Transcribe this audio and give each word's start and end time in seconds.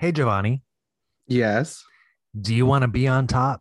Hey, 0.00 0.12
Jovonnie, 0.12 0.62
Yes. 1.26 1.84
do 2.40 2.54
you 2.54 2.64
want 2.64 2.84
to 2.84 2.88
be 2.88 3.06
on 3.06 3.26
top? 3.26 3.60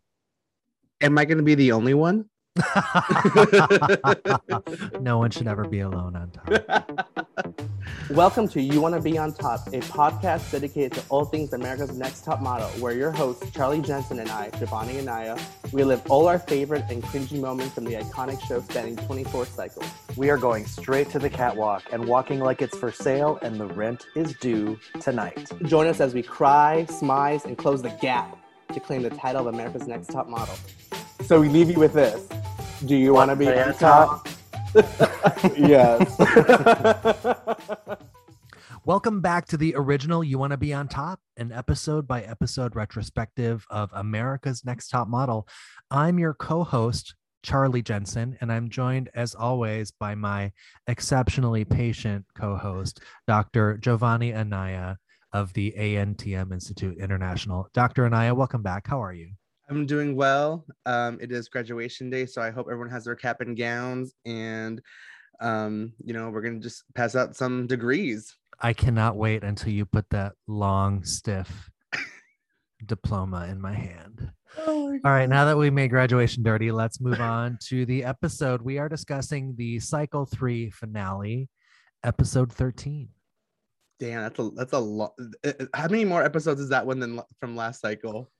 Am 1.02 1.18
I 1.18 1.26
going 1.26 1.38
to 1.38 1.44
be 1.44 1.54
the 1.54 1.74
only 1.74 1.94
one? 1.94 2.30
no 5.02 5.18
one 5.18 5.32
should 5.32 5.50
ever 5.50 5.68
be 5.68 5.82
alone 5.82 6.16
on 6.16 6.32
top. 6.32 7.62
Welcome 8.10 8.48
to 8.50 8.62
You 8.62 8.82
Want 8.82 8.96
to 8.96 9.02
Be 9.02 9.18
on 9.18 9.34
Top, 9.34 9.68
a 9.68 9.82
podcast 9.82 10.52
dedicated 10.52 10.94
to 10.94 11.04
all 11.10 11.26
things 11.26 11.54
America's 11.54 11.96
Next 11.96 12.26
Top 12.26 12.42
Model, 12.42 12.68
where 12.82 12.94
your 12.94 13.12
hosts, 13.12 13.50
Charlie 13.52 13.82
Jensen 13.82 14.20
and 14.20 14.30
I, 14.32 14.50
Jovonnie 14.52 15.00
Anaya, 15.00 15.38
relive 15.72 16.02
all 16.10 16.28
our 16.28 16.40
favorite 16.40 16.86
and 16.90 17.04
cringy 17.04 17.40
moments 17.40 17.76
from 17.76 17.86
the 17.86 17.94
iconic 17.94 18.42
show 18.48 18.62
spanning 18.62 18.96
24 18.96 19.46
cycles. 19.46 19.86
We 20.16 20.30
are 20.30 20.38
going 20.38 20.66
straight 20.66 21.10
to 21.12 21.20
the 21.20 21.30
catwalk 21.30 21.84
and 21.92 22.08
walking 22.08 22.40
like 22.40 22.62
it's 22.62 22.78
for 22.78 22.92
sale 22.92 23.38
and 23.42 23.60
the 23.60 23.68
rent 23.68 24.08
is 24.16 24.34
due 24.38 24.80
tonight. 25.00 25.52
Join 25.66 25.86
us 25.86 26.00
as 26.00 26.14
we 26.14 26.24
cry, 26.24 26.88
smize, 26.90 27.46
and 27.46 27.58
close 27.58 27.82
the 27.82 27.96
gap 28.02 28.38
to 28.74 28.80
claim 28.80 29.04
the 29.04 29.12
title 29.12 29.48
of 29.48 29.54
America's 29.54 29.88
Next 29.88 30.08
Top 30.08 30.28
Model. 30.28 30.56
So 31.26 31.40
we 31.40 31.50
leave 31.50 31.70
you 31.70 31.78
with 31.80 31.94
this. 31.94 32.28
Do 32.86 32.96
you 32.96 33.14
want 33.14 33.30
to 33.30 33.36
be 33.36 33.48
on 33.50 33.74
top? 33.76 34.28
Yes. 35.58 36.18
Welcome 38.86 39.22
back 39.22 39.46
to 39.48 39.58
the 39.58 39.76
original 39.76 40.24
You 40.24 40.38
Want 40.38 40.52
to 40.52 40.58
Be 40.58 40.74
on 40.74 40.88
Top, 40.88 41.20
an 41.38 41.52
episode 41.52 42.08
by 42.08 42.22
episode 42.22 42.76
retrospective 42.76 43.66
of 43.70 43.90
America's 43.94 44.64
Next 44.66 44.90
Top 44.90 45.08
Model. 45.08 45.48
I'm 45.92 46.20
your 46.20 46.34
co 46.34 46.64
host, 46.64 47.16
Charlie 47.44 47.82
Jensen, 47.82 48.38
and 48.42 48.52
I'm 48.52 48.70
joined 48.70 49.10
as 49.14 49.36
always 49.36 49.92
by 49.92 50.16
my 50.16 50.52
exceptionally 50.88 51.66
patient 51.66 52.26
co 52.36 52.56
host, 52.56 53.02
Dr. 53.28 53.78
Jovonnie 53.78 54.36
Anaya 54.36 54.98
of 55.34 55.54
the 55.54 55.74
ANTM 55.78 56.52
Institute 56.54 56.98
International. 56.98 57.70
Dr. 57.74 58.06
Anaya, 58.06 58.36
welcome 58.36 58.62
back. 58.62 58.88
How 58.88 59.02
are 59.04 59.14
you? 59.14 59.32
I'm 59.70 59.86
doing 59.86 60.16
well. 60.16 60.66
Um, 60.86 61.20
it 61.22 61.32
is 61.32 61.48
graduation 61.48 62.10
day, 62.10 62.26
so 62.26 62.42
I 62.42 62.50
hope 62.50 62.68
everyone 62.68 62.90
has 62.90 63.06
their 63.06 63.16
cap 63.16 63.42
and 63.42 63.56
gowns, 63.56 64.14
and 64.26 64.82
um, 65.40 65.94
you 66.04 66.14
know 66.14 66.30
we're 66.30 66.42
gonna 66.42 66.60
just 66.60 66.84
pass 66.96 67.16
out 67.16 67.36
some 67.36 67.68
degrees. 67.68 68.36
I 68.60 68.74
cannot 68.74 69.16
wait 69.16 69.44
until 69.44 69.72
you 69.72 69.86
put 69.86 70.10
that 70.10 70.34
long, 70.48 71.04
stiff 71.04 71.70
diploma 72.86 73.48
in 73.50 73.62
my 73.62 73.74
hand. 73.74 74.32
Oh 74.58 75.00
All 75.06 75.12
right, 75.12 75.30
now 75.30 75.46
that 75.46 75.58
we 75.58 75.70
made 75.70 75.90
graduation 75.90 76.42
dirty, 76.42 76.72
let's 76.72 77.00
move 77.00 77.22
on 77.22 77.60
to 77.68 77.86
the 77.86 78.04
episode. 78.04 78.64
We 78.64 78.80
are 78.80 78.90
discussing 78.90 79.54
the 79.56 79.80
cycle 79.80 80.26
three 80.26 80.72
finale, 80.72 81.48
episode 82.04 82.52
13. 82.52 83.10
Damn, 84.00 84.24
that's 84.24 84.40
a 84.40 84.50
that's 84.56 84.74
a 84.74 84.80
lot. 84.80 85.14
How 85.76 85.88
many 85.88 86.06
more 86.06 86.24
episodes 86.24 86.60
is 86.60 86.70
that 86.70 86.88
one 86.88 87.00
than 87.00 87.22
from 87.40 87.56
last 87.56 87.82
cycle? 87.82 88.32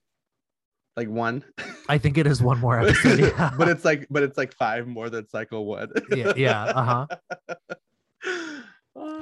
Like 1.00 1.08
one, 1.08 1.42
I 1.88 1.96
think 1.96 2.18
it 2.18 2.26
is 2.26 2.42
one 2.42 2.58
more 2.58 2.78
episode. 2.82 3.20
Yeah, 3.20 3.52
but 3.58 3.68
it's 3.68 3.86
like 3.86 4.06
but 4.10 4.22
it's 4.22 4.36
like 4.36 4.52
five 4.52 4.86
more 4.86 5.08
than 5.08 5.26
cycle 5.30 5.64
one. 5.64 5.88
yeah, 6.14 6.34
yeah. 6.36 6.64
Uh 6.64 6.84
huh. 6.84 7.76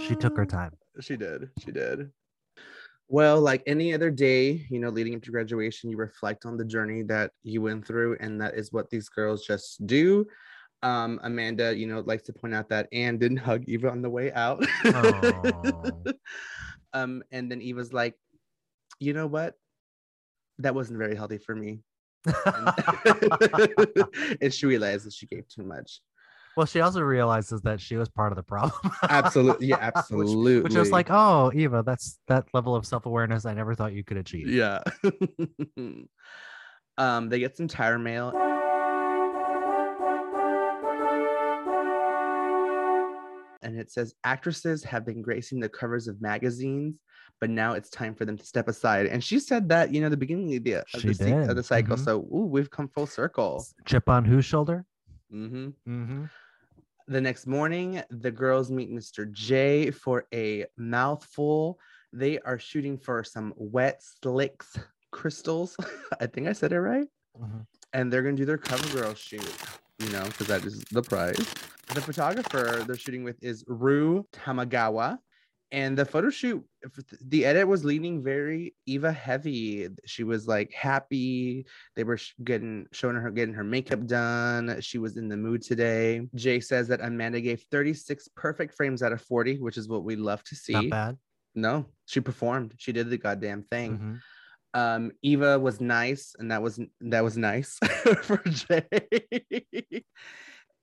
She 0.01 0.17
took 0.17 0.37
her 0.37 0.47
time. 0.47 0.73
She 1.01 1.17
did. 1.17 1.51
She 1.65 1.71
did. 1.71 2.11
Well, 3.07 3.41
like 3.41 3.63
any 3.67 3.95
other 3.95 4.11
day, 4.11 4.67
you 4.71 4.81
know, 4.81 4.89
leading 4.89 5.15
up 5.15 5.23
to 5.23 5.31
graduation, 5.31 5.89
you 5.89 5.97
reflect 5.97 6.47
on 6.47 6.57
the 6.57 6.65
journey 6.65 7.03
that 7.05 7.31
you 7.45 7.63
went 7.63 7.87
through, 7.87 8.17
and 8.19 8.41
that 8.41 8.57
is 8.57 8.73
what 8.73 8.91
these 8.91 9.09
girls 9.09 9.45
just 9.47 9.87
do. 9.87 10.27
Um, 10.83 11.21
Amanda, 11.23 11.77
you 11.77 11.87
know, 11.87 12.01
likes 12.01 12.25
to 12.25 12.33
point 12.33 12.55
out 12.55 12.69
that 12.71 12.89
Anne 12.93 13.19
didn't 13.19 13.37
hug 13.37 13.63
Eva 13.69 13.89
on 13.91 14.03
the 14.03 14.11
way 14.11 14.33
out. 14.33 14.65
Um, 16.93 17.23
and 17.31 17.51
then 17.51 17.61
Eva's 17.61 17.93
like, 17.93 18.15
you 18.99 19.13
know 19.13 19.27
what? 19.27 19.55
That 20.59 20.75
wasn't 20.75 20.99
very 20.99 21.15
healthy 21.17 21.39
for 21.39 21.55
me. 21.55 21.81
And, 22.45 22.73
and 24.43 24.53
she 24.53 24.67
realized 24.67 25.07
that 25.07 25.13
she 25.13 25.27
gave 25.27 25.47
too 25.49 25.63
much. 25.63 26.01
well, 26.57 26.67
she 26.67 26.81
also 26.81 27.01
realizes 27.01 27.61
that 27.63 27.81
she 27.81 27.97
was 27.97 28.09
part 28.09 28.33
of 28.33 28.37
the 28.37 28.43
problem. 28.43 28.93
Absolutely. 29.09 29.69
Yeah, 29.69 29.77
Which- 29.87 29.93
absolutely. 29.97 30.61
Which, 30.61 30.75
was 30.75 30.91
like, 30.91 31.07
oh, 31.11 31.53
Eva, 31.55 31.83
that's 31.87 32.19
that 32.27 32.47
level 32.53 32.75
of 32.75 32.85
self 32.85 33.07
awareness 33.07 33.47
I 33.47 33.55
never 33.55 33.75
thought 33.75 33.93
you 33.93 34.03
could 34.05 34.17
achieve. 34.17 34.49
Yeah. 34.49 34.81
um, 36.99 37.29
they 37.29 37.39
get 37.39 37.57
some 37.57 37.69
Tyra 37.69 38.01
mail. 38.01 38.33
And 43.69 43.79
it 43.79 43.91
says 43.93 44.15
actresses 44.25 44.83
have 44.85 45.05
been 45.05 45.21
gracing 45.21 45.61
the 45.61 45.69
covers 45.69 46.09
of 46.09 46.23
magazines, 46.23 46.95
but 47.39 47.51
now 47.51 47.75
it's 47.75 47.91
time 47.91 48.15
for 48.15 48.25
them 48.25 48.39
to 48.39 48.45
step 48.47 48.67
aside. 48.67 49.05
And 49.05 49.23
she 49.23 49.39
said 49.39 49.69
that, 49.69 49.93
you 49.93 50.01
know, 50.01 50.09
the 50.09 50.17
beginning 50.17 50.57
of 50.57 50.65
the, 50.65 50.73
of 50.95 51.03
the, 51.03 51.13
se- 51.13 51.33
of 51.51 51.55
the 51.55 51.63
cycle. 51.63 51.97
Mhm. 51.97 52.05
So, 52.05 52.21
ooh, 52.35 52.47
we've 52.51 52.71
come 52.71 52.89
full 52.89 53.07
circle. 53.07 53.63
Chip 53.85 54.09
on 54.09 54.25
whose 54.25 54.47
shoulder? 54.47 54.87
hmm 55.31 55.69
Mm-hmm. 55.87 56.25
The 57.09 57.21
next 57.21 57.47
morning, 57.47 58.03
the 58.11 58.31
girls 58.31 58.71
meet 58.71 58.91
Mr. 58.91 59.31
J 59.31 59.91
for 59.91 60.25
a 60.33 60.65
mouthful. 60.79 61.79
They 62.15 62.39
are 62.41 62.59
shooting 62.59 62.97
for 62.97 63.23
some 63.23 63.53
Wetslicks 63.61 64.79
crystals. 65.11 65.77
I 66.21 66.27
think 66.27 66.49
I 66.49 66.55
said 66.55 66.73
it 66.73 66.81
right. 66.81 67.07
Mhm. 67.39 67.67
And 67.93 68.11
they're 68.11 68.23
gonna 68.23 68.35
do 68.37 68.47
their 68.47 68.57
cover 68.57 68.89
girl 68.99 69.13
shoot, 69.15 69.45
you 69.99 70.09
know, 70.11 70.25
because 70.25 70.47
that 70.47 70.65
is 70.65 70.85
the 70.93 71.03
prize. 71.03 71.37
The 71.95 72.01
photographer 72.01 72.85
they're 72.87 72.97
shooting 72.97 73.25
with 73.25 73.43
is 73.43 73.65
Ru 73.67 74.27
Tamagawa. 74.33 75.19
And 75.71 75.99
the 75.99 76.07
photo 76.07 76.31
shoot, 76.31 76.65
the 77.21 77.45
edit 77.45 77.69
was 77.69 77.85
leaning 77.85 78.23
very 78.23 78.75
Eva 78.87 79.13
heavy. 79.13 79.87
She 80.07 80.25
was 80.25 80.49
like 80.49 80.73
happy. 80.73 81.67
They 81.95 82.05
were 82.05 82.19
getting 82.43 82.87
showing 82.93 83.17
her 83.17 83.31
getting 83.31 83.53
her 83.53 83.65
makeup 83.65 84.07
done. 84.07 84.81
She 84.81 84.97
was 84.97 85.19
in 85.19 85.29
the 85.29 85.37
mood 85.37 85.61
today. 85.61 86.27
Jay 86.35 86.61
says 86.61 86.89
that 86.89 87.03
Amanda 87.03 87.43
gave 87.43 87.67
36 87.71 88.29
perfect 88.35 88.77
frames 88.77 89.03
out 89.03 89.13
of 89.13 89.21
40, 89.21 89.59
which 89.59 89.77
is 89.77 89.91
what 89.91 90.05
we 90.05 90.17
love 90.17 90.43
to 90.45 90.55
see. 90.55 90.73
Not 90.73 90.89
bad. 90.89 91.19
No, 91.55 91.85
she 92.07 92.21
performed. 92.21 92.73
She 92.79 92.93
did 92.93 93.11
the 93.11 93.19
goddamn 93.19 93.65
thing. 93.65 93.99
Mhm. 93.99 94.21
Um, 94.75 95.13
Eva 95.23 95.59
was 95.59 95.81
nice, 95.81 96.35
and 96.39 96.51
that 96.51 96.63
was 96.63 96.79
that 97.01 97.25
was 97.25 97.37
nice 97.37 97.79
for 98.23 98.43
Jay. 98.47 98.85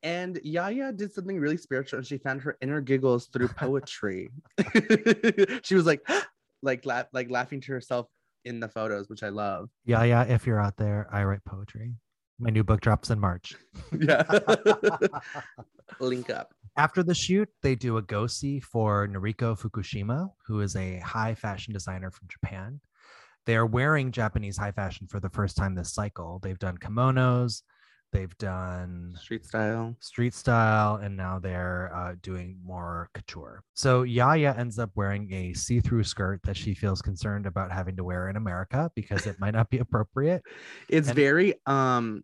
and 0.03 0.39
Yaya 0.43 0.91
did 0.91 1.13
something 1.13 1.39
really 1.39 1.57
spiritual, 1.57 1.99
and 1.99 2.07
she 2.07 2.17
found 2.17 2.41
her 2.41 2.57
inner 2.61 2.81
giggles 2.81 3.27
through 3.27 3.49
poetry. 3.49 4.29
she 5.63 5.75
was 5.75 5.85
like, 5.85 6.01
like, 6.63 6.85
la- 6.85 7.03
like 7.13 7.29
laughing 7.29 7.61
to 7.61 7.71
herself 7.71 8.07
in 8.43 8.59
the 8.59 8.67
photos, 8.69 9.09
which 9.09 9.23
I 9.23 9.29
love. 9.29 9.69
Yeah, 9.85 10.03
yeah. 10.03 10.23
If 10.23 10.45
you're 10.47 10.59
out 10.59 10.77
there, 10.77 11.07
I 11.11 11.23
write 11.23 11.43
poetry. 11.45 11.93
My 12.39 12.49
new 12.49 12.63
book 12.63 12.81
drops 12.81 13.09
in 13.09 13.19
March. 13.19 13.55
Yeah, 13.99 14.23
link 15.99 16.29
up. 16.29 16.53
After 16.77 17.01
the 17.03 17.15
shoot, 17.15 17.47
they 17.61 17.75
do 17.75 17.95
a 17.97 18.01
go 18.01 18.27
see 18.27 18.59
for 18.59 19.07
Noriko 19.07 19.57
Fukushima, 19.57 20.29
who 20.45 20.59
is 20.59 20.75
a 20.75 20.99
high 20.99 21.33
fashion 21.33 21.71
designer 21.71 22.11
from 22.11 22.27
Japan. 22.27 22.81
They 23.45 23.55
are 23.55 23.65
wearing 23.65 24.11
Japanese 24.11 24.57
high 24.57 24.71
fashion 24.71 25.07
for 25.07 25.19
the 25.19 25.29
first 25.29 25.55
time 25.57 25.75
this 25.75 25.93
cycle. 25.93 26.39
They've 26.41 26.57
done 26.59 26.77
kimonos, 26.77 27.61
they've 28.11 28.35
done 28.37 29.13
Street 29.21 29.45
style. 29.45 29.95
street 29.99 30.33
style, 30.33 30.95
and 30.95 31.15
now 31.15 31.37
they're 31.39 31.91
uh, 31.95 32.15
doing 32.21 32.57
more 32.63 33.09
couture. 33.13 33.63
So 33.75 34.03
Yaya 34.03 34.55
ends 34.57 34.79
up 34.79 34.91
wearing 34.95 35.31
a 35.33 35.53
see 35.53 35.79
through 35.79 36.03
skirt 36.05 36.41
that 36.43 36.57
she 36.57 36.73
feels 36.73 37.01
concerned 37.01 37.45
about 37.45 37.71
having 37.71 37.95
to 37.97 38.03
wear 38.03 38.29
in 38.29 38.35
America 38.35 38.89
because 38.95 39.27
it 39.27 39.39
might 39.39 39.53
not 39.53 39.69
be 39.69 39.77
appropriate. 39.79 40.41
It's 40.89 41.07
And- 41.09 41.15
very 41.15 41.53
um 41.65 42.23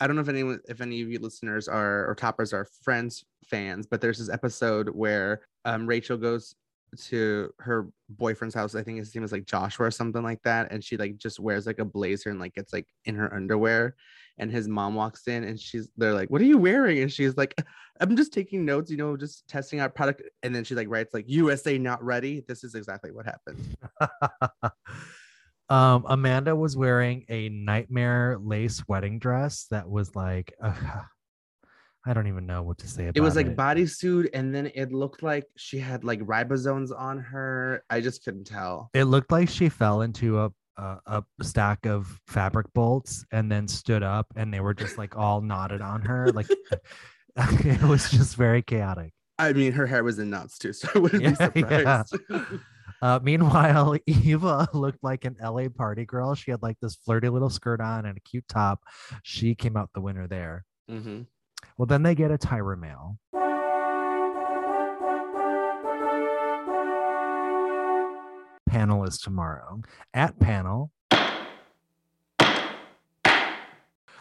I 0.00 0.06
don't 0.08 0.16
know 0.16 0.22
if 0.22 0.28
anyone 0.28 0.60
if 0.68 0.80
any 0.80 1.00
of 1.02 1.08
you 1.08 1.18
listeners 1.20 1.68
are 1.68 2.08
or 2.10 2.14
toppers 2.14 2.52
are 2.52 2.66
friends 2.82 3.24
fans, 3.48 3.86
but 3.86 4.00
there's 4.00 4.18
this 4.18 4.28
episode 4.28 4.88
where 4.90 5.40
um 5.64 5.86
Rachel 5.86 6.16
goes 6.16 6.54
to 6.94 7.50
her 7.58 7.88
boyfriend's 8.08 8.54
house. 8.54 8.74
I 8.74 8.82
think 8.82 8.98
his 8.98 9.14
name 9.14 9.24
is 9.24 9.32
like 9.32 9.46
Joshua 9.46 9.86
or 9.86 9.90
something 9.90 10.22
like 10.22 10.42
that. 10.42 10.72
And 10.72 10.82
she 10.82 10.96
like 10.96 11.16
just 11.16 11.40
wears 11.40 11.66
like 11.66 11.78
a 11.78 11.84
blazer 11.84 12.30
and 12.30 12.40
like 12.40 12.54
gets 12.54 12.72
like 12.72 12.86
in 13.04 13.14
her 13.14 13.32
underwear. 13.32 13.94
And 14.38 14.50
his 14.50 14.66
mom 14.66 14.94
walks 14.94 15.28
in 15.28 15.44
and 15.44 15.58
she's 15.58 15.88
they're 15.96 16.14
like, 16.14 16.30
What 16.30 16.40
are 16.40 16.46
you 16.46 16.58
wearing? 16.58 17.00
And 17.00 17.12
she's 17.12 17.36
like, 17.36 17.54
I'm 18.00 18.16
just 18.16 18.32
taking 18.32 18.64
notes, 18.64 18.90
you 18.90 18.96
know, 18.96 19.16
just 19.16 19.46
testing 19.46 19.78
out 19.80 19.94
product. 19.94 20.22
And 20.42 20.54
then 20.54 20.64
she 20.64 20.74
like 20.74 20.88
writes 20.88 21.14
like 21.14 21.24
USA 21.28 21.78
not 21.78 22.02
ready. 22.02 22.44
This 22.48 22.64
is 22.64 22.74
exactly 22.74 23.12
what 23.12 23.26
happened. 23.26 23.76
um, 25.68 26.04
Amanda 26.08 26.56
was 26.56 26.76
wearing 26.76 27.24
a 27.28 27.48
nightmare 27.50 28.36
lace 28.40 28.82
wedding 28.88 29.18
dress 29.18 29.66
that 29.70 29.88
was 29.88 30.14
like, 30.16 30.52
uh, 30.62 31.02
I 32.06 32.12
don't 32.14 32.26
even 32.28 32.46
know 32.46 32.62
what 32.62 32.78
to 32.78 32.88
say 32.88 33.04
about 33.04 33.16
it 33.16 33.20
was 33.20 33.36
like 33.36 33.46
it. 33.46 33.56
bodysuit 33.56 34.28
and 34.34 34.54
then 34.54 34.70
it 34.74 34.92
looked 34.92 35.22
like 35.22 35.46
she 35.56 35.78
had 35.78 36.04
like 36.04 36.20
ribosomes 36.20 36.90
on 36.96 37.18
her 37.18 37.82
i 37.88 38.00
just 38.00 38.24
couldn't 38.24 38.44
tell 38.44 38.90
It 38.94 39.04
looked 39.04 39.32
like 39.32 39.48
she 39.48 39.68
fell 39.68 40.02
into 40.02 40.38
a, 40.40 40.50
a 40.76 40.98
a 41.06 41.24
stack 41.42 41.86
of 41.86 42.20
fabric 42.26 42.66
bolts 42.74 43.24
and 43.32 43.50
then 43.50 43.68
stood 43.68 44.02
up, 44.02 44.26
and 44.36 44.52
they 44.52 44.60
were 44.60 44.74
just 44.74 44.98
like 44.98 45.16
all 45.16 45.40
knotted 45.40 45.80
on 45.80 46.02
her. 46.02 46.30
Like 46.32 46.48
it 47.36 47.82
was 47.82 48.10
just 48.10 48.36
very 48.36 48.62
chaotic. 48.62 49.12
i 49.38 49.52
mean 49.52 49.72
her 49.72 49.86
hair 49.86 50.04
was 50.04 50.18
in 50.18 50.30
knots 50.30 50.58
too 50.58 50.72
so 50.72 50.88
i 50.94 50.98
wouldn't 50.98 51.22
Yeah, 51.40 51.48
be 51.48 51.60
yeah. 51.60 52.02
surprised 52.02 52.16
Uh, 53.02 53.18
meanwhile, 53.22 53.94
Eva 54.06 54.66
looked 54.72 55.02
like 55.02 55.26
an 55.26 55.36
LA 55.42 55.68
party 55.68 56.06
girl. 56.06 56.34
She 56.34 56.50
had 56.50 56.62
like 56.62 56.78
this 56.80 56.94
flirty 57.04 57.28
little 57.28 57.50
skirt 57.50 57.78
on 57.82 58.06
and 58.06 58.16
a 58.16 58.20
cute 58.20 58.46
top. 58.48 58.80
She 59.22 59.54
came 59.54 59.76
out 59.76 59.90
the 59.94 60.00
winner 60.00 60.26
there. 60.26 60.64
hmm 60.88 61.22
Well, 61.76 61.86
then 61.86 62.02
they 62.02 62.14
get 62.14 62.30
a 62.30 62.38
Tyra 62.38 62.78
mail. 62.78 63.18
Panel 68.68 69.04
is 69.04 69.18
tomorrow. 69.18 69.80
At 70.12 70.38
panel, 70.40 70.90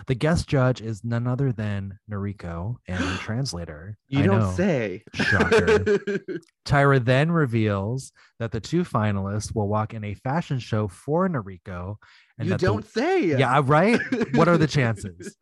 the 0.07 0.15
guest 0.15 0.47
judge 0.47 0.81
is 0.81 1.03
none 1.03 1.27
other 1.27 1.51
than 1.51 1.97
Noriko 2.11 2.75
and 2.87 2.99
her 2.99 3.17
translator. 3.21 3.97
You 4.09 4.19
I 4.19 4.25
don't 4.27 4.39
know. 4.39 4.51
say. 4.51 5.03
Shocker. 5.13 5.79
Tyra 6.65 7.03
then 7.03 7.31
reveals 7.31 8.11
that 8.39 8.51
the 8.51 8.59
two 8.59 8.83
finalists 8.83 9.55
will 9.55 9.67
walk 9.67 9.93
in 9.93 10.03
a 10.03 10.13
fashion 10.13 10.59
show 10.59 10.87
for 10.87 11.27
Noriko. 11.29 11.95
And 12.37 12.49
you 12.49 12.57
don't 12.57 12.85
say. 12.85 13.25
yeah, 13.25 13.61
right. 13.63 13.99
What 14.33 14.47
are 14.47 14.57
the 14.57 14.67
chances? 14.77 15.35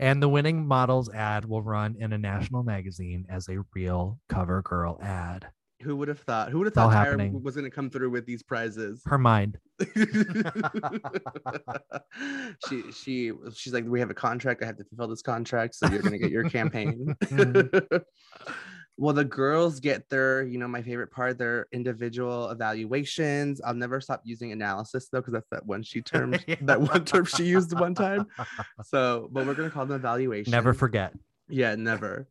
And 0.00 0.22
the 0.22 0.28
winning 0.30 0.66
models 0.66 1.10
ad 1.10 1.44
will 1.44 1.62
run 1.62 1.94
in 2.00 2.14
a 2.14 2.18
national 2.18 2.62
magazine 2.62 3.26
as 3.28 3.50
a 3.50 3.58
real 3.74 4.18
cover 4.30 4.62
girl 4.62 4.98
ad. 5.02 5.46
Who 5.82 5.94
would 5.96 6.08
have 6.08 6.20
thought? 6.20 6.50
Who 6.50 6.58
would 6.58 6.66
have 6.66 6.72
It's 6.72 6.78
all 6.78 6.90
thought 6.90 7.06
Tyra 7.06 7.10
happening. 7.10 7.42
was 7.42 7.54
going 7.54 7.66
to 7.66 7.70
come 7.70 7.90
through 7.90 8.08
with 8.08 8.24
these 8.24 8.42
prizes? 8.42 9.02
Her 9.04 9.18
mind. 9.18 9.58
she 12.68 12.82
she 12.92 13.32
she's 13.54 13.72
like, 13.74 13.84
we 13.86 14.00
have 14.00 14.10
a 14.10 14.14
contract. 14.14 14.62
I 14.62 14.66
have 14.66 14.76
to 14.78 14.84
fulfill 14.84 15.08
this 15.08 15.22
contract, 15.22 15.74
so 15.74 15.86
you're 15.88 16.00
going 16.00 16.12
to 16.12 16.18
get 16.18 16.30
your 16.30 16.48
campaign. 16.50 17.14
Mm-hmm. 17.24 17.96
Well, 19.00 19.14
the 19.14 19.24
girls 19.24 19.80
get 19.80 20.10
their, 20.10 20.42
you 20.42 20.58
know, 20.58 20.68
my 20.68 20.82
favorite 20.82 21.10
part, 21.10 21.38
their 21.38 21.68
individual 21.72 22.50
evaluations. 22.50 23.58
I'll 23.62 23.72
never 23.72 23.98
stop 23.98 24.20
using 24.24 24.52
analysis 24.52 25.08
though, 25.08 25.20
because 25.20 25.32
that's 25.32 25.48
that 25.52 25.64
one 25.64 25.82
she 25.82 26.02
termed 26.02 26.44
that 26.60 26.78
one 26.78 27.06
term 27.06 27.24
she 27.24 27.44
used 27.44 27.72
one 27.72 27.94
time. 27.94 28.26
So, 28.84 29.30
but 29.32 29.46
we're 29.46 29.54
gonna 29.54 29.70
call 29.70 29.86
them 29.86 29.96
evaluations. 29.96 30.52
Never 30.52 30.74
forget. 30.74 31.14
Yeah, 31.48 31.76
never. 31.76 32.28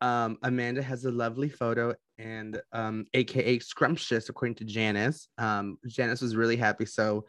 Um, 0.00 0.38
Amanda 0.42 0.82
has 0.82 1.04
a 1.04 1.12
lovely 1.12 1.48
photo 1.48 1.94
and 2.18 2.60
um, 2.72 3.06
AKA 3.14 3.60
scrumptious, 3.60 4.28
according 4.28 4.56
to 4.56 4.64
Janice. 4.64 5.28
Um, 5.38 5.78
Janice 5.86 6.20
was 6.20 6.34
really 6.34 6.56
happy, 6.56 6.86
so 6.86 7.26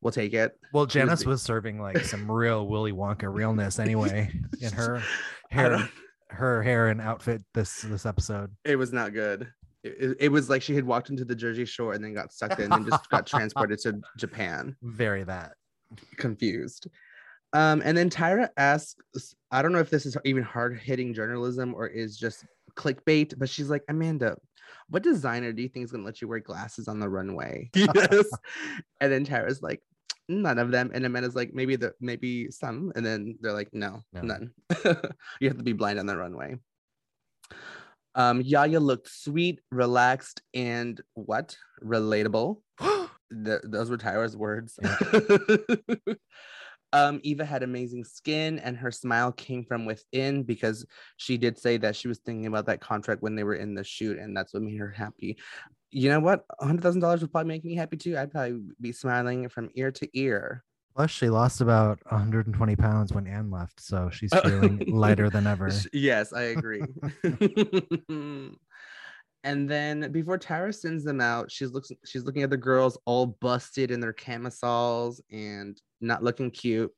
we'll 0.00 0.12
take 0.12 0.32
it. 0.32 0.56
Well, 0.72 0.86
Janice 0.86 1.26
was 1.26 1.42
serving 1.42 1.80
like 1.80 2.04
some 2.04 2.30
real 2.30 2.68
Willy 2.68 2.92
Wonka 2.92 3.32
realness 3.32 3.80
anyway 3.80 4.30
in 4.60 4.72
her 4.72 5.02
hair, 5.50 5.88
her 6.30 6.62
hair 6.62 6.88
and 6.88 7.00
outfit 7.00 7.42
this 7.54 7.82
this 7.82 8.04
episode. 8.06 8.50
It 8.64 8.76
was 8.76 8.92
not 8.92 9.12
good. 9.12 9.50
It, 9.84 10.16
it- 10.20 10.28
was 10.32 10.50
like 10.50 10.60
she 10.62 10.74
had 10.74 10.84
walked 10.84 11.08
into 11.10 11.24
the 11.24 11.34
Jersey 11.34 11.64
Shore 11.64 11.92
and 11.94 12.02
then 12.04 12.12
got 12.14 12.32
sucked 12.32 12.60
in 12.60 12.72
and 12.72 12.84
just 12.88 13.08
got 13.10 13.26
transported 13.26 13.78
to 13.80 14.00
Japan. 14.18 14.76
Very 14.82 15.24
that. 15.24 15.52
confused. 16.16 16.88
Um, 17.54 17.80
and 17.84 17.96
then 17.96 18.10
Tyra 18.10 18.48
asks, 18.58 19.34
I 19.50 19.62
don't 19.62 19.72
know 19.72 19.78
if 19.78 19.88
this 19.88 20.04
is 20.04 20.16
even 20.24 20.42
hard 20.42 20.78
hitting 20.78 21.14
journalism 21.14 21.74
or 21.74 21.86
is 21.86 22.18
just 22.18 22.44
clickbait, 22.76 23.34
but 23.38 23.48
she's 23.48 23.70
like, 23.70 23.82
Amanda, 23.88 24.36
what 24.90 25.02
designer 25.02 25.52
do 25.52 25.62
you 25.62 25.68
think 25.68 25.84
is 25.84 25.90
going 25.92 26.02
to 26.02 26.06
let 26.06 26.20
you 26.20 26.28
wear 26.28 26.40
glasses 26.40 26.88
on 26.88 27.00
the 27.00 27.08
runway? 27.08 27.70
Yes. 27.74 28.26
and 29.00 29.10
then 29.10 29.24
Tyra's 29.24 29.62
like, 29.62 29.80
none 30.28 30.58
of 30.58 30.70
them. 30.70 30.90
And 30.94 31.04
Amanda's 31.06 31.34
like, 31.34 31.54
maybe 31.54 31.76
the 31.76 31.92
maybe 32.00 32.50
some. 32.50 32.92
And 32.94 33.04
then 33.04 33.36
they're 33.40 33.52
like, 33.52 33.70
no, 33.72 34.02
No. 34.12 34.20
none. 34.20 34.50
you 35.40 35.48
have 35.48 35.58
to 35.58 35.64
be 35.64 35.72
blind 35.72 35.98
on 35.98 36.06
the 36.06 36.16
runway. 36.16 36.56
Um, 38.14 38.40
Yaya 38.40 38.80
looked 38.80 39.08
sweet, 39.08 39.60
relaxed, 39.70 40.42
and 40.52 41.00
what? 41.14 41.56
Relatable. 41.82 42.60
Th- 42.80 43.60
those 43.62 43.90
were 43.90 43.98
Tyra's 43.98 44.36
words. 44.36 44.78
um, 46.92 47.20
Eva 47.22 47.44
had 47.44 47.62
amazing 47.62 48.04
skin, 48.04 48.58
and 48.58 48.76
her 48.76 48.90
smile 48.90 49.30
came 49.30 49.64
from 49.64 49.84
within 49.84 50.42
because 50.42 50.84
she 51.16 51.36
did 51.36 51.58
say 51.58 51.76
that 51.76 51.94
she 51.94 52.08
was 52.08 52.18
thinking 52.18 52.46
about 52.46 52.66
that 52.66 52.80
contract 52.80 53.22
when 53.22 53.36
they 53.36 53.44
were 53.44 53.54
in 53.54 53.74
the 53.74 53.84
shoot, 53.84 54.18
and 54.18 54.36
that's 54.36 54.52
what 54.52 54.62
made 54.62 54.78
her 54.78 54.90
happy. 54.90 55.38
You 55.90 56.10
know 56.10 56.20
what? 56.20 56.44
A 56.60 56.66
hundred 56.66 56.82
thousand 56.82 57.00
dollars 57.00 57.22
would 57.22 57.32
probably 57.32 57.48
make 57.48 57.64
me 57.64 57.74
happy 57.74 57.96
too. 57.96 58.16
I'd 58.16 58.30
probably 58.30 58.60
be 58.80 58.92
smiling 58.92 59.48
from 59.48 59.70
ear 59.74 59.90
to 59.92 60.08
ear. 60.18 60.64
Plus, 60.98 61.10
she 61.12 61.28
lost 61.28 61.60
about 61.60 62.00
120 62.10 62.74
pounds 62.74 63.12
when 63.12 63.26
Anne 63.28 63.52
left, 63.52 63.80
so 63.80 64.10
she's 64.10 64.32
oh, 64.32 64.40
feeling 64.40 64.82
lighter 64.88 65.30
than 65.30 65.46
ever. 65.46 65.70
Yes, 65.92 66.32
I 66.32 66.42
agree. 66.42 66.82
and 69.44 69.70
then 69.70 70.10
before 70.10 70.38
Tyra 70.38 70.74
sends 70.74 71.04
them 71.04 71.20
out, 71.20 71.52
she's 71.52 71.70
looks 71.70 71.92
she's 72.04 72.24
looking 72.24 72.42
at 72.42 72.50
the 72.50 72.56
girls 72.56 72.98
all 73.04 73.26
busted 73.26 73.92
in 73.92 74.00
their 74.00 74.12
camisoles 74.12 75.22
and 75.30 75.80
not 76.00 76.24
looking 76.24 76.50
cute. 76.50 76.92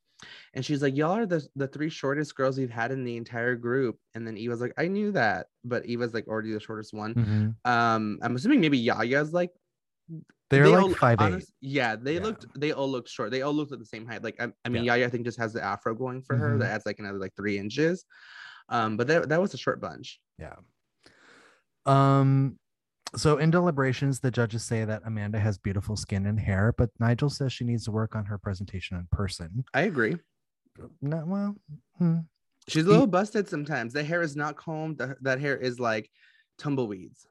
And 0.54 0.64
she's 0.64 0.82
like, 0.82 0.96
Y'all 0.96 1.16
are 1.16 1.26
the, 1.26 1.46
the 1.56 1.68
three 1.68 1.88
shortest 1.90 2.34
girls 2.34 2.58
we've 2.58 2.70
had 2.70 2.90
in 2.92 3.04
the 3.04 3.16
entire 3.16 3.54
group. 3.56 3.98
And 4.14 4.26
then 4.26 4.36
Eva's 4.36 4.60
like, 4.60 4.74
I 4.78 4.86
knew 4.88 5.12
that. 5.12 5.46
But 5.64 5.86
Eva's 5.86 6.12
like 6.14 6.26
already 6.28 6.52
the 6.52 6.60
shortest 6.60 6.92
one. 6.92 7.14
Mhm. 7.14 7.70
Um, 7.70 8.18
I'm 8.22 8.36
assuming 8.36 8.60
maybe 8.60 8.78
Yaya's 8.84 9.32
like 9.32 9.50
They're 10.50 10.64
they 10.64 10.70
like 10.74 10.82
all- 10.82 10.94
five 10.94 11.20
eight. 11.20 11.44
Yeah, 11.60 11.96
they 11.96 12.14
Yeah. 12.14 12.22
looked 12.22 12.46
they 12.58 12.72
all 12.72 12.88
looked 12.90 13.08
short. 13.08 13.30
They 13.30 13.42
all 13.42 13.52
looked 13.54 13.72
at 13.72 13.78
the 13.78 13.84
same 13.86 14.06
height. 14.06 14.22
Like 14.22 14.40
I, 14.40 14.48
I 14.64 14.68
mean, 14.68 14.84
Yeah. 14.84 14.94
Yaya 14.96 15.06
I 15.06 15.10
think 15.10 15.24
just 15.24 15.38
has 15.38 15.52
the 15.52 15.62
afro 15.62 15.94
going 15.94 16.22
for 16.22 16.36
her 16.36 16.56
Mhm. 16.56 16.60
that 16.60 16.70
adds 16.70 16.86
like 16.86 16.98
another 16.98 17.18
like 17.18 17.34
three 17.36 17.56
inches. 17.58 18.04
Um, 18.68 18.96
but 18.96 19.06
that, 19.08 19.28
that 19.30 19.40
was 19.40 19.54
a 19.54 19.58
short 19.58 19.80
bunch. 19.80 20.20
Yeah. 20.38 20.56
Um. 21.86 22.58
So 23.16 23.38
in 23.38 23.50
deliberations, 23.50 24.20
the 24.20 24.30
judges 24.30 24.62
say 24.64 24.84
that 24.84 25.02
Amanda 25.04 25.38
has 25.40 25.58
beautiful 25.58 25.96
skin 25.96 26.26
and 26.26 26.38
hair, 26.38 26.72
but 26.76 26.90
Nigel 27.00 27.28
says 27.30 27.52
she 27.52 27.64
needs 27.64 27.84
to 27.86 27.90
work 27.90 28.14
on 28.14 28.24
her 28.26 28.38
presentation 28.38 28.96
in 28.96 29.06
person. 29.10 29.64
I 29.74 29.82
agree. 29.82 30.16
No, 31.02 31.24
well, 31.26 31.56
hmm. 31.98 32.18
She's 32.68 32.84
a 32.84 32.86
He- 32.86 32.92
little 32.92 33.06
busted 33.06 33.48
sometimes. 33.48 33.92
The 33.92 34.04
hair 34.04 34.22
is 34.22 34.36
not 34.36 34.56
combed. 34.56 34.98
The, 34.98 35.16
that 35.22 35.40
hair 35.40 35.56
is 35.56 35.80
like 35.80 36.08
tumbleweeds. 36.58 37.26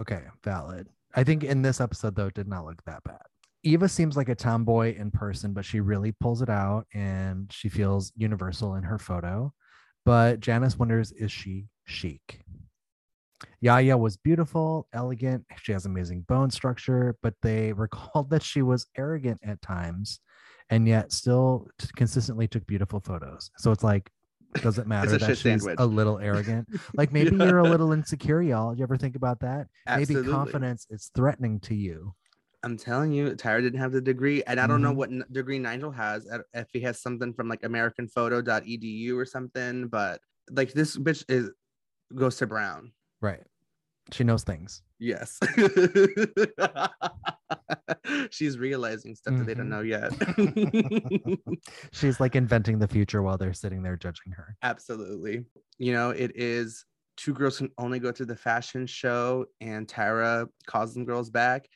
okay, 0.00 0.22
valid. 0.42 0.88
I 1.14 1.24
think 1.24 1.44
in 1.44 1.62
this 1.62 1.80
episode 1.80 2.16
though, 2.16 2.26
it 2.28 2.34
did 2.34 2.48
not 2.48 2.64
look 2.64 2.82
that 2.84 3.04
bad. 3.04 3.20
Eva 3.64 3.88
seems 3.88 4.16
like 4.16 4.28
a 4.28 4.34
tomboy 4.34 4.96
in 4.96 5.10
person, 5.12 5.52
but 5.52 5.64
she 5.64 5.78
really 5.78 6.10
pulls 6.10 6.42
it 6.42 6.48
out 6.48 6.86
and 6.92 7.52
she 7.52 7.68
feels 7.68 8.10
universal 8.16 8.74
in 8.74 8.82
her 8.82 8.98
photo. 8.98 9.52
But 10.04 10.40
Janice 10.40 10.76
wonders, 10.76 11.12
is 11.12 11.30
she 11.30 11.66
chic? 11.84 12.40
Yaya 13.60 13.96
was 13.96 14.16
beautiful, 14.16 14.88
elegant. 14.92 15.44
She 15.62 15.72
has 15.72 15.86
amazing 15.86 16.22
bone 16.22 16.50
structure, 16.50 17.16
but 17.22 17.34
they 17.42 17.72
recalled 17.84 18.30
that 18.30 18.42
she 18.42 18.62
was 18.62 18.86
arrogant 18.96 19.40
at 19.44 19.60
times 19.62 20.20
and 20.70 20.86
yet 20.88 21.12
still 21.12 21.68
t- 21.78 21.88
consistently 21.96 22.48
took 22.48 22.66
beautiful 22.66 23.00
photos. 23.00 23.50
So 23.58 23.70
it's 23.72 23.84
like, 23.84 24.10
does 24.62 24.78
it 24.78 24.86
matter 24.88 25.10
that 25.18 25.26
she's 25.26 25.40
sandwich. 25.40 25.76
a 25.78 25.86
little 25.86 26.18
arrogant? 26.18 26.68
Like 26.94 27.12
maybe 27.12 27.36
Yeah. 27.36 27.44
you're 27.46 27.58
a 27.58 27.62
little 27.68 27.92
insecure, 27.92 28.42
y'all. 28.42 28.72
Do 28.72 28.78
you 28.78 28.84
ever 28.84 28.96
think 28.96 29.16
about 29.16 29.40
that? 29.40 29.66
Absolutely. 29.86 30.22
Maybe 30.22 30.32
confidence 30.32 30.86
is 30.90 31.10
threatening 31.14 31.60
to 31.60 31.74
you. 31.74 32.14
I'm 32.64 32.76
telling 32.76 33.10
you, 33.12 33.30
Tyra 33.30 33.60
didn't 33.60 33.80
have 33.80 33.90
the 33.90 34.00
degree, 34.00 34.44
and 34.44 34.60
I 34.60 34.68
don't 34.68 34.82
know 34.82 34.92
Mhm. 34.92 34.96
what 34.96 35.10
n- 35.10 35.24
degree 35.32 35.58
Nigel 35.58 35.90
has. 35.90 36.28
If 36.54 36.68
he 36.72 36.80
has 36.82 37.02
something 37.02 37.34
from 37.34 37.48
like 37.48 37.62
AmericanPhoto.edu 37.62 39.16
or 39.16 39.24
something, 39.24 39.88
but 39.88 40.20
like 40.50 40.72
this 40.72 40.96
bitch 40.96 41.24
is 41.28 41.50
goes 42.14 42.36
to 42.36 42.46
Brown. 42.46 42.92
Right. 43.22 43.40
She 44.12 44.24
knows 44.24 44.44
things. 44.44 44.82
Yes. 44.98 45.38
She's 48.30 48.58
realizing 48.58 49.14
stuff 49.14 49.38
that 49.38 49.46
they 49.46 49.54
don't 49.54 49.70
Mhm. 49.70 49.70
know 49.70 49.80
yet. 49.82 50.12
She's 51.92 52.18
like 52.20 52.34
inventing 52.36 52.78
the 52.78 52.88
future 52.88 53.22
while 53.22 53.38
they're 53.38 53.54
sitting 53.54 53.82
there 53.82 53.96
judging 53.96 54.32
her. 54.32 54.56
Absolutely. 54.62 55.44
You 55.78 55.92
know, 55.92 56.10
it 56.10 56.32
is 56.34 56.84
two 57.16 57.32
girls 57.32 57.58
can 57.58 57.70
only 57.78 57.98
go 58.00 58.10
to 58.12 58.24
the 58.24 58.36
fashion 58.36 58.86
show, 58.86 59.46
and 59.60 59.86
Tyra 59.86 60.48
calls 60.66 60.94
them 60.94 61.04
girls 61.04 61.30
back. 61.30 61.68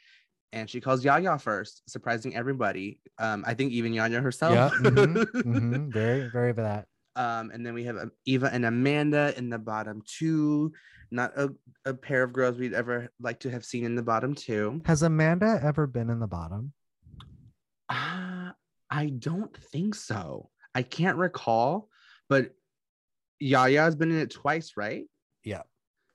And 0.52 0.68
she 0.70 0.80
calls 0.80 1.04
Yaya 1.04 1.38
first, 1.38 1.82
surprising 1.88 2.34
everybody. 2.36 2.98
Um, 3.18 3.44
I 3.46 3.54
think 3.54 3.72
even 3.72 3.92
Yaya 3.92 4.20
herself. 4.20 4.54
Yeah. 4.54 4.70
mhm, 4.78 5.26
mhm, 5.44 5.92
Very, 5.92 6.28
very 6.28 6.52
that. 6.52 6.86
Um, 7.16 7.50
and 7.50 7.64
then 7.64 7.72
we 7.74 7.84
have 7.84 7.96
Eva 8.26 8.50
and 8.52 8.66
Amanda 8.66 9.34
in 9.36 9.48
the 9.48 9.58
bottom 9.58 10.02
two. 10.06 10.72
Not 11.10 11.32
a, 11.36 11.50
a 11.84 11.94
pair 11.94 12.22
of 12.22 12.32
girls 12.32 12.58
we'd 12.58 12.74
ever 12.74 13.10
like 13.18 13.40
to 13.40 13.50
have 13.50 13.64
seen 13.64 13.84
in 13.84 13.94
the 13.94 14.02
bottom 14.02 14.34
two. 14.34 14.82
Has 14.84 15.02
Amanda 15.02 15.58
ever 15.62 15.86
been 15.86 16.10
in 16.10 16.20
the 16.20 16.26
bottom? 16.26 16.72
Uh, 17.88 18.50
I 18.90 19.06
don't 19.18 19.56
think 19.56 19.94
so. 19.94 20.50
I 20.74 20.82
can't 20.82 21.16
recall, 21.16 21.88
but 22.28 22.50
Yaya's 23.42 23.96
been 23.96 24.10
in 24.10 24.18
it 24.18 24.30
twice, 24.30 24.72
right? 24.76 25.04
Yeah. 25.42 25.62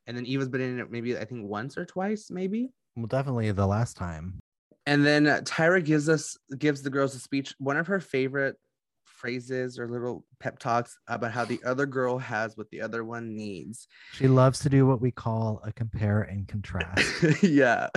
And 0.08 0.15
then 0.15 0.25
Eva's 0.25 0.50
been 0.50 0.62
in 0.62 0.79
it 0.79 0.91
maybe 0.91 1.17
I 1.17 1.25
think 1.25 1.48
once 1.48 1.77
or 1.77 1.86
twice, 1.86 2.29
maybe. 2.29 2.70
Well, 2.96 3.08
definitely 3.08 3.51
the 3.51 3.67
last 3.67 3.98
time. 3.98 4.39
And 4.86 5.05
then 5.05 5.27
uh, 5.27 5.41
Tyra 5.43 5.84
gives 5.84 6.10
us 6.10 6.38
gives 6.58 6.81
the 6.81 6.89
girls 6.89 7.15
a 7.15 7.20
speech. 7.20 7.55
One 7.60 7.77
of 7.77 7.88
her 7.88 8.00
favorite 8.00 8.58
phrases 9.21 9.77
or 9.77 9.87
little 9.87 10.25
pep 10.39 10.57
talks 10.57 10.97
about 11.07 11.31
how 11.31 11.45
the 11.45 11.59
other 11.63 11.85
girl 11.85 12.17
has 12.17 12.57
what 12.57 12.67
the 12.71 12.81
other 12.81 13.05
one 13.05 13.35
needs. 13.35 13.87
She 14.13 14.27
loves 14.27 14.57
to 14.61 14.69
do 14.69 14.87
what 14.87 14.99
we 14.99 15.11
call 15.11 15.61
a 15.63 15.71
compare 15.71 16.23
and 16.23 16.47
contrast. 16.47 17.05
yeah. 17.43 17.87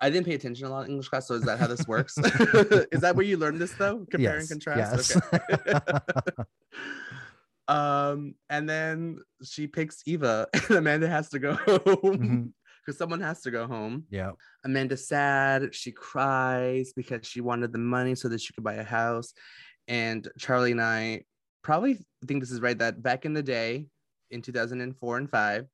I 0.00 0.10
didn't 0.10 0.24
pay 0.24 0.34
attention 0.34 0.66
a 0.66 0.70
lot 0.70 0.86
in 0.86 0.92
English 0.92 1.08
class, 1.08 1.28
so 1.28 1.34
is 1.34 1.42
that 1.42 1.58
how 1.58 1.66
this 1.66 1.86
works? 1.86 2.16
is 2.90 3.02
that 3.02 3.14
where 3.14 3.26
you 3.26 3.36
learned 3.36 3.60
this 3.60 3.74
though? 3.74 4.06
Compare 4.10 4.38
and 4.38 4.48
contrast. 4.48 5.14
yes. 5.14 5.22
Okay. 5.34 6.42
um, 7.68 8.34
and 8.48 8.68
then 8.68 9.18
she 9.44 9.66
picks 9.66 10.02
Eva, 10.06 10.46
and 10.54 10.70
Amanda 10.78 11.08
has 11.08 11.28
to 11.30 11.38
go 11.38 11.54
home 11.54 11.74
Mhm. 12.18 12.52
Because 12.86 12.98
someone 12.98 13.20
has 13.20 13.40
to 13.42 13.50
go 13.50 13.66
home. 13.66 14.04
yeah. 14.10 14.30
Amanda's 14.64 15.08
sad. 15.08 15.74
She 15.74 15.90
cries 15.90 16.92
because 16.94 17.26
she 17.26 17.40
wanted 17.40 17.72
the 17.72 17.78
money 17.78 18.14
so 18.14 18.28
that 18.28 18.40
she 18.40 18.52
could 18.52 18.64
buy 18.64 18.74
a 18.74 18.84
house. 18.84 19.32
And 19.88 20.26
Charlie 20.38 20.72
and 20.72 20.80
I 20.80 21.22
probably 21.62 21.98
think 22.26 22.40
this 22.40 22.50
is 22.52 22.60
right 22.60 22.78
that 22.78 23.02
back 23.02 23.24
in 23.24 23.34
the 23.34 23.42
day, 23.42 23.86
in 24.30 24.42
2004 24.42 25.16
and 25.18 25.30
five, 25.30 25.66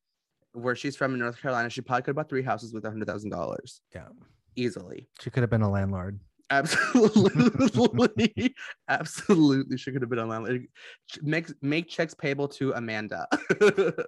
where 0.52 0.76
she's 0.76 0.96
from 0.96 1.14
in 1.14 1.20
North 1.20 1.40
Carolina, 1.40 1.70
she 1.70 1.80
probably 1.80 2.02
could 2.02 2.08
have 2.10 2.16
bought 2.16 2.28
three 2.28 2.42
houses 2.42 2.72
with 2.74 2.84
a 2.84 2.90
hundred 2.90 3.08
thousand 3.08 3.30
dollars 3.30 3.80
Yeah. 3.94 4.08
easily. 4.56 5.08
She 5.20 5.30
could 5.30 5.42
have 5.42 5.50
been 5.50 5.62
a 5.62 5.70
landlord. 5.70 6.18
Absolutely, 6.50 8.54
absolutely, 8.88 9.78
she 9.78 9.90
could 9.92 10.02
have 10.02 10.10
been 10.10 10.18
on 10.18 10.28
landlord. 10.28 10.66
Make 11.22 11.46
make 11.62 11.88
checks 11.88 12.14
payable 12.14 12.48
to 12.48 12.72
Amanda. 12.72 13.26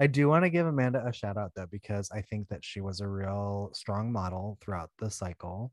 I 0.00 0.06
do 0.06 0.28
want 0.28 0.44
to 0.44 0.50
give 0.50 0.66
Amanda 0.66 1.04
a 1.06 1.12
shout 1.12 1.36
out 1.36 1.52
though, 1.54 1.66
because 1.70 2.10
I 2.10 2.20
think 2.22 2.48
that 2.48 2.64
she 2.64 2.80
was 2.80 3.00
a 3.00 3.08
real 3.08 3.70
strong 3.72 4.12
model 4.12 4.58
throughout 4.60 4.90
the 4.98 5.10
cycle. 5.10 5.72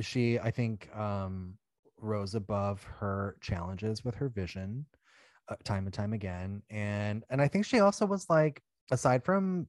She, 0.00 0.38
I 0.38 0.50
think, 0.50 0.88
um, 0.94 1.54
rose 1.98 2.34
above 2.34 2.82
her 2.82 3.36
challenges 3.40 4.04
with 4.04 4.14
her 4.16 4.28
vision 4.28 4.84
uh, 5.48 5.56
time 5.64 5.86
and 5.86 5.94
time 5.94 6.12
again. 6.12 6.62
And 6.70 7.24
and 7.30 7.40
I 7.40 7.48
think 7.48 7.64
she 7.64 7.80
also 7.80 8.06
was 8.06 8.28
like, 8.28 8.62
aside 8.90 9.24
from 9.24 9.66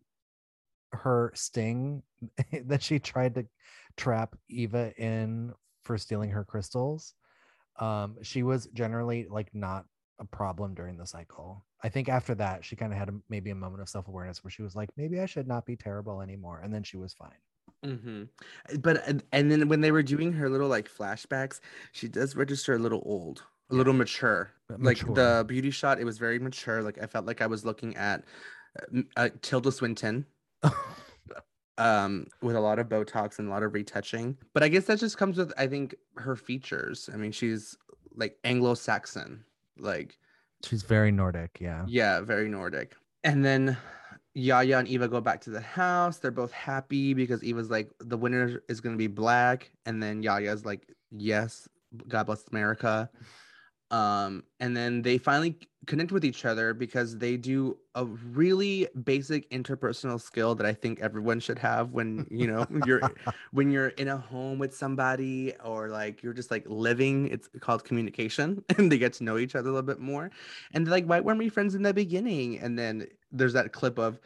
her 0.92 1.32
sting 1.36 2.04
that 2.66 2.84
she 2.84 3.00
tried 3.00 3.36
to 3.36 3.46
trap 3.98 4.36
Eva 4.50 4.94
in 4.98 5.54
for 5.84 5.98
stealing 5.98 6.30
her 6.32 6.44
crystals, 6.44 7.14
um, 7.80 8.16
she 8.22 8.44
was 8.44 8.68
generally 8.68 9.28
like 9.30 9.50
not 9.54 9.86
a 10.20 10.26
problem 10.26 10.74
during 10.74 10.98
the 10.98 11.06
cycle. 11.08 11.66
I 11.84 11.90
think 11.90 12.08
after 12.10 12.36
that, 12.36 12.64
she 12.64 12.76
kind 12.76 12.94
of 12.94 13.00
had 13.00 13.10
a, 13.10 13.14
maybe 13.30 13.50
a 13.50 13.56
moment 13.56 13.82
of 13.82 13.90
self 13.90 14.08
awareness 14.08 14.44
where 14.44 14.52
she 14.52 14.62
was 14.62 14.76
like, 14.76 14.90
maybe 14.96 15.20
I 15.20 15.26
should 15.26 15.48
not 15.48 15.66
be 15.66 15.76
terrible 15.76 16.22
anymore. 16.22 16.62
And 16.64 16.74
then 16.74 16.84
she 16.84 16.98
was 16.98 17.14
fine. 17.14 17.32
hmm 17.84 18.24
But 18.80 19.06
and- 19.08 19.24
and 19.32 19.52
then 19.52 19.68
when 19.68 19.82
they 19.82 19.92
were 19.92 20.04
doing 20.04 20.32
her 20.34 20.50
little 20.50 20.70
like 20.70 20.90
flashbacks, 20.90 21.60
she 21.92 22.08
does 22.08 22.36
register 22.36 22.74
a 22.76 22.80
little 22.80 23.02
old, 23.06 23.44
a 23.70 23.76
little 23.76 23.94
mature. 23.94 24.52
But 24.70 24.82
Like 24.82 25.00
the 25.00 25.44
beauty 25.48 25.72
shot, 25.72 26.00
it 26.00 26.06
was 26.06 26.18
very 26.18 26.40
mature. 26.40 26.82
Like 26.82 27.00
I 27.02 27.08
felt 27.08 27.26
like 27.26 27.42
I 27.42 27.48
was 27.48 27.66
looking 27.66 27.96
at 27.98 28.24
uh, 28.96 29.02
uh, 29.18 29.30
Tilda 29.42 29.72
Swinton, 29.72 30.26
um, 31.78 32.28
with 32.42 32.56
a 32.56 32.60
lot 32.60 32.80
of 32.80 32.88
Botox 32.88 33.40
and 33.40 33.48
a 33.48 33.52
lot 33.52 33.64
of 33.64 33.74
retouching. 33.74 34.38
But 34.54 34.64
I 34.64 34.68
guess 34.70 34.86
that 34.86 35.00
just 35.00 35.18
comes 35.18 35.38
with 35.38 35.52
I 35.58 35.68
think 35.68 35.96
her 36.18 36.36
features. 36.36 37.10
I 37.14 37.18
mean, 37.18 37.32
she's 37.32 37.78
like 38.16 38.38
Anglo-Saxon, 38.44 39.44
like 39.78 40.18
She's 40.64 40.84
very 40.84 41.12
Nordic. 41.12 41.58
Yeah. 41.60 41.84
yeah, 41.88 42.22
very 42.22 42.48
Nordic. 42.48 42.96
And 43.24 43.44
then 43.44 43.78
Yaya 44.34 44.80
and 44.80 44.88
Eva 44.88 45.08
go 45.08 45.22
back 45.22 45.42
to 45.42 45.50
the 45.50 45.62
house. 45.62 46.18
They're 46.18 46.32
both 46.32 46.52
happy 46.52 47.14
because 47.14 47.44
Eva's 47.44 47.70
like, 47.70 47.92
the 48.00 48.18
winner 48.18 48.62
is 48.70 48.82
going 48.82 48.96
to 48.96 48.98
be 48.98 49.08
black. 49.08 49.72
And 49.86 50.02
then 50.02 50.24
Yaya's 50.24 50.66
like, 50.66 50.88
yes, 51.12 51.68
God 52.08 52.26
bless 52.26 52.48
America. 52.48 53.10
Um, 53.94 54.44
and 54.60 54.76
then 54.76 55.04
they 55.04 55.20
finally 55.20 55.56
connect 55.86 56.12
with 56.12 56.26
each 56.26 56.46
other 56.46 56.74
because 56.74 57.16
they 57.16 57.38
do 57.38 57.78
a 57.94 58.06
really 58.06 58.88
basic 59.04 59.48
interpersonal 59.52 60.20
skill 60.20 60.56
that 60.56 60.66
I 60.66 60.74
think 60.74 61.00
everyone 61.00 61.40
should 61.40 61.60
have 61.60 61.92
when, 61.92 62.26
you 62.32 62.48
know, 62.48 62.66
you're 62.88 63.02
when 63.52 63.70
you're 63.70 63.90
in 63.90 64.08
a 64.08 64.18
home 64.18 64.58
with 64.58 64.76
somebody 64.76 65.54
or 65.64 65.90
like 65.90 66.24
you're 66.24 66.34
just 66.34 66.50
like 66.50 66.64
living 66.68 67.28
it's 67.28 67.48
called 67.60 67.84
communication 67.84 68.64
and 68.80 68.92
they 68.92 68.98
get 68.98 69.14
to 69.14 69.24
know 69.24 69.38
each 69.38 69.54
other 69.54 69.70
a 69.70 69.72
little 69.72 69.86
bit 69.86 70.00
more. 70.00 70.32
And 70.74 70.88
they're 70.88 70.92
like 70.92 71.06
why 71.06 71.20
weren't 71.20 71.38
we 71.38 71.50
friends 71.50 71.76
in 71.76 71.84
the 71.84 71.94
beginning? 71.94 72.58
And 72.58 72.80
then 72.80 73.06
there's 73.32 73.54
that 73.54 73.74
clip 73.74 74.00
of 74.00 74.20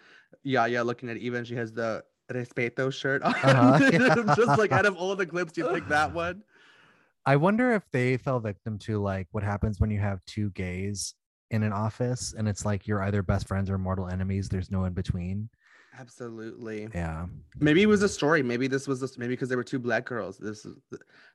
Yaya 0.43 0.81
looking 0.81 1.09
at 1.09 1.17
Eva 1.17 1.39
and 1.39 1.47
she 1.47 1.55
has 1.55 1.74
the 1.74 2.05
respeto 2.31 2.93
shirt 2.93 3.21
on. 3.21 3.36
Uh-huh. 3.36 4.36
just 4.38 4.57
like 4.57 4.71
out 4.71 4.86
of 4.86 4.95
all 4.95 5.13
the 5.13 5.25
clips 5.25 5.57
you 5.57 5.67
pick 5.67 5.89
that 5.89 6.13
one 6.13 6.41
I 7.27 7.36
wonder 7.36 7.74
if 7.74 7.84
they 7.91 8.15
fell 8.15 8.39
victim 8.39 8.79
to 8.79 9.00
like 9.00 9.27
what 9.31 9.43
happens 9.43 9.81
when 9.81 9.91
you 9.91 10.00
have 10.00 10.24
two 10.25 10.50
gays 10.51 11.13
in 11.51 11.62
an 11.62 11.74
office 11.74 12.34
and 12.38 12.48
it's 12.48 12.65
like 12.65 12.88
you're 12.88 13.03
either 13.03 13.22
best 13.22 13.48
friends 13.50 13.69
or 13.69 13.77
mortal 13.77 14.07
enemies. 14.07 14.48
There's 14.48 14.72
no 14.72 14.86
in 14.86 14.93
between. 14.93 15.50
absolutely 16.00 16.88
Yeah. 16.93 17.25
maybe 17.60 17.81
it 17.81 17.88
was 17.88 18.01
a 18.03 18.10
story 18.10 18.43
maybe 18.43 18.67
this 18.67 18.88
was 18.88 19.00
the, 19.01 19.10
maybe 19.17 19.34
because 19.34 19.50
there 19.50 19.57
were 19.57 19.63
two 19.74 19.79
black 19.79 20.05
girls 20.05 20.38
this 20.38 20.63
is 20.63 20.75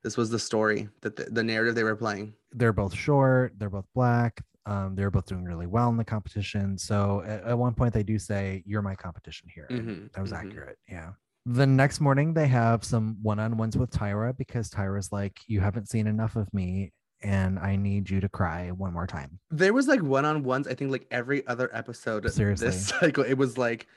this 0.04 0.16
was 0.16 0.30
the 0.30 0.38
story 0.38 0.88
that 1.02 1.16
the, 1.16 1.24
the 1.24 1.42
narrative 1.42 1.74
they 1.74 1.82
were 1.82 1.96
playing 1.96 2.32
They're 2.52 2.72
both 2.72 2.94
short. 2.94 3.54
They're 3.58 3.70
both 3.78 3.88
black. 3.94 4.40
Um, 4.64 4.94
they're 4.94 5.10
both 5.10 5.26
doing 5.26 5.44
really 5.44 5.66
well 5.66 5.88
in 5.90 5.96
the 5.96 6.04
competition. 6.04 6.78
So 6.78 7.22
at, 7.26 7.42
at 7.44 7.58
one 7.58 7.74
point 7.74 7.92
they 7.92 8.04
do 8.04 8.16
say, 8.18 8.62
"You're 8.64 8.80
my 8.90 8.94
competition 8.94 9.48
here." 9.52 9.66
Mhm, 9.70 10.12
That 10.12 10.20
was 10.20 10.30
mhm. 10.32 10.40
accurate. 10.40 10.78
Yeah. 10.88 11.10
The 11.44 11.66
next 11.66 12.00
morning 12.00 12.34
they 12.34 12.46
have 12.48 12.84
some 12.84 13.16
one-on-ones 13.22 13.76
with 13.76 13.90
Tyra 13.90 14.36
because 14.36 14.70
Tyra's 14.70 15.10
like, 15.10 15.40
"You 15.48 15.60
haven't 15.60 15.88
seen 15.88 16.06
enough 16.06 16.36
of 16.36 16.52
me, 16.54 16.92
and 17.20 17.58
I 17.58 17.74
need 17.76 18.08
you 18.08 18.20
to 18.20 18.28
cry 18.28 18.70
one 18.70 18.92
more 18.92 19.06
time." 19.08 19.40
There 19.50 19.72
was 19.72 19.88
like 19.88 20.02
one-on-ones, 20.02 20.68
I 20.68 20.74
think 20.74 20.92
like 20.92 21.06
every 21.10 21.44
other 21.48 21.68
episode 21.72 22.30
Seriously. 22.30 22.68
this 22.68 22.86
cycle. 23.00 23.24
It 23.24 23.34
was 23.34 23.58
like 23.58 23.88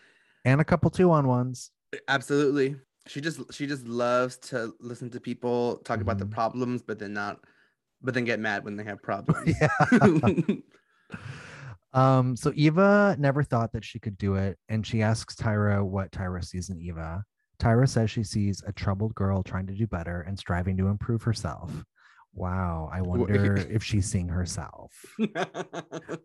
And 0.44 0.60
a 0.60 0.64
couple 0.66 0.90
two-on-ones. 0.90 1.70
absolutely. 2.08 2.78
She 3.08 3.22
just 3.22 3.40
she 3.54 3.68
just 3.68 3.86
loves 3.86 4.38
to 4.50 4.74
listen 4.80 5.12
to 5.12 5.20
people 5.20 5.78
talk 5.86 6.02
about 6.02 6.18
the 6.18 6.25
Mhm. 6.25 6.32
problems, 6.32 6.82
but 6.82 6.98
then 6.98 7.14
not 7.14 7.40
but 8.02 8.14
then 8.16 8.25
get 8.25 8.40
mad 8.40 8.64
when 8.66 8.75
they 8.75 8.84
have 8.84 9.02
problems. 9.04 9.54
yeah. 9.62 10.56
Um, 11.94 12.36
so 12.36 12.52
Eva 12.56 13.16
never 13.18 13.42
thought 13.42 13.72
that 13.72 13.86
she 13.86 14.00
could 14.00 14.18
do 14.18 14.36
it, 14.36 14.58
and 14.68 14.86
she 14.86 15.02
asks 15.02 15.34
Tyra 15.34 15.82
what 15.82 16.12
Tyra 16.12 16.44
sees 16.44 16.70
in 16.70 16.82
Eva. 16.82 17.24
Tyra 17.60 17.88
says 17.88 18.10
she 18.10 18.24
sees 18.24 18.62
a 18.66 18.74
troubled 18.74 19.16
girl 19.16 19.44
trying 19.44 19.68
to 19.68 19.74
do 19.74 19.88
better 19.88 20.22
and 20.22 20.38
striving 20.38 20.78
to 20.78 20.88
improve 20.88 21.24
herself. 21.24 21.72
Wow, 22.36 22.90
I 22.92 23.02
wonder 23.02 23.56
if 23.56 23.84
she's 23.84 24.06
seeing 24.06 24.28
herself. 24.28 24.92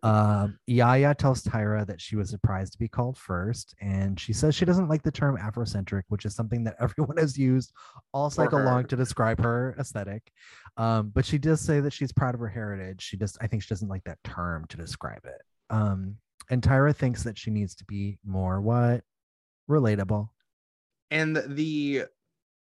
Um, 0.03 0.59
Yaya 0.67 1.15
tells 1.15 1.43
Tyra 1.43 1.87
that 1.87 2.01
she 2.01 2.17
was 2.17 2.31
surprised 2.31 2.73
to 2.73 2.79
be 2.79 2.89
called 2.89 3.19
first, 3.19 3.75
and 3.81 4.19
she 4.19 4.33
says 4.33 4.55
she 4.55 4.65
doesn't 4.65 4.89
like 4.89 5.03
the 5.03 5.11
term 5.11 5.37
Afrocentric, 5.37 6.03
which 6.09 6.25
is 6.25 6.35
something 6.35 6.65
that 6.65 6.77
everyone 6.81 7.19
has 7.19 7.37
used 7.37 7.73
all 8.13 8.31
cycle 8.31 8.63
long 8.63 8.87
to 8.87 8.97
describe 8.97 9.41
her 9.41 9.77
aesthetic. 9.79 10.23
Um, 10.79 11.11
but 11.15 11.27
she 11.27 11.37
does 11.37 11.61
say 11.61 11.81
that 11.81 11.93
she's 11.93 12.13
proud 12.13 12.35
of 12.35 12.41
her 12.41 12.49
heritage. 12.49 13.03
She 13.03 13.19
just, 13.19 13.37
I 13.43 13.47
think, 13.47 13.63
she 13.63 13.69
doesn't 13.69 13.89
like 13.89 14.05
that 14.05 14.19
term 14.25 14.65
to 14.69 14.77
describe 14.77 15.25
it. 15.25 15.43
Um, 15.69 16.17
and 16.51 16.63
Tyra 16.63 16.97
thinks 16.97 17.23
that 17.25 17.39
she 17.39 17.51
needs 17.51 17.75
to 17.77 17.85
be 17.85 18.19
more 18.25 18.61
what 18.61 19.03
relatable. 19.69 20.29
And 21.11 21.37
the 21.49 22.05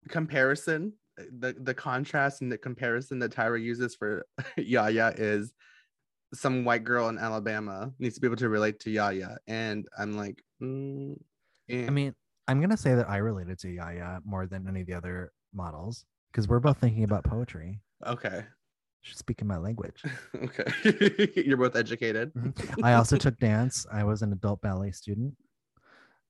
comparison, 0.09 0.93
the 1.17 1.55
the 1.59 1.75
contrast 1.75 2.43
and 2.43 2.51
the 2.51 2.59
comparison 2.59 3.19
that 3.21 3.33
Tyra 3.33 3.63
uses 3.63 3.95
for 3.95 4.27
Yaya 4.57 5.13
is 5.17 5.55
some 6.33 6.65
white 6.65 6.85
girl 6.85 7.09
in 7.09 7.19
Alabama 7.19 7.93
needs 7.99 8.17
to 8.17 8.21
be 8.21 8.27
able 8.27 8.37
to 8.37 8.49
relate 8.49 8.81
to 8.81 8.91
Yaya, 8.91 9.37
and 9.47 9.87
I'm 9.99 10.17
like, 10.17 10.43
mm, 10.63 11.17
eh. 11.69 11.87
I 11.87 11.91
mean, 11.91 12.15
I'm 12.49 12.61
gonna 12.61 12.77
say 12.77 12.95
that 12.95 13.09
I 13.09 13.19
related 13.19 13.59
to 13.61 13.71
Yaya 13.71 14.21
more 14.25 14.47
than 14.47 14.69
any 14.69 14.81
of 14.83 14.87
the 14.87 14.95
other 14.95 15.33
models 15.53 16.05
because 16.33 16.49
we're 16.49 16.61
both 16.61 16.79
thinking 16.79 17.05
about 17.05 17.25
poetry. 17.25 17.81
okay, 18.07 18.45
She's 19.05 19.19
speaking 19.19 19.47
my 19.47 19.59
language. 19.59 20.03
okay, 20.35 21.31
you're 21.45 21.59
both 21.59 21.77
educated. 21.77 22.33
I 22.83 22.95
also 22.95 23.19
took 23.19 23.39
dance. 23.39 23.85
I 23.93 24.03
was 24.03 24.23
an 24.23 24.33
adult 24.33 24.63
ballet 24.63 24.93
student. 24.93 25.35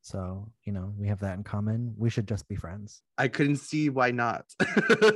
So, 0.05 0.47
you 0.65 0.73
know, 0.73 0.93
we 0.99 1.09
have 1.09 1.21
that 1.21 1.39
in 1.39 1.45
common. 1.45 1.95
We 1.97 2.11
should 2.11 2.29
just 2.29 2.47
be 2.47 2.57
friends. 2.57 3.01
I 3.17 3.27
couldn't 3.29 3.57
see 3.57 3.89
why 3.89 4.11
not. 4.11 4.45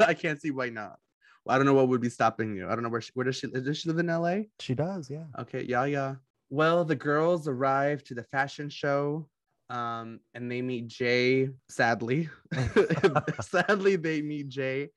I 0.01 0.15
can't 0.15 0.41
see 0.41 0.51
why 0.51 0.71
not. 0.71 0.99
Well, 1.45 1.55
I 1.55 1.59
don't 1.59 1.67
know 1.67 1.75
what 1.75 1.89
would 1.89 2.01
be 2.01 2.09
stopping 2.09 2.57
you. 2.57 2.67
I 2.67 2.71
don't 2.71 2.83
know 2.83 2.89
where 2.89 3.03
she, 3.03 3.11
where 3.13 3.25
does 3.25 3.37
she 3.37 3.49
does 3.49 3.77
she 3.77 3.91
live 3.91 3.99
in 3.99 4.07
LA? 4.07 4.45
She 4.61 4.75
does, 4.75 5.11
yeah. 5.11 5.25
Okay, 5.41 5.63
yeah, 5.63 5.85
yeah. 5.85 6.15
Well, 6.49 6.87
the 6.87 6.97
girls 6.97 7.47
arrive 7.47 8.03
to 8.05 8.15
the 8.15 8.23
fashion 8.23 8.71
show, 8.71 9.29
um, 9.69 10.21
and 10.33 10.51
they 10.51 10.63
meet 10.63 10.89
Jay. 10.89 11.51
Sadly, 11.69 12.31
sadly, 13.43 13.97
they 13.97 14.23
meet 14.23 14.49
Jay 14.49 14.89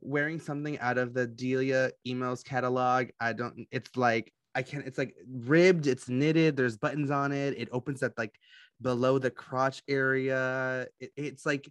wearing 0.00 0.40
something 0.40 0.80
out 0.80 0.98
of 0.98 1.14
the 1.14 1.28
Delia 1.28 1.92
emails 2.04 2.44
catalog. 2.44 3.10
I 3.20 3.34
don't. 3.34 3.68
It's 3.70 3.96
like 3.96 4.32
I 4.56 4.62
can't. 4.62 4.84
It's 4.84 4.98
like 4.98 5.14
ribbed. 5.30 5.86
It's 5.86 6.08
knitted. 6.08 6.56
There's 6.56 6.76
buttons 6.76 7.12
on 7.12 7.30
it. 7.30 7.54
It 7.56 7.68
opens 7.70 8.02
at 8.02 8.18
like 8.18 8.34
below 8.80 9.18
the 9.18 9.30
crotch 9.30 9.82
area. 9.88 10.86
It, 11.00 11.12
it's 11.16 11.46
like 11.46 11.70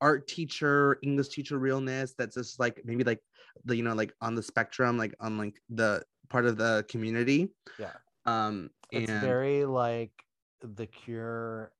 art 0.00 0.28
teacher, 0.28 0.98
English 1.02 1.28
teacher 1.28 1.58
realness 1.58 2.14
that's 2.16 2.36
just 2.36 2.60
like 2.60 2.80
maybe 2.84 3.04
like 3.04 3.20
the 3.64 3.76
you 3.76 3.82
know 3.82 3.94
like 3.94 4.12
on 4.20 4.34
the 4.34 4.42
spectrum, 4.42 4.98
like 4.98 5.14
on 5.20 5.38
like 5.38 5.60
the 5.70 6.02
part 6.28 6.46
of 6.46 6.56
the 6.56 6.84
community. 6.88 7.48
Yeah. 7.78 7.94
Um 8.26 8.70
It's 8.90 9.10
and 9.10 9.20
very 9.20 9.64
like 9.64 10.12
the 10.60 10.86
Cure 10.86 11.72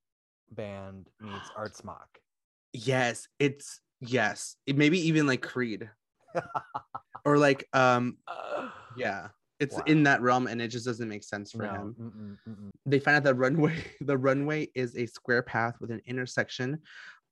band 0.50 1.08
meets 1.20 1.50
Art 1.56 1.76
Smock. 1.76 2.08
yes, 2.72 3.28
it's 3.38 3.80
yes. 4.00 4.56
It 4.66 4.76
maybe 4.76 5.08
even 5.08 5.26
like 5.26 5.42
Creed. 5.42 5.90
or 7.24 7.38
like 7.38 7.66
um 7.72 8.18
yeah. 8.96 9.28
It's 9.60 9.74
Wow. 9.76 9.82
in 9.86 10.02
that 10.04 10.20
realm 10.22 10.46
and 10.46 10.60
it 10.62 10.68
just 10.68 10.86
doesn't 10.86 11.08
make 11.08 11.24
sense 11.24 11.52
for 11.52 11.62
No, 11.64 11.70
him. 11.72 11.96
mm-mm, 12.00 12.36
mm-mm. 12.48 12.70
they 12.86 12.98
find 13.00 13.16
out 13.16 13.24
the 13.24 13.34
runway 13.34 13.74
the 14.00 14.16
runway 14.16 14.68
is 14.74 14.96
a 14.96 15.06
square 15.06 15.42
path 15.42 15.74
with 15.80 15.90
an 15.90 16.00
intersection 16.06 16.78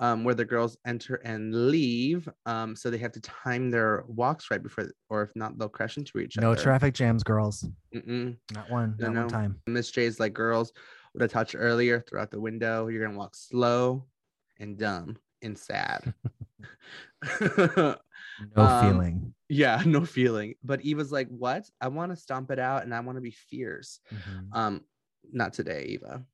um, 0.00 0.24
where 0.24 0.34
the 0.34 0.44
girls 0.44 0.76
enter 0.86 1.14
and 1.24 1.70
leave 1.70 2.28
um, 2.44 2.76
so 2.76 2.90
they 2.90 2.98
have 2.98 3.12
to 3.12 3.20
time 3.20 3.70
their 3.70 4.04
walks 4.08 4.50
right 4.50 4.62
before 4.62 4.90
or 5.08 5.22
if 5.22 5.30
not 5.36 5.56
they'll 5.58 5.68
crash 5.68 5.96
into 5.96 6.18
each 6.18 6.36
No 6.36 6.50
other 6.50 6.56
No 6.56 6.62
traffic 6.62 6.92
jams, 6.94 7.22
girls. 7.22 7.64
Mm-mm. 7.94 8.36
Not 8.52 8.68
one. 8.70 8.94
No, 8.98 9.06
Not 9.06 9.14
no. 9.14 9.20
one 9.22 9.28
time. 9.30 9.60
miss 9.68 9.90
j's 9.90 10.18
like 10.20 10.34
girls 10.34 10.72
what 11.12 11.22
i 11.24 11.26
touched 11.28 11.54
earlier 11.56 12.00
throughout 12.00 12.30
the 12.30 12.40
window 12.40 12.88
you're 12.88 13.04
gonna 13.06 13.16
walk 13.16 13.34
slow 13.36 14.04
and 14.58 14.76
dumb 14.76 15.16
and 15.42 15.56
sad 15.56 16.12
No 18.56 18.62
Um, 18.62 18.90
feeling. 18.92 19.34
yeah 19.48 19.82
no 19.86 20.04
feeling 20.04 20.54
but 20.64 20.80
eva's 20.82 21.12
like 21.12 21.28
what 21.28 21.64
i 21.80 21.88
want 21.88 22.10
to 22.12 22.16
stomp 22.16 22.50
it 22.50 22.58
out 22.58 22.82
and 22.82 22.92
i 22.94 23.00
want 23.00 23.16
to 23.16 23.22
be 23.22 23.30
fierce 23.30 24.00
Mhm. 24.12 24.48
Um, 24.52 24.80
not 25.32 25.52
today, 25.52 25.82
Eva. 25.88 26.24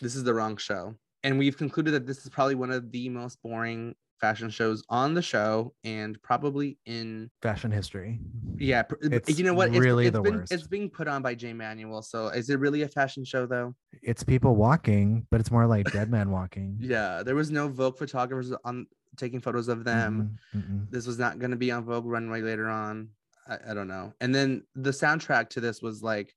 This 0.00 0.16
is 0.16 0.24
the 0.24 0.34
wrong 0.34 0.56
show. 0.56 0.96
And 1.22 1.38
we've 1.38 1.56
concluded 1.56 1.92
that 1.94 2.04
this 2.06 2.24
is 2.24 2.28
probably 2.30 2.56
one 2.56 2.72
of 2.72 2.90
the 2.90 3.08
most 3.08 3.40
boring 3.42 3.94
fashion 4.20 4.50
shows 4.50 4.82
on 4.88 5.14
the 5.14 5.22
show 5.22 5.72
and 5.84 6.20
probably 6.22 6.78
in 6.86 7.30
Fashion 7.42 7.70
history. 7.70 8.18
yeah, 8.58 8.82
It's 9.02 9.38
you 9.38 9.44
know 9.44 9.54
what? 9.54 9.68
It's, 9.68 9.78
really 9.78 10.06
it's 10.06 10.14
the 10.16 10.22
been, 10.22 10.34
worst. 10.38 10.52
It's 10.52 10.66
being 10.66 10.90
put 10.90 11.06
on 11.08 11.22
by 11.22 11.34
Jay 11.36 11.52
Manuel. 11.52 12.02
So 12.02 12.28
is 12.28 12.50
it 12.50 12.58
really 12.58 12.82
a 12.82 12.88
fashion 12.88 13.24
show 13.24 13.46
though? 13.46 13.74
It's 14.02 14.24
people 14.24 14.56
walking, 14.56 15.26
but 15.30 15.40
it's 15.40 15.50
more 15.52 15.66
like 15.66 15.90
dead 15.92 16.10
man 16.10 16.30
walking. 16.30 16.76
Yeah, 16.80 17.22
there 17.22 17.34
was 17.36 17.50
no 17.52 17.68
Vogue 17.68 17.98
photographers 17.98 18.52
on 18.64 18.86
taking 19.16 19.40
photos 19.40 19.68
of 19.68 19.84
them. 19.84 20.38
Mhm, 20.54 20.60
mhm. 20.62 20.90
This 20.90 21.06
was 21.06 21.18
not 21.18 21.38
going 21.38 21.50
to 21.50 21.56
be 21.56 21.70
on 21.70 21.84
Vogue 21.84 22.06
runway 22.06 22.40
later 22.42 22.68
on. 22.68 23.08
I, 23.48 23.58
I 23.70 23.74
don't 23.74 23.88
know. 23.88 24.12
And 24.20 24.34
then 24.34 24.62
the 24.74 24.90
soundtrack 24.90 25.50
to 25.50 25.60
this 25.60 25.82
was 25.82 26.02
like 26.02 26.34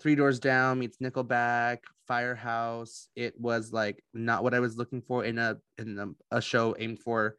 Three 0.00 0.14
Doors 0.14 0.40
Down 0.40 0.78
meets 0.80 0.98
Nickelback, 0.98 1.78
Firehouse. 2.08 3.08
It 3.14 3.38
was 3.40 3.72
like 3.72 4.02
not 4.14 4.42
what 4.42 4.54
I 4.54 4.60
was 4.60 4.76
looking 4.76 5.02
for 5.02 5.24
in 5.24 5.38
a 5.38 5.58
in 5.78 5.98
a, 5.98 6.36
a 6.36 6.40
show 6.42 6.74
aimed 6.78 7.00
for 7.00 7.36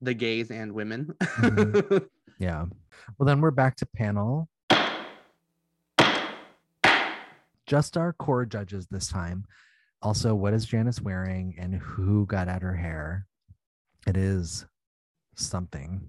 the 0.00 0.14
gays 0.14 0.50
and 0.50 0.72
women. 0.72 1.14
Mhm. 1.20 2.06
Yeah. 2.40 2.66
Well, 3.18 3.26
then 3.26 3.40
we're 3.40 3.50
back 3.50 3.74
to 3.78 3.86
panel. 3.86 4.48
Just 7.66 7.96
our 7.96 8.12
core 8.12 8.46
judges 8.46 8.86
this 8.86 9.08
time. 9.08 9.44
Also, 10.02 10.34
what 10.34 10.54
is 10.54 10.64
Janice 10.64 11.00
wearing 11.00 11.54
and 11.58 11.74
who 11.74 12.24
got 12.26 12.46
at 12.48 12.62
her 12.62 12.74
hair? 12.76 13.26
It 14.08 14.16
is 14.16 14.64
something. 15.36 16.00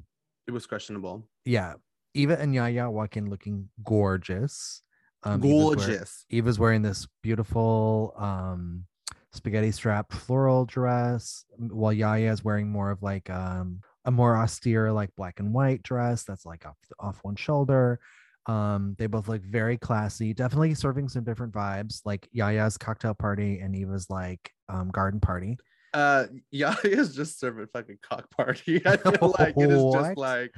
it 0.47 0.51
was 0.51 0.65
questionable. 0.65 1.27
Yeah. 1.45 1.73
Eva 2.15 2.39
and 2.39 2.55
Yaya 2.55 2.89
walk 2.89 3.17
in 3.17 3.29
looking 3.29 3.69
gorgeous. 3.83 4.81
Um, 5.23 5.43
Eva's 5.43 5.51
wear- 5.65 5.75
Gorgeous. 5.75 6.25
Eva's 6.29 6.57
wearing 6.59 6.81
this 6.81 7.07
beautiful 7.21 8.13
um 8.17 8.85
spaghetti 9.33 9.71
strap 9.71 10.11
floral 10.11 10.65
dress, 10.65 11.43
while 11.57 11.93
Yaya 11.93 12.31
is 12.31 12.43
wearing 12.43 12.69
more 12.69 12.89
of 12.89 13.03
like 13.03 13.29
um 13.29 13.81
a 14.05 14.11
more 14.11 14.35
austere 14.37 14.91
like 14.91 15.13
black 15.17 15.39
and 15.41 15.53
white 15.53 15.83
dress 15.83 16.23
that's 16.23 16.45
like 16.45 16.65
off 16.65 16.77
off 16.99 17.19
one 17.23 17.35
shoulder. 17.35 17.99
Um, 18.45 18.95
they 18.97 19.05
both 19.07 19.27
look 19.27 19.43
very 19.43 19.77
classy, 19.77 20.33
definitely 20.33 20.73
serving 20.73 21.09
some 21.09 21.23
different 21.25 21.53
vibes, 21.53 21.99
like 22.05 22.27
Yaya's 22.31 22.77
cocktail 22.77 23.13
party 23.13 23.59
and 23.59 23.75
Eva's 23.75 24.09
like 24.09 24.49
um 24.69 24.89
garden 24.89 25.19
party. 25.19 25.57
Uh, 25.93 26.25
yeah, 26.51 26.75
it's 26.83 27.13
just 27.15 27.39
serving 27.39 27.67
fucking 27.73 27.99
cock 28.01 28.29
party. 28.31 28.81
I 28.85 28.97
feel 28.97 29.35
like 29.39 29.55
it 29.57 29.69
is 29.71 29.93
just 29.93 30.17
like 30.17 30.53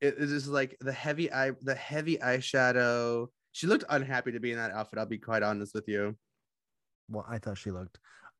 it 0.00 0.14
is 0.18 0.30
just 0.30 0.48
like 0.48 0.76
the 0.80 0.92
heavy 0.92 1.32
eye, 1.32 1.52
the 1.62 1.74
heavy 1.74 2.18
eyeshadow. 2.18 3.28
She 3.52 3.66
looked 3.66 3.84
unhappy 3.88 4.32
to 4.32 4.40
be 4.40 4.50
in 4.52 4.58
that 4.58 4.72
outfit. 4.72 4.98
I'll 4.98 5.06
be 5.06 5.18
quite 5.18 5.42
honest 5.42 5.74
with 5.74 5.88
you. 5.88 6.16
Well, 7.08 7.24
I 7.28 7.38
thought 7.38 7.58
she 7.58 7.70
looked 7.70 7.98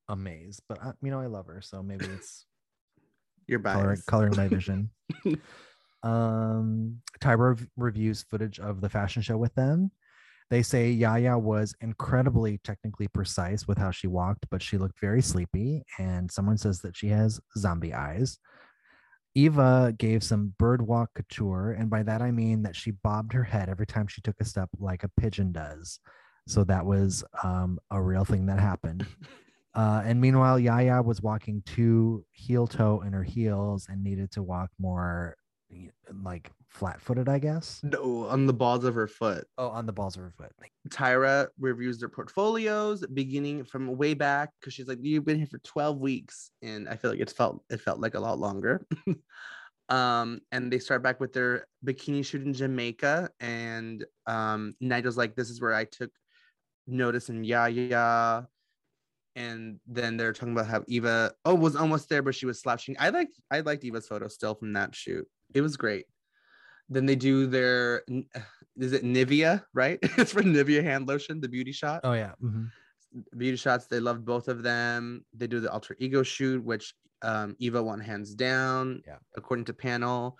amazed, 0.08 0.62
but 0.68 0.82
I, 0.82 0.92
you 1.02 1.10
know 1.10 1.20
I 1.20 1.26
love 1.26 1.46
her, 1.46 1.60
so 1.62 1.82
maybe 1.82 2.06
it's 2.06 2.46
You're 3.46 3.60
coloring, 3.60 3.88
biased. 3.88 4.06
coloring 4.06 4.34
my 4.36 4.48
vision. 4.48 4.90
um, 6.02 7.00
Tyra 7.20 7.66
reviews 7.76 8.24
footage 8.28 8.58
of 8.58 8.80
the 8.80 8.88
fashion 8.88 9.22
show 9.22 9.36
with 9.36 9.54
them. 9.54 9.90
They 10.50 10.62
say 10.62 10.90
Yaya 10.90 11.38
was 11.38 11.74
incredibly 11.80 12.58
technically 12.64 13.08
precise 13.08 13.66
with 13.66 13.78
how 13.78 13.90
she 13.90 14.06
walked, 14.06 14.46
but 14.50 14.62
she 14.62 14.78
looked 14.78 15.00
very 15.00 15.22
sleepy. 15.22 15.84
And 15.98 16.30
someone 16.30 16.58
says 16.58 16.80
that 16.80 16.96
she 16.96 17.08
has 17.08 17.40
zombie 17.56 17.94
eyes. 17.94 18.38
Eva 19.34 19.92
gave 19.98 20.22
some 20.22 20.54
bird 20.58 20.80
walk 20.80 21.10
couture, 21.14 21.72
and 21.72 21.90
by 21.90 22.04
that 22.04 22.22
I 22.22 22.30
mean 22.30 22.62
that 22.62 22.76
she 22.76 22.92
bobbed 22.92 23.32
her 23.32 23.42
head 23.42 23.68
every 23.68 23.86
time 23.86 24.06
she 24.06 24.20
took 24.20 24.36
a 24.40 24.44
step, 24.44 24.68
like 24.78 25.02
a 25.02 25.10
pigeon 25.20 25.50
does. 25.50 25.98
So 26.46 26.62
that 26.64 26.86
was 26.86 27.24
um, 27.42 27.80
a 27.90 28.00
real 28.00 28.24
thing 28.24 28.46
that 28.46 28.60
happened. 28.60 29.06
Uh, 29.76 30.02
and 30.04 30.20
meanwhile, 30.20 30.56
Yaya 30.56 31.02
was 31.02 31.20
walking 31.20 31.60
two 31.66 32.24
heel 32.30 32.64
toe 32.64 33.02
in 33.04 33.12
her 33.12 33.24
heels 33.24 33.88
and 33.90 34.04
needed 34.04 34.30
to 34.30 34.40
walk 34.40 34.70
more 34.78 35.36
like 36.22 36.50
flat 36.68 37.00
footed, 37.00 37.28
I 37.28 37.38
guess. 37.38 37.80
No, 37.82 38.26
on 38.26 38.46
the 38.46 38.52
balls 38.52 38.84
of 38.84 38.94
her 38.94 39.06
foot. 39.06 39.46
Oh, 39.58 39.68
on 39.68 39.86
the 39.86 39.92
balls 39.92 40.16
of 40.16 40.22
her 40.22 40.32
foot. 40.36 40.52
Tyra 40.88 41.48
reviews 41.58 41.98
their 41.98 42.08
portfolios 42.08 43.04
beginning 43.06 43.64
from 43.64 43.96
way 43.96 44.14
back 44.14 44.50
because 44.60 44.74
she's 44.74 44.88
like, 44.88 44.98
You've 45.00 45.24
been 45.24 45.38
here 45.38 45.46
for 45.46 45.58
12 45.58 45.98
weeks. 45.98 46.50
And 46.62 46.88
I 46.88 46.96
feel 46.96 47.10
like 47.10 47.20
it 47.20 47.30
felt 47.30 47.62
it 47.70 47.80
felt 47.80 48.00
like 48.00 48.14
a 48.14 48.20
lot 48.20 48.38
longer. 48.38 48.86
um, 49.88 50.40
and 50.52 50.72
they 50.72 50.78
start 50.78 51.02
back 51.02 51.20
with 51.20 51.32
their 51.32 51.66
bikini 51.84 52.24
shoot 52.24 52.42
in 52.42 52.52
Jamaica. 52.52 53.30
And 53.40 54.04
um 54.26 54.74
Nigel's 54.80 55.16
like, 55.16 55.36
This 55.36 55.50
is 55.50 55.60
where 55.60 55.74
I 55.74 55.84
took 55.84 56.10
notice 56.86 57.28
and 57.28 57.46
yeah, 57.46 57.66
yeah. 57.66 58.42
And 59.36 59.80
then 59.86 60.16
they're 60.16 60.32
talking 60.32 60.52
about 60.52 60.68
how 60.68 60.84
Eva 60.86 61.32
oh 61.44 61.54
was 61.54 61.74
almost 61.74 62.08
there, 62.08 62.22
but 62.22 62.34
she 62.34 62.46
was 62.46 62.60
slouching. 62.60 62.96
I 62.98 63.08
liked 63.10 63.38
I 63.50 63.60
liked 63.60 63.84
Eva's 63.84 64.06
photo 64.06 64.28
still 64.28 64.54
from 64.54 64.72
that 64.74 64.94
shoot. 64.94 65.26
It 65.54 65.60
was 65.62 65.76
great. 65.76 66.06
Then 66.88 67.06
they 67.06 67.16
do 67.16 67.46
their 67.46 68.02
is 68.76 68.92
it 68.92 69.04
Nivea, 69.04 69.64
right? 69.72 69.98
it's 70.18 70.32
for 70.32 70.42
Nivea 70.42 70.82
hand 70.82 71.08
lotion, 71.08 71.40
the 71.40 71.48
beauty 71.48 71.72
shot. 71.72 72.00
Oh, 72.04 72.12
yeah. 72.12 72.32
mhm. 72.42 72.70
Beauty 73.38 73.56
shots, 73.56 73.86
they 73.86 74.00
loved 74.00 74.24
both 74.24 74.48
of 74.48 74.62
them. 74.64 75.24
They 75.32 75.46
do 75.46 75.60
the 75.60 75.70
alter 75.70 75.94
ego 76.00 76.24
shoot, 76.24 76.62
which 76.62 76.94
um, 77.22 77.54
Eva 77.60 77.80
won 77.82 78.00
hands 78.00 78.34
down, 78.34 79.02
Yeah. 79.06 79.18
according 79.36 79.66
to 79.66 79.72
panel. 79.72 80.36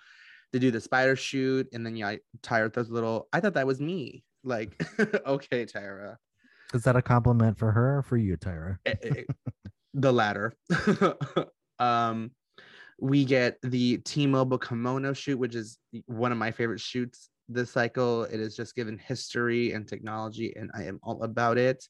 They 0.51 0.59
do 0.59 0.71
the 0.71 0.81
spider 0.81 1.15
shoot, 1.15 1.67
and 1.73 1.85
then 1.85 1.95
yeah, 1.95 2.15
Tyra 2.41 2.71
throws 2.73 2.89
a 2.89 2.93
little. 2.93 3.27
I 3.33 3.39
thought 3.39 3.53
that 3.53 3.65
was 3.65 3.79
me. 3.79 4.23
Like, 4.43 4.79
okay, 5.25 5.65
Tyra. 5.65 6.17
Is 6.73 6.83
that 6.83 6.95
a 6.97 7.01
compliment 7.01 7.57
for 7.57 7.71
her 7.71 7.97
or 7.97 8.03
for 8.03 8.17
you, 8.17 8.35
Tyra? 8.37 8.77
Eh, 8.85 8.93
eh, 9.03 9.23
the 9.93 10.11
latter. 10.11 10.53
um, 11.79 12.31
we 12.99 13.25
get 13.25 13.57
the 13.61 13.97
T-Mobile 13.97 14.57
kimono 14.57 15.13
shoot, 15.13 15.37
which 15.37 15.55
is 15.55 15.77
one 16.05 16.31
of 16.31 16.37
my 16.37 16.51
favorite 16.51 16.79
shoots 16.79 17.29
this 17.49 17.71
cycle. 17.71 18.23
It 18.23 18.39
is 18.39 18.55
just 18.55 18.75
given 18.75 18.97
history 18.97 19.73
and 19.73 19.87
technology, 19.87 20.53
and 20.55 20.71
I 20.73 20.83
am 20.83 20.99
all 21.03 21.23
about 21.23 21.57
it. 21.57 21.87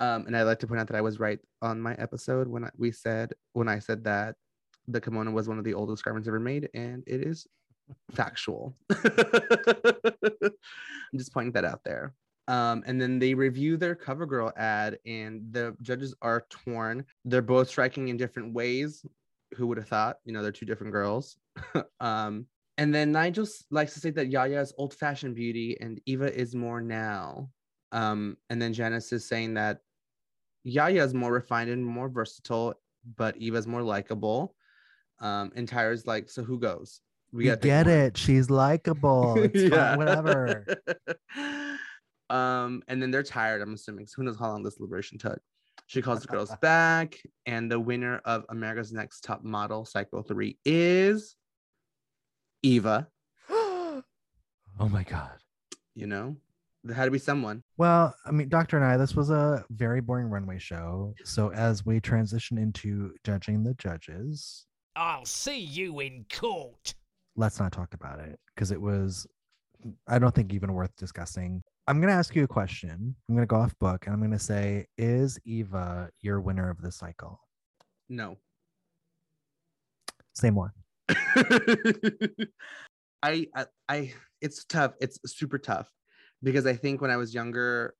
Um, 0.00 0.26
and 0.26 0.36
I'd 0.36 0.42
like 0.42 0.60
to 0.60 0.66
point 0.66 0.80
out 0.80 0.86
that 0.88 0.96
I 0.96 1.00
was 1.00 1.18
right 1.18 1.40
on 1.60 1.80
my 1.80 1.94
episode 1.94 2.46
when 2.46 2.64
I, 2.64 2.70
we 2.76 2.92
said 2.92 3.32
when 3.52 3.68
I 3.68 3.80
said 3.80 4.04
that 4.04 4.36
the 4.86 5.00
kimono 5.00 5.32
was 5.32 5.48
one 5.48 5.58
of 5.58 5.64
the 5.64 5.74
oldest 5.74 6.04
garments 6.04 6.28
ever 6.28 6.38
made, 6.40 6.68
and 6.74 7.02
it 7.06 7.26
is 7.26 7.46
factual. 8.12 8.76
I'm 8.90 10.52
just 11.16 11.32
pointing 11.32 11.52
that 11.52 11.64
out 11.64 11.82
there. 11.84 12.14
Um, 12.46 12.82
and 12.86 12.98
then 12.98 13.18
they 13.18 13.34
review 13.34 13.76
their 13.76 13.94
CoverGirl 13.94 14.56
ad, 14.56 14.98
and 15.04 15.42
the 15.50 15.76
judges 15.82 16.14
are 16.22 16.46
torn. 16.48 17.04
They're 17.26 17.42
both 17.42 17.68
striking 17.68 18.08
in 18.08 18.16
different 18.16 18.54
ways. 18.54 19.04
Who 19.56 19.66
would 19.66 19.78
have 19.78 19.88
thought? 19.88 20.18
You 20.24 20.32
know, 20.32 20.42
they're 20.42 20.52
two 20.52 20.66
different 20.66 20.92
girls. 20.92 21.36
um, 22.00 22.46
and 22.76 22.94
then 22.94 23.12
Nigel 23.12 23.46
likes 23.70 23.94
to 23.94 24.00
say 24.00 24.10
that 24.10 24.28
Yaya 24.28 24.60
is 24.60 24.72
old-fashioned 24.78 25.34
beauty, 25.34 25.76
and 25.80 26.00
Eva 26.06 26.32
is 26.32 26.54
more 26.54 26.80
now. 26.80 27.50
Um, 27.90 28.36
and 28.50 28.60
then 28.60 28.72
Janice 28.72 29.12
is 29.12 29.26
saying 29.26 29.54
that 29.54 29.80
Yaya 30.64 31.02
is 31.02 31.14
more 31.14 31.32
refined 31.32 31.70
and 31.70 31.84
more 31.84 32.08
versatile, 32.08 32.74
but 33.16 33.36
Eva's 33.38 33.66
more 33.66 33.82
likable. 33.82 34.54
Um, 35.20 35.50
and 35.56 35.68
Tyra's 35.68 36.06
like, 36.06 36.30
so 36.30 36.44
who 36.44 36.58
goes? 36.60 37.00
We 37.32 37.44
get 37.44 37.64
one." 37.86 37.94
it. 37.94 38.16
She's 38.16 38.50
likable. 38.50 39.34
It's 39.52 39.74
fine, 39.74 39.98
whatever. 39.98 40.64
um, 42.30 42.82
and 42.88 43.02
then 43.02 43.10
they're 43.10 43.22
tired. 43.22 43.62
I'm 43.62 43.74
assuming. 43.74 44.06
So 44.06 44.14
who 44.18 44.24
knows 44.24 44.38
how 44.38 44.48
long 44.48 44.62
this 44.62 44.80
liberation 44.80 45.18
took? 45.18 45.40
She 45.88 46.02
calls 46.02 46.20
the 46.20 46.28
girls 46.32 46.54
back, 46.60 47.20
and 47.46 47.70
the 47.70 47.80
winner 47.80 48.20
of 48.24 48.44
America's 48.50 48.92
Next 48.92 49.22
Top 49.24 49.42
Model 49.42 49.84
Cycle 49.84 50.22
3 50.22 50.56
is 50.64 51.34
Eva. 52.62 53.08
oh 53.50 54.02
my 54.78 55.02
god. 55.02 55.38
You 55.94 56.06
know, 56.06 56.36
there 56.84 56.94
had 56.94 57.06
to 57.06 57.10
be 57.10 57.18
someone. 57.18 57.62
Well, 57.78 58.14
I 58.26 58.30
mean, 58.30 58.50
Doctor 58.50 58.76
and 58.76 58.84
I, 58.84 58.98
this 58.98 59.16
was 59.16 59.30
a 59.30 59.64
very 59.70 60.00
boring 60.02 60.28
runway 60.28 60.58
show. 60.58 61.14
So 61.24 61.50
as 61.52 61.84
we 61.84 62.00
transition 62.00 62.58
into 62.58 63.14
judging 63.24 63.64
the 63.64 63.74
judges, 63.74 64.66
I'll 64.94 65.24
see 65.24 65.58
you 65.58 66.00
in 66.00 66.26
court. 66.32 66.94
let's 67.34 67.58
not 67.58 67.72
talk 67.72 67.94
about 67.94 68.20
it 68.20 68.38
because 68.54 68.72
it 68.72 68.80
was, 68.80 69.26
I 70.06 70.18
don't 70.18 70.34
think 70.34 70.52
even 70.52 70.74
worth 70.74 70.94
discussing. 70.96 71.62
I'm 71.88 72.00
going 72.02 72.12
to 72.12 72.18
ask 72.18 72.36
you 72.36 72.44
a 72.44 72.48
question. 72.48 73.16
I'm 73.28 73.34
going 73.34 73.42
to 73.42 73.50
go 73.50 73.56
off 73.56 73.74
book 73.78 74.04
and 74.04 74.12
I'm 74.12 74.20
going 74.20 74.30
to 74.32 74.38
say, 74.38 74.84
is 74.98 75.38
Eva 75.46 76.10
your 76.20 76.38
winner 76.38 76.68
of 76.68 76.82
the 76.82 76.92
cycle? 76.92 77.40
No. 78.10 78.36
Say 80.34 80.50
more. 80.50 80.74
I, 83.22 83.46
I 83.54 83.66
I 83.88 84.12
it's 84.42 84.66
tough. 84.66 84.92
It's 85.00 85.18
super 85.24 85.56
tough 85.56 85.90
because 86.42 86.66
I 86.66 86.74
think 86.74 87.00
when 87.00 87.10
I 87.10 87.16
was 87.16 87.32
younger, 87.32 87.94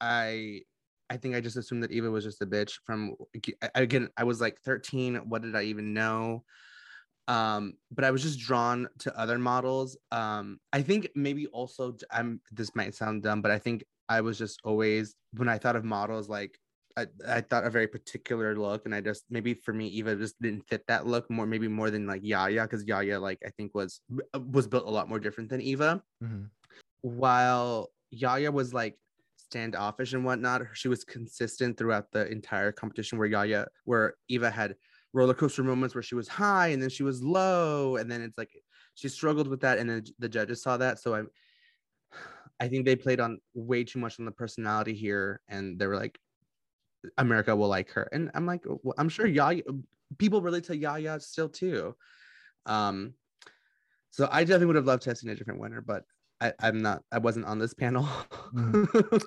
I 0.00 0.62
I 1.08 1.18
think 1.18 1.36
I 1.36 1.40
just 1.40 1.56
assumed 1.56 1.84
that 1.84 1.92
Eva 1.92 2.10
was 2.10 2.24
just 2.24 2.42
a 2.42 2.46
bitch 2.46 2.80
from 2.84 3.14
again, 3.76 4.08
I 4.16 4.24
was 4.24 4.40
like 4.40 4.58
13. 4.64 5.14
What 5.28 5.42
did 5.42 5.54
I 5.54 5.62
even 5.62 5.94
know? 5.94 6.42
Um, 7.28 7.74
but 7.90 8.04
I 8.04 8.10
was 8.10 8.22
just 8.22 8.40
drawn 8.40 8.88
to 9.00 9.18
other 9.18 9.38
models. 9.38 9.96
Um, 10.10 10.58
I 10.72 10.82
think 10.82 11.08
maybe 11.14 11.46
also 11.48 11.96
i'm 12.10 12.40
this 12.50 12.74
might 12.74 12.94
sound 12.94 13.22
dumb, 13.22 13.42
but 13.42 13.50
I 13.50 13.58
think 13.58 13.84
I 14.08 14.20
was 14.20 14.38
just 14.38 14.60
always 14.64 15.14
when 15.34 15.48
I 15.48 15.58
thought 15.58 15.76
of 15.76 15.84
models 15.84 16.28
like 16.28 16.58
I, 16.96 17.06
I 17.26 17.40
thought 17.40 17.64
a 17.64 17.70
very 17.70 17.86
particular 17.86 18.56
look, 18.56 18.84
and 18.84 18.94
I 18.94 19.00
just 19.00 19.24
maybe 19.30 19.54
for 19.54 19.72
me 19.72 19.86
Eva 19.88 20.16
just 20.16 20.40
didn't 20.42 20.68
fit 20.68 20.86
that 20.88 21.06
look 21.06 21.30
more, 21.30 21.46
maybe 21.46 21.68
more 21.68 21.90
than 21.90 22.06
like 22.06 22.22
Yaya, 22.22 22.62
because 22.62 22.84
Yaya 22.84 23.18
like 23.18 23.38
I 23.46 23.50
think 23.50 23.74
was 23.74 24.00
was 24.50 24.66
built 24.66 24.86
a 24.86 24.90
lot 24.90 25.08
more 25.08 25.18
different 25.18 25.48
than 25.48 25.60
Eva. 25.60 26.02
While 27.02 27.90
Yaya 28.10 28.52
was 28.52 28.74
like 28.74 28.98
standoffish 29.36 30.12
and 30.12 30.24
whatnot, 30.24 30.62
she 30.74 30.88
was 30.88 31.04
consistent 31.04 31.78
throughout 31.78 32.10
the 32.12 32.30
entire 32.30 32.72
competition. 32.72 33.18
Where 33.18 33.28
Yaya, 33.28 33.68
where 33.84 34.14
Eva 34.28 34.50
had 34.50 34.74
roller 35.12 35.34
coaster 35.34 35.62
moments 35.62 35.94
where 35.94 36.02
she 36.02 36.14
was 36.14 36.28
high 36.28 36.68
and 36.68 36.82
then 36.82 36.90
she 36.90 37.02
was 37.02 37.22
low, 37.22 37.96
and 37.96 38.10
then 38.10 38.22
it's 38.22 38.38
like 38.38 38.50
she 38.94 39.08
struggled 39.08 39.48
with 39.48 39.60
that, 39.60 39.78
and 39.78 39.88
then 39.88 40.04
the 40.18 40.28
judges 40.28 40.62
saw 40.62 40.76
that. 40.76 40.98
So 40.98 41.14
I, 41.14 41.22
I 42.60 42.68
think 42.68 42.84
they 42.84 42.96
played 42.96 43.20
on 43.20 43.40
way 43.54 43.84
too 43.84 43.98
much 43.98 44.18
on 44.18 44.24
the 44.24 44.32
personality 44.32 44.94
here, 44.94 45.40
and 45.48 45.78
they 45.78 45.86
were 45.86 45.96
like, 45.96 46.18
America 47.18 47.54
will 47.54 47.68
like 47.68 47.90
her. 47.90 48.08
And 48.12 48.30
I'm 48.34 48.46
like, 48.46 48.64
well, 48.66 48.94
I'm 48.98 49.08
sure 49.08 49.26
Yaya 49.26 49.62
people 50.18 50.42
relate 50.42 50.64
to 50.64 50.76
Yaya 50.76 51.18
still 51.20 51.48
too. 51.48 51.94
Um, 52.66 53.14
so 54.10 54.28
I 54.30 54.44
definitely 54.44 54.66
would 54.66 54.76
have 54.76 54.86
loved 54.86 55.02
to 55.04 55.10
have 55.10 55.18
seen 55.18 55.30
a 55.30 55.34
different 55.34 55.60
winner, 55.60 55.80
but 55.80 56.04
I, 56.40 56.52
I'm 56.60 56.82
not, 56.82 57.02
I 57.10 57.18
wasn't 57.18 57.46
on 57.46 57.58
this 57.58 57.74
panel. 57.74 58.06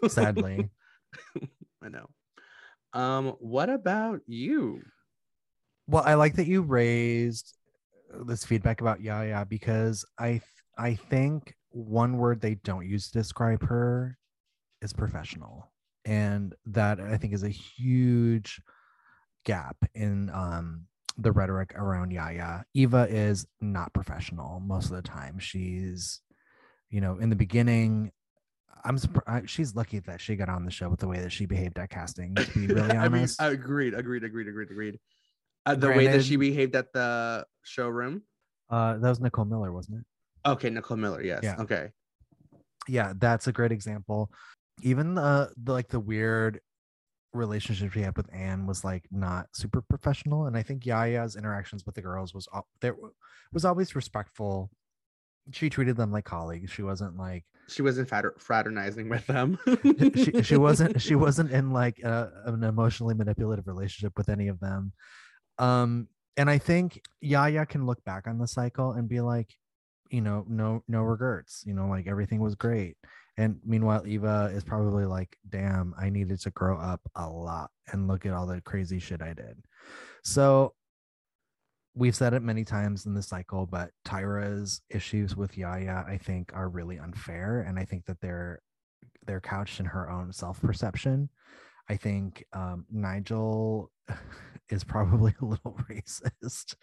Sadly. 0.07 0.69
I 1.83 1.89
know. 1.89 2.09
Um, 2.93 3.35
what 3.39 3.69
about 3.69 4.21
you? 4.27 4.81
Well, 5.87 6.03
I 6.05 6.15
like 6.15 6.35
that 6.35 6.47
you 6.47 6.61
raised 6.61 7.53
this 8.25 8.45
feedback 8.45 8.81
about 8.81 9.01
Yaya 9.01 9.45
because 9.47 10.05
I 10.19 10.41
I 10.77 10.95
think 10.95 11.55
one 11.69 12.17
word 12.17 12.41
they 12.41 12.55
don't 12.55 12.87
use 12.87 13.11
to 13.11 13.19
describe 13.19 13.67
her 13.67 14.17
is 14.81 14.93
professional, 14.93 15.71
and 16.05 16.55
that 16.67 16.99
I 16.99 17.17
think 17.17 17.33
is 17.33 17.43
a 17.43 17.49
huge 17.49 18.61
gap 19.45 19.77
in 19.93 20.29
um 20.31 20.87
the 21.17 21.31
rhetoric 21.31 21.73
around 21.75 22.11
Yaya. 22.11 22.65
Eva 22.73 23.07
is 23.09 23.45
not 23.61 23.93
professional 23.93 24.59
most 24.59 24.89
of 24.89 24.95
the 24.95 25.01
time. 25.01 25.39
She's, 25.39 26.21
you 26.89 27.01
know, 27.01 27.17
in 27.19 27.29
the 27.29 27.35
beginning. 27.35 28.11
I'm 28.83 28.97
surprised. 28.97 29.49
She's 29.49 29.75
lucky 29.75 29.99
that 29.99 30.21
she 30.21 30.35
got 30.35 30.49
on 30.49 30.65
the 30.65 30.71
show 30.71 30.89
with 30.89 30.99
the 30.99 31.07
way 31.07 31.19
that 31.19 31.31
she 31.31 31.45
behaved 31.45 31.79
at 31.79 31.89
casting. 31.89 32.35
To 32.35 32.51
be 32.53 32.67
really 32.73 32.81
honest, 32.81 32.97
I 32.97 33.07
mean, 33.07 33.17
honest, 33.19 33.41
agreed, 33.41 33.93
agreed, 33.93 34.23
agreed, 34.23 34.47
agreed, 34.47 34.71
agreed. 34.71 34.99
Uh, 35.65 35.75
the 35.75 35.89
way 35.89 36.05
that 36.07 36.23
she 36.23 36.35
behaved 36.35 36.75
at 36.75 36.93
the 36.93 37.45
showroom. 37.63 38.21
uh, 38.69 38.97
that 38.97 39.09
was 39.09 39.19
Nicole 39.19 39.45
Miller, 39.45 39.71
wasn't 39.71 39.99
it? 39.99 40.05
Okay, 40.49 40.69
Nicole 40.69 40.97
Miller. 40.97 41.23
Yes. 41.23 41.41
Yeah. 41.43 41.55
Okay. 41.59 41.89
yeah 42.87 43.13
that's 43.17 43.47
a 43.47 43.51
great 43.51 43.71
example 43.71 44.31
even 44.83 45.15
the, 45.15 45.51
the 45.63 45.71
like 45.71 45.87
the 45.87 45.99
weird 45.99 46.59
relationship 47.33 47.91
she 47.91 48.01
had 48.01 48.15
with 48.15 48.29
anne 48.31 48.67
was 48.67 48.83
like 48.83 49.03
not 49.11 49.47
super 49.53 49.81
professional 49.81 50.45
and 50.45 50.55
i 50.55 50.61
think 50.61 50.83
yaya's 50.85 51.35
interactions 51.35 51.83
with 51.85 51.95
the 51.95 52.01
girls 52.01 52.33
was 52.33 52.47
there 52.81 52.95
was 53.51 53.65
always 53.65 53.95
respectful 53.95 54.69
she 55.51 55.69
treated 55.69 55.97
them 55.97 56.11
like 56.11 56.25
colleagues 56.25 56.69
she 56.71 56.83
wasn't 56.83 57.17
like 57.17 57.43
She 57.67 57.81
wasn't 57.81 58.09
fraternizing 58.37 59.09
with 59.09 59.25
them. 59.27 59.57
she, 60.15 60.43
she 60.43 60.57
wasn't 60.57 61.01
she 61.01 61.15
wasn't 61.25 61.51
in 61.51 61.71
like 61.71 61.97
a, 62.03 62.31
an 62.45 62.63
emotionally 62.63 63.15
manipulative 63.15 63.65
relationship 63.67 64.13
with 64.17 64.29
any 64.29 64.47
of 64.47 64.59
them 64.59 64.91
um 65.59 66.07
and 66.37 66.49
i 66.49 66.57
think 66.57 67.01
yaya 67.21 67.65
can 67.65 67.85
look 67.85 68.03
back 68.03 68.27
on 68.27 68.37
the 68.37 68.47
cycle 68.47 68.91
and 68.91 69.07
be 69.07 69.21
like 69.21 69.55
you 70.11 70.21
know 70.21 70.45
no 70.47 70.83
no 70.87 71.01
regrets 71.01 71.63
you 71.65 71.73
know 71.73 71.87
like 71.87 72.07
everything 72.07 72.39
was 72.39 72.55
great. 72.55 72.95
And 73.37 73.59
meanwhile 73.65 74.07
eva 74.07 74.49
is 74.53 74.63
probably 74.63 75.05
like 75.05 75.35
damn 75.49 75.93
i 75.99 76.09
needed 76.09 76.39
to 76.41 76.51
grow 76.51 76.77
up 76.77 77.01
a 77.15 77.27
lot 77.27 77.69
and 77.91 78.07
look 78.07 78.25
at 78.25 78.31
all 78.31 78.47
the 78.47 78.61
crazy 78.61 78.99
shit 78.99 79.21
i 79.21 79.33
did. 79.33 79.57
So 80.23 80.73
we've 81.95 82.15
said 82.15 82.33
it 82.33 82.41
many 82.41 82.63
times 82.63 83.05
in 83.05 83.13
the 83.13 83.21
cycle 83.21 83.65
but 83.65 83.89
tyra's 84.05 84.81
issues 84.89 85.35
with 85.35 85.57
yaya 85.57 86.05
i 86.07 86.17
think 86.17 86.51
are 86.53 86.69
really 86.69 86.97
unfair 86.97 87.65
and 87.67 87.79
i 87.79 87.85
think 87.85 88.05
that 88.05 88.19
they're 88.21 88.61
they're 89.25 89.41
couched 89.41 89.79
in 89.79 89.85
her 89.85 90.09
own 90.09 90.31
self-perception. 90.31 91.29
I 91.89 91.95
think 91.97 92.43
um, 92.53 92.85
nigel 92.91 93.91
is 94.69 94.83
probably 94.83 95.33
a 95.41 95.45
little 95.45 95.77
racist 95.89 96.75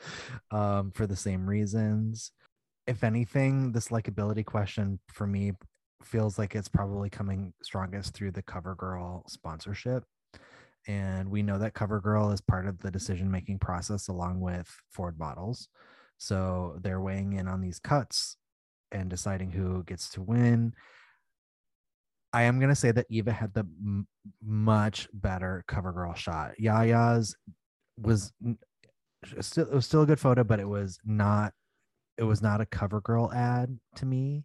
um, 0.51 0.91
for 0.93 1.07
the 1.07 1.17
same 1.17 1.47
reasons. 1.47 2.33
If 2.87 3.05
anything 3.05 3.73
this 3.73 3.89
likability 3.89 4.45
question 4.45 4.99
for 5.13 5.27
me 5.27 5.53
feels 6.05 6.39
like 6.39 6.55
it's 6.55 6.69
probably 6.69 7.11
coming 7.11 7.53
strongest 7.63 8.15
through 8.15 8.33
the 8.33 8.43
covergirl 8.43 9.29
sponsorship. 9.29 10.05
And 10.89 11.31
we 11.31 11.43
know 11.43 11.59
that 11.59 11.75
covergirl 11.75 12.35
is 12.35 12.41
part 12.41 12.67
of 12.67 12.81
the 12.81 12.91
decision 12.91 13.31
making 13.31 13.61
process 13.61 14.09
along 14.09 14.41
with 14.41 14.69
ford 14.91 15.17
models. 15.19 15.69
So 16.19 16.79
they're 16.81 17.01
weighing 17.01 17.35
in 17.35 17.47
on 17.47 17.61
these 17.61 17.79
cuts 17.79 18.37
and 18.91 19.09
deciding 19.09 19.53
who 19.53 19.85
gets 19.85 20.11
to 20.11 20.23
win. 20.23 20.75
I 22.33 22.43
am 22.43 22.59
gonna 22.59 22.75
say 22.75 22.91
that 22.93 23.07
Eva 23.11 23.33
had 23.33 23.53
the 23.55 23.61
m- 23.61 24.07
much 24.43 25.09
better 25.13 25.65
CoverGirl 25.69 26.17
shot. 26.17 26.53
Yaya's 26.61 27.37
was 28.01 28.33
still 29.41 29.67
it 29.67 29.75
was 29.75 29.87
still 29.87 30.03
a 30.03 30.07
good 30.07 30.21
photo, 30.21 30.45
but 30.45 30.61
it 30.61 30.69
was 30.69 30.99
not 31.05 31.53
it 32.19 32.25
was 32.25 32.43
not 32.43 32.61
a 32.61 32.67
CoverGirl 32.67 33.35
ad 33.35 33.79
to 33.97 34.07
me. 34.07 34.45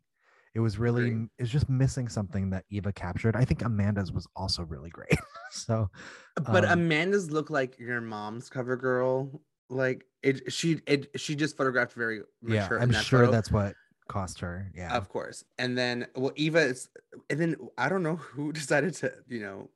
It 0.55 0.59
was 0.59 0.79
really 0.79 1.27
it's 1.37 1.51
just 1.51 1.69
missing 1.69 2.09
something 2.09 2.49
that 2.49 2.65
Eva 2.71 2.91
captured. 2.91 3.35
I 3.35 3.45
think 3.45 3.61
Amanda's 3.61 4.11
was 4.11 4.27
also 4.35 4.63
really 4.63 4.89
great. 4.89 5.19
so 5.51 5.89
But 6.35 6.65
Um, 6.65 6.79
Amanda's 6.79 7.29
look 7.29 7.49
like 7.49 7.77
your 7.77 8.01
mom's 8.01 8.49
cover 8.49 8.75
girl. 8.75 9.41
Like 9.69 10.05
it, 10.23 10.51
she 10.51 10.81
it 10.87 11.09
she 11.19 11.35
just 11.35 11.57
photographed 11.57 11.93
very 11.93 12.21
mature. 12.41 12.77
in 12.77 12.83
I'm 12.83 12.91
that 12.91 13.05
sure 13.05 13.19
photo, 13.19 13.31
that's 13.31 13.51
what 13.51 13.75
cost 14.07 14.39
her. 14.39 14.71
Yeah. 14.73 14.95
of 14.95 15.09
course. 15.09 15.43
And 15.59 15.77
then 15.77 16.07
well, 16.15 16.31
Eva 16.35 16.59
is, 16.59 16.89
and 17.29 17.39
then 17.39 17.55
I 17.77 17.89
don't 17.89 18.01
know 18.03 18.15
who 18.15 18.51
decided 18.53 18.93
to 18.95 19.13
you 19.27 19.41
know, 19.41 19.69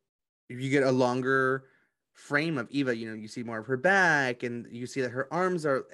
you 0.49 0.69
get 0.69 0.83
a 0.83 0.91
longer 0.91 1.65
frame 2.21 2.57
of 2.57 2.69
Eva, 2.69 2.95
you 2.95 3.07
know, 3.09 3.15
you 3.15 3.27
see 3.27 3.43
more 3.43 3.57
of 3.59 3.65
her 3.67 3.77
back, 3.77 4.43
and 4.43 4.67
you 4.71 4.85
see 4.87 5.01
that 5.01 5.09
her 5.11 5.27
arms 5.33 5.65
are. 5.65 5.85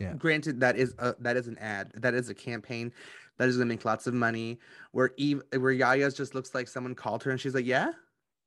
Yeah. 0.00 0.14
Granted, 0.14 0.60
that 0.60 0.76
is 0.76 0.94
a 0.98 1.14
that 1.20 1.36
is 1.36 1.48
an 1.48 1.58
ad. 1.58 1.90
That 1.94 2.14
is 2.14 2.28
a 2.28 2.34
campaign. 2.34 2.92
That 3.38 3.48
is 3.48 3.56
gonna 3.56 3.66
make 3.66 3.84
lots 3.84 4.06
of 4.06 4.14
money. 4.14 4.58
Where 4.92 5.10
Eve, 5.16 5.42
where 5.56 5.72
Yaya's 5.74 6.14
just 6.14 6.34
looks 6.34 6.54
like 6.54 6.68
someone 6.68 6.94
called 6.94 7.22
her 7.24 7.30
and 7.30 7.40
she's 7.40 7.54
like, 7.54 7.66
yeah. 7.66 7.92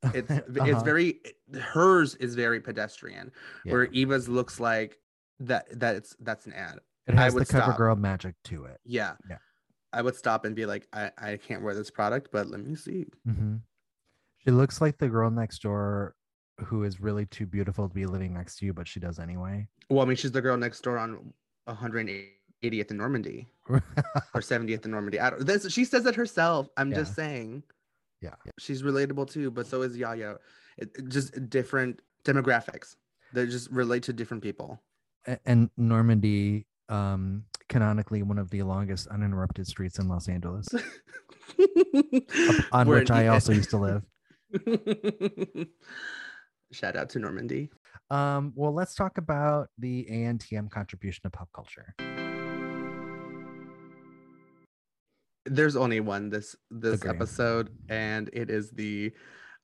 It's 0.13 0.31
it's 0.31 0.57
Uh-huh. 0.59 0.79
very 0.83 1.19
hers 1.61 2.15
is 2.15 2.33
very 2.35 2.59
pedestrian 2.61 3.31
Yeah. 3.65 3.73
where 3.73 3.85
Eva's 3.87 4.27
looks 4.27 4.59
like 4.59 4.97
that 5.41 5.67
that 5.79 5.95
it's 5.95 6.15
that's 6.21 6.45
an 6.47 6.53
ad. 6.53 6.79
it 7.07 7.15
I 7.15 7.21
has 7.23 7.33
the 7.33 7.39
would 7.39 7.47
stop. 7.47 7.77
CoverGirl 7.77 7.97
magic 7.99 8.35
to 8.45 8.65
it. 8.65 8.79
Yeah. 8.85 9.13
Yeah. 9.29 9.37
I 9.93 10.01
would 10.01 10.15
stop 10.15 10.45
and 10.45 10.55
be 10.55 10.65
like, 10.65 10.87
I, 10.93 11.11
I 11.17 11.35
can't 11.37 11.61
wear 11.63 11.75
this 11.75 11.91
product, 11.91 12.29
but 12.31 12.47
let 12.47 12.61
me 12.65 12.75
see. 12.75 13.05
Mm-hmm. 13.27 13.57
She 14.37 14.51
looks 14.51 14.79
like 14.81 14.97
the 14.97 15.09
girl 15.09 15.29
next 15.29 15.61
door 15.61 16.15
who 16.63 16.83
is 16.83 17.01
really 17.01 17.25
too 17.25 17.45
beautiful 17.45 17.87
to 17.87 17.93
be 17.93 18.05
living 18.05 18.33
next 18.33 18.57
to 18.57 18.65
you, 18.65 18.73
but 18.73 18.87
she 18.87 18.99
does 18.99 19.19
anyway. 19.19 19.67
Well, 19.89 20.01
I 20.01 20.05
mean, 20.05 20.17
she's 20.17 20.31
the 20.31 20.41
girl 20.41 20.57
next 20.57 20.81
door 20.81 20.97
on 20.97 21.33
180th 21.67 22.91
in 22.91 22.97
Normandy 22.97 23.47
or 23.69 23.81
70th 24.35 24.85
in 24.85 24.91
Normandy. 24.91 25.19
I 25.19 25.29
don't, 25.31 25.45
this, 25.45 25.69
she 25.71 25.85
says 25.85 26.05
it 26.05 26.15
herself. 26.15 26.69
I'm 26.77 26.93
just 26.93 27.15
saying. 27.15 27.63
yeah. 28.21 28.35
She's 28.59 28.83
relatable 28.83 29.29
too, 29.31 29.51
but 29.51 29.67
so 29.67 29.81
is 29.81 29.97
Yaya. 29.97 30.35
it, 30.77 30.91
it 30.97 31.09
just 31.09 31.49
different 31.49 32.01
demographics. 32.23 32.95
They 33.33 33.45
just 33.47 33.69
relate 33.71 34.03
to 34.03 34.13
different 34.13 34.43
people. 34.43 34.81
A- 35.27 35.39
And 35.45 35.69
Normandy, 35.77 36.67
um, 36.89 37.45
canonically 37.69 38.21
one 38.23 38.37
of 38.37 38.49
the 38.49 38.63
longest 38.63 39.07
uninterrupted 39.07 39.65
streets 39.67 39.97
in 39.99 40.07
Los 40.09 40.27
Angeles, 40.27 40.67
on 42.73 42.87
We're 42.87 42.99
which 42.99 43.11
I 43.11 43.27
also 43.27 43.53
used 43.59 43.69
to 43.71 43.77
live. 43.77 44.03
Shout 46.71 46.95
out 46.95 47.09
to 47.11 47.19
Normandy. 47.19 47.69
Um, 48.09 48.53
well, 48.55 48.73
let's 48.73 48.95
talk 48.95 49.17
about 49.17 49.69
the 49.77 50.07
ANTM 50.11 50.69
contribution 50.69 51.21
to 51.23 51.29
pop 51.29 51.49
culture. 51.53 51.95
There's 55.45 55.75
only 55.75 55.99
one 55.99 56.29
this 56.29 56.55
this 56.69 57.01
Agree. 57.01 57.09
episode, 57.09 57.69
and 57.89 58.29
it 58.31 58.49
is 58.49 58.71
the 58.71 59.11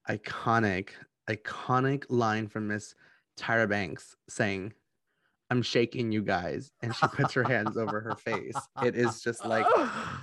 iconic, 0.09 0.89
iconic 1.29 2.05
line 2.09 2.47
from 2.47 2.67
Miss 2.67 2.95
Tyra 3.37 3.69
Banks 3.69 4.15
saying, 4.27 4.73
I'm 5.49 5.61
shaking 5.61 6.11
you 6.11 6.23
guys. 6.23 6.71
And 6.81 6.93
she 6.95 7.07
puts 7.07 7.33
her 7.33 7.43
hands 7.43 7.77
over 7.77 8.01
her 8.01 8.15
face. 8.15 8.57
It 8.83 8.95
is 8.95 9.21
just 9.21 9.45
like 9.45 9.65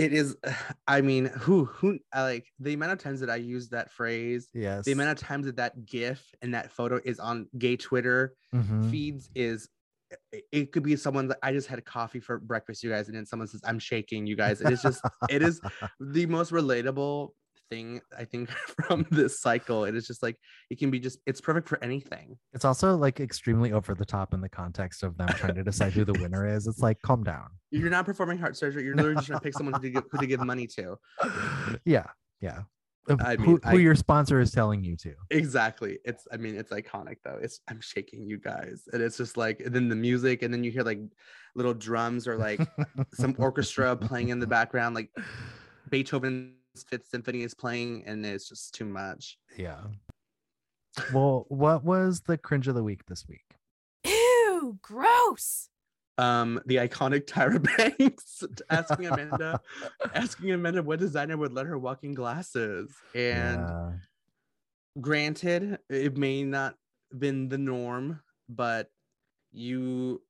it 0.00 0.12
is 0.12 0.36
I 0.88 1.00
mean, 1.00 1.26
who 1.26 1.64
who 1.66 1.98
like 2.14 2.46
the 2.58 2.72
amount 2.74 2.92
of 2.92 2.98
times 2.98 3.20
that 3.20 3.30
I 3.30 3.36
use 3.36 3.68
that 3.70 3.90
phrase, 3.92 4.48
yes. 4.54 4.84
the 4.84 4.92
amount 4.92 5.10
of 5.10 5.18
times 5.18 5.46
that 5.46 5.56
that 5.56 5.84
GIF 5.86 6.20
and 6.42 6.54
that 6.54 6.72
photo 6.72 6.98
is 7.04 7.18
on 7.20 7.46
gay 7.58 7.76
Twitter 7.76 8.34
Mhm. 8.54 8.90
feeds 8.90 9.28
is 9.34 9.68
it- 10.32 10.44
it 10.50 10.72
could 10.72 10.82
be 10.82 10.96
someone 10.96 11.28
that 11.28 11.38
I 11.42 11.52
just 11.52 11.68
had 11.68 11.84
coffee 11.84 12.18
for 12.18 12.38
breakfast, 12.40 12.82
you 12.82 12.90
guys, 12.90 13.06
and 13.06 13.16
then 13.16 13.24
someone 13.26 13.46
says, 13.46 13.60
I'm 13.64 13.78
shaking 13.78 14.26
you 14.26 14.34
guys. 14.36 14.60
It 14.60 14.72
is 14.72 14.82
just 14.82 15.00
it 15.28 15.40
is 15.42 15.60
the 16.00 16.26
most 16.26 16.50
relatable 16.50 17.30
thing 17.70 18.00
I 18.18 18.24
think 18.24 18.50
from 18.86 19.06
this 19.10 19.40
cycle. 19.40 19.84
It 19.84 19.94
is 19.94 20.06
just 20.06 20.22
like 20.22 20.36
it 20.68 20.78
can 20.78 20.90
be 20.90 21.00
just 21.00 21.18
it's 21.26 21.40
perfect 21.40 21.68
for 21.68 21.82
anything. 21.82 22.36
It's 22.52 22.64
also 22.64 22.96
like 22.96 23.20
extremely 23.20 23.72
over 23.72 23.94
the 23.94 24.04
top 24.04 24.34
in 24.34 24.40
the 24.40 24.48
context 24.48 25.02
of 25.02 25.16
them 25.16 25.28
trying 25.28 25.54
to 25.54 25.62
decide 25.64 25.92
who 25.92 26.04
the 26.04 26.18
winner 26.20 26.46
is. 26.46 26.66
It's 26.66 26.80
like, 26.80 27.00
calm 27.02 27.22
down. 27.24 27.48
You're 27.70 27.90
not 27.90 28.04
performing 28.04 28.38
heart 28.38 28.56
surgery. 28.56 28.84
You're 28.84 28.96
literally 28.96 29.16
just 29.16 29.28
trying 29.28 29.38
to 29.38 29.44
pick 29.44 29.54
someone 29.54 29.74
who 29.74 29.82
to 29.82 29.90
give, 29.90 30.04
who 30.10 30.18
to 30.18 30.26
give 30.26 30.40
money 30.40 30.66
to. 30.66 30.96
yeah, 31.84 32.06
yeah. 32.40 32.62
I 33.08 33.34
who, 33.34 33.42
mean, 33.42 33.46
who 33.46 33.60
I- 33.64 33.72
your 33.74 33.94
sponsor 33.94 34.40
is 34.40 34.50
telling 34.50 34.84
you 34.84 34.96
to. 34.98 35.14
Exactly. 35.30 35.98
It's 36.04 36.26
I 36.32 36.36
mean 36.36 36.56
it's 36.56 36.70
iconic 36.70 37.16
though. 37.24 37.38
It's 37.40 37.60
I'm 37.68 37.80
shaking 37.80 38.26
you 38.26 38.38
guys, 38.38 38.82
and 38.92 39.02
it's 39.02 39.16
just 39.16 39.36
like 39.36 39.60
and 39.60 39.74
then 39.74 39.88
the 39.88 39.96
music, 39.96 40.42
and 40.42 40.52
then 40.52 40.62
you 40.62 40.70
hear 40.70 40.82
like 40.82 41.00
little 41.54 41.74
drums 41.74 42.28
or 42.28 42.36
like 42.36 42.60
some 43.14 43.34
orchestra 43.38 43.96
playing 43.96 44.28
in 44.28 44.38
the 44.38 44.46
background, 44.46 44.94
like 44.94 45.10
Beethoven's 45.88 46.52
Fifth 46.76 47.08
Symphony 47.08 47.42
is 47.42 47.54
playing, 47.54 48.04
and 48.06 48.24
it's 48.24 48.48
just 48.48 48.74
too 48.74 48.84
much. 48.84 49.38
yeah. 49.56 49.80
Well, 51.12 51.46
what 51.48 51.84
was 51.84 52.20
the 52.22 52.36
cringe 52.36 52.66
of 52.68 52.74
the 52.74 52.82
week 52.82 53.06
this 53.06 53.26
week? 53.28 53.44
Ew, 54.04 54.78
gross. 54.82 55.68
um 56.18 56.60
the 56.66 56.76
iconic 56.76 57.26
Tyra 57.26 57.62
Banks 57.98 58.42
asking 58.68 59.06
Amanda 59.06 59.60
asking 60.14 60.50
Amanda 60.52 60.82
what 60.82 60.98
designer 60.98 61.36
would 61.36 61.52
let 61.52 61.66
her 61.66 61.78
walk 61.78 62.02
in 62.04 62.12
glasses. 62.14 62.94
And 63.14 63.60
Yeah. 63.60 63.92
granted, 65.00 65.78
it 65.88 66.16
may 66.16 66.42
not 66.42 66.74
been 67.16 67.48
the 67.48 67.58
norm, 67.58 68.20
but 68.48 68.90
you 69.52 70.22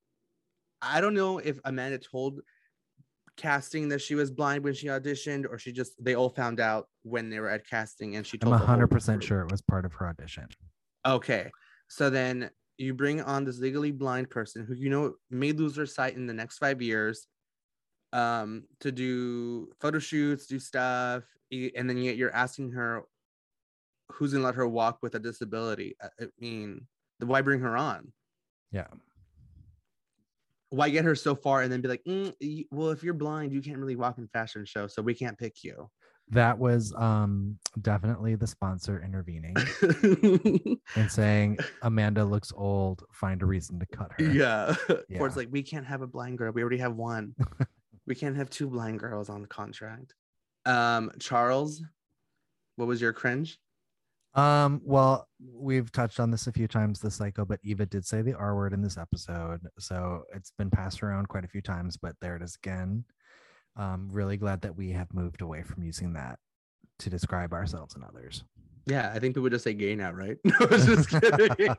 I 0.82 1.00
don't 1.00 1.14
know 1.14 1.38
if 1.38 1.58
Amanda 1.64 1.98
told 1.98 2.40
casting 3.40 3.88
that 3.88 4.00
she 4.00 4.14
was 4.14 4.30
blind 4.30 4.62
when 4.62 4.74
she 4.74 4.88
auditioned 4.88 5.46
or 5.48 5.58
she 5.58 5.72
just 5.72 5.92
they 6.02 6.14
all 6.14 6.28
found 6.28 6.60
out 6.60 6.88
when 7.02 7.30
they 7.30 7.40
were 7.40 7.48
at 7.48 7.66
casting 7.66 8.16
and 8.16 8.26
she 8.26 8.36
told 8.36 8.52
I'm 8.52 8.58
told 8.60 8.68
hundred 8.68 8.88
percent 8.88 9.20
group. 9.20 9.28
sure 9.28 9.40
it 9.40 9.50
was 9.50 9.62
part 9.62 9.84
of 9.84 9.92
her 9.94 10.08
audition. 10.08 10.46
Okay. 11.06 11.50
So 11.88 12.10
then 12.10 12.50
you 12.76 12.92
bring 12.94 13.22
on 13.22 13.44
this 13.44 13.58
legally 13.58 13.92
blind 13.92 14.28
person 14.30 14.64
who 14.66 14.74
you 14.74 14.90
know 14.90 15.14
may 15.30 15.52
lose 15.52 15.76
her 15.76 15.86
sight 15.86 16.16
in 16.16 16.26
the 16.26 16.34
next 16.34 16.58
five 16.58 16.82
years 16.82 17.26
um 18.12 18.64
to 18.80 18.92
do 18.92 19.68
photo 19.80 19.98
shoots, 19.98 20.46
do 20.46 20.58
stuff, 20.58 21.24
and 21.50 21.88
then 21.88 21.96
yet 21.96 22.16
you're 22.16 22.34
asking 22.34 22.72
her 22.72 23.02
who's 24.12 24.32
gonna 24.32 24.44
let 24.44 24.54
her 24.54 24.68
walk 24.68 24.98
with 25.02 25.14
a 25.14 25.18
disability. 25.18 25.96
I 26.02 26.26
mean, 26.38 26.86
why 27.20 27.40
bring 27.40 27.60
her 27.60 27.76
on? 27.76 28.12
Yeah. 28.72 28.88
Why 30.70 30.88
get 30.88 31.04
her 31.04 31.14
so 31.14 31.34
far 31.34 31.62
and 31.62 31.72
then 31.72 31.80
be 31.80 31.88
like, 31.88 32.02
"Mm, 32.04 32.66
well, 32.70 32.90
if 32.90 33.02
you're 33.02 33.14
blind, 33.14 33.52
you 33.52 33.60
can't 33.60 33.78
really 33.78 33.96
walk 33.96 34.18
in 34.18 34.28
fashion 34.28 34.64
show, 34.64 34.86
so 34.86 35.02
we 35.02 35.14
can't 35.14 35.36
pick 35.38 35.62
you. 35.64 35.90
That 36.32 36.56
was 36.58 36.94
um 36.96 37.58
definitely 37.82 38.36
the 38.36 38.46
sponsor 38.46 39.02
intervening 39.04 39.56
and 40.96 41.10
saying 41.10 41.58
Amanda 41.82 42.24
looks 42.24 42.52
old, 42.54 43.02
find 43.12 43.42
a 43.42 43.46
reason 43.46 43.80
to 43.80 43.86
cut 43.86 44.12
her. 44.16 44.24
Yeah. 44.24 44.74
Or 44.90 45.04
Yeah. 45.08 45.24
it's 45.24 45.36
like, 45.36 45.48
we 45.50 45.62
can't 45.64 45.86
have 45.86 46.02
a 46.02 46.06
blind 46.06 46.38
girl. 46.38 46.52
We 46.52 46.62
already 46.62 46.78
have 46.78 46.94
one. 46.94 47.34
we 48.06 48.14
can't 48.14 48.36
have 48.36 48.48
two 48.48 48.68
blind 48.68 49.00
girls 49.00 49.28
on 49.28 49.42
the 49.42 49.48
contract. 49.48 50.14
Um, 50.66 51.10
Charles, 51.18 51.82
what 52.76 52.86
was 52.86 53.00
your 53.00 53.12
cringe? 53.12 53.58
Um, 54.34 54.80
well, 54.84 55.26
we've 55.52 55.90
touched 55.90 56.20
on 56.20 56.30
this 56.30 56.46
a 56.46 56.52
few 56.52 56.68
times, 56.68 57.00
the 57.00 57.10
psycho, 57.10 57.44
but 57.44 57.58
Eva 57.64 57.86
did 57.86 58.06
say 58.06 58.22
the 58.22 58.34
R 58.34 58.54
word 58.54 58.72
in 58.72 58.82
this 58.82 58.96
episode. 58.96 59.60
So 59.78 60.22
it's 60.34 60.52
been 60.56 60.70
passed 60.70 61.02
around 61.02 61.28
quite 61.28 61.44
a 61.44 61.48
few 61.48 61.62
times, 61.62 61.96
but 61.96 62.14
there 62.20 62.36
it 62.36 62.42
is 62.42 62.56
again. 62.62 63.04
Um, 63.76 64.08
really 64.10 64.36
glad 64.36 64.60
that 64.62 64.76
we 64.76 64.90
have 64.92 65.12
moved 65.12 65.42
away 65.42 65.62
from 65.62 65.82
using 65.82 66.12
that 66.14 66.38
to 67.00 67.10
describe 67.10 67.52
ourselves 67.52 67.94
and 67.94 68.04
others. 68.04 68.44
Yeah, 68.86 69.12
I 69.14 69.18
think 69.18 69.34
people 69.34 69.50
just 69.50 69.64
say 69.64 69.74
gay 69.74 69.94
now, 69.94 70.12
right? 70.12 70.36
No, 70.44 70.54
I 70.60 70.64
was 70.66 70.86
just 70.86 71.10
kidding. 71.10 71.74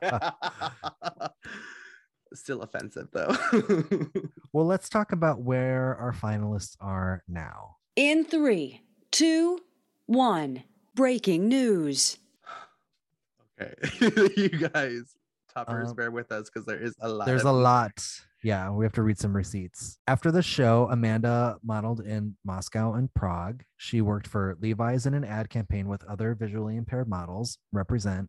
Still 2.34 2.62
offensive 2.62 3.08
though. 3.12 3.36
Well, 4.54 4.66
let's 4.66 4.90
talk 4.90 5.12
about 5.12 5.40
where 5.40 5.96
our 5.96 6.12
finalists 6.12 6.76
are 6.78 7.22
now. 7.26 7.76
In 7.96 8.24
three, 8.24 8.82
two, 9.10 9.58
one. 10.04 10.64
Breaking 10.94 11.48
news. 11.48 12.18
Okay. 13.62 14.32
you 14.36 14.48
guys, 14.48 15.14
toppers, 15.54 15.90
Um, 15.90 15.96
bear 15.96 16.10
with 16.10 16.32
us 16.32 16.48
because 16.48 16.66
there 16.66 16.80
is 16.82 16.94
a 17.00 17.08
lot. 17.08 17.26
There's 17.26 17.44
a 17.44 17.52
lot. 17.52 18.04
Yeah, 18.42 18.70
we 18.70 18.84
have 18.84 18.92
to 18.94 19.02
read 19.02 19.18
some 19.18 19.36
receipts. 19.36 19.98
After 20.08 20.32
the 20.32 20.42
show, 20.42 20.88
Amanda 20.90 21.58
modeled 21.62 22.00
in 22.00 22.36
Moscow 22.44 22.94
and 22.94 23.12
Prague. 23.14 23.62
She 23.76 24.00
worked 24.00 24.26
for 24.26 24.56
Levi's 24.60 25.06
in 25.06 25.14
an 25.14 25.24
ad 25.24 25.48
campaign 25.48 25.86
with 25.86 26.02
other 26.04 26.34
visually 26.34 26.76
impaired 26.76 27.08
models, 27.08 27.58
Represent. 27.70 28.28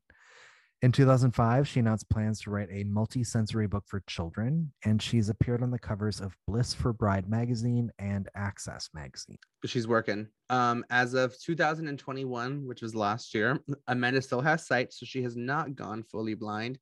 In 0.83 0.91
2005, 0.91 1.65
she 1.65 1.79
announced 1.79 2.09
plans 2.09 2.41
to 2.41 2.49
write 2.49 2.67
a 2.69 2.83
multi-sensory 2.83 3.67
book 3.67 3.85
for 3.87 4.03
children, 4.05 4.73
and 4.83 5.01
she's 5.01 5.29
appeared 5.29 5.63
on 5.63 5.71
the 5.71 5.79
covers 5.79 6.19
of 6.19 6.35
Bliss 6.45 6.73
for 6.73 6.91
Bride 6.91 7.29
magazine 7.29 7.89
and 7.99 8.27
Access 8.35 8.89
magazine. 8.93 9.37
she's 9.65 9.87
working. 9.87 10.27
Um, 10.49 10.83
as 10.89 11.13
of 11.13 11.39
2021, 11.39 12.67
which 12.67 12.81
was 12.81 12.93
last 12.93 13.33
year, 13.33 13.57
Amanda 13.87 14.21
still 14.21 14.41
has 14.41 14.67
sight, 14.67 14.91
so 14.91 15.05
she 15.05 15.23
has 15.23 15.37
not 15.37 15.73
gone 15.73 16.03
fully 16.03 16.33
blind. 16.33 16.79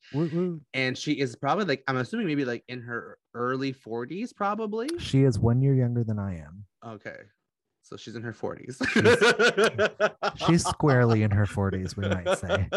And 0.74 0.98
she 0.98 1.12
is 1.12 1.36
probably 1.36 1.66
like, 1.66 1.84
I'm 1.88 1.98
assuming 1.98 2.26
maybe 2.26 2.44
like 2.44 2.64
in 2.68 2.82
her 2.82 3.20
early 3.36 3.72
40s, 3.72 4.36
probably. 4.36 4.90
She 4.98 5.26
is 5.26 5.38
one 5.38 5.62
year 5.62 5.76
younger 5.76 6.04
than 6.04 6.18
I 6.18 6.40
am. 6.40 6.66
Okay. 6.84 7.18
So 7.91 7.97
she's 7.97 8.15
in 8.15 8.23
her 8.23 8.32
40s. 8.32 8.77
She's 10.47 10.63
squarely 10.63 11.23
in 11.23 11.32
her 11.32 11.45
40s, 11.45 11.97
we 11.97 12.08
might 12.08 12.38
say. 12.38 12.69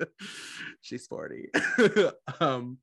she's 0.80 1.08
40. 1.08 1.48
um, 2.40 2.78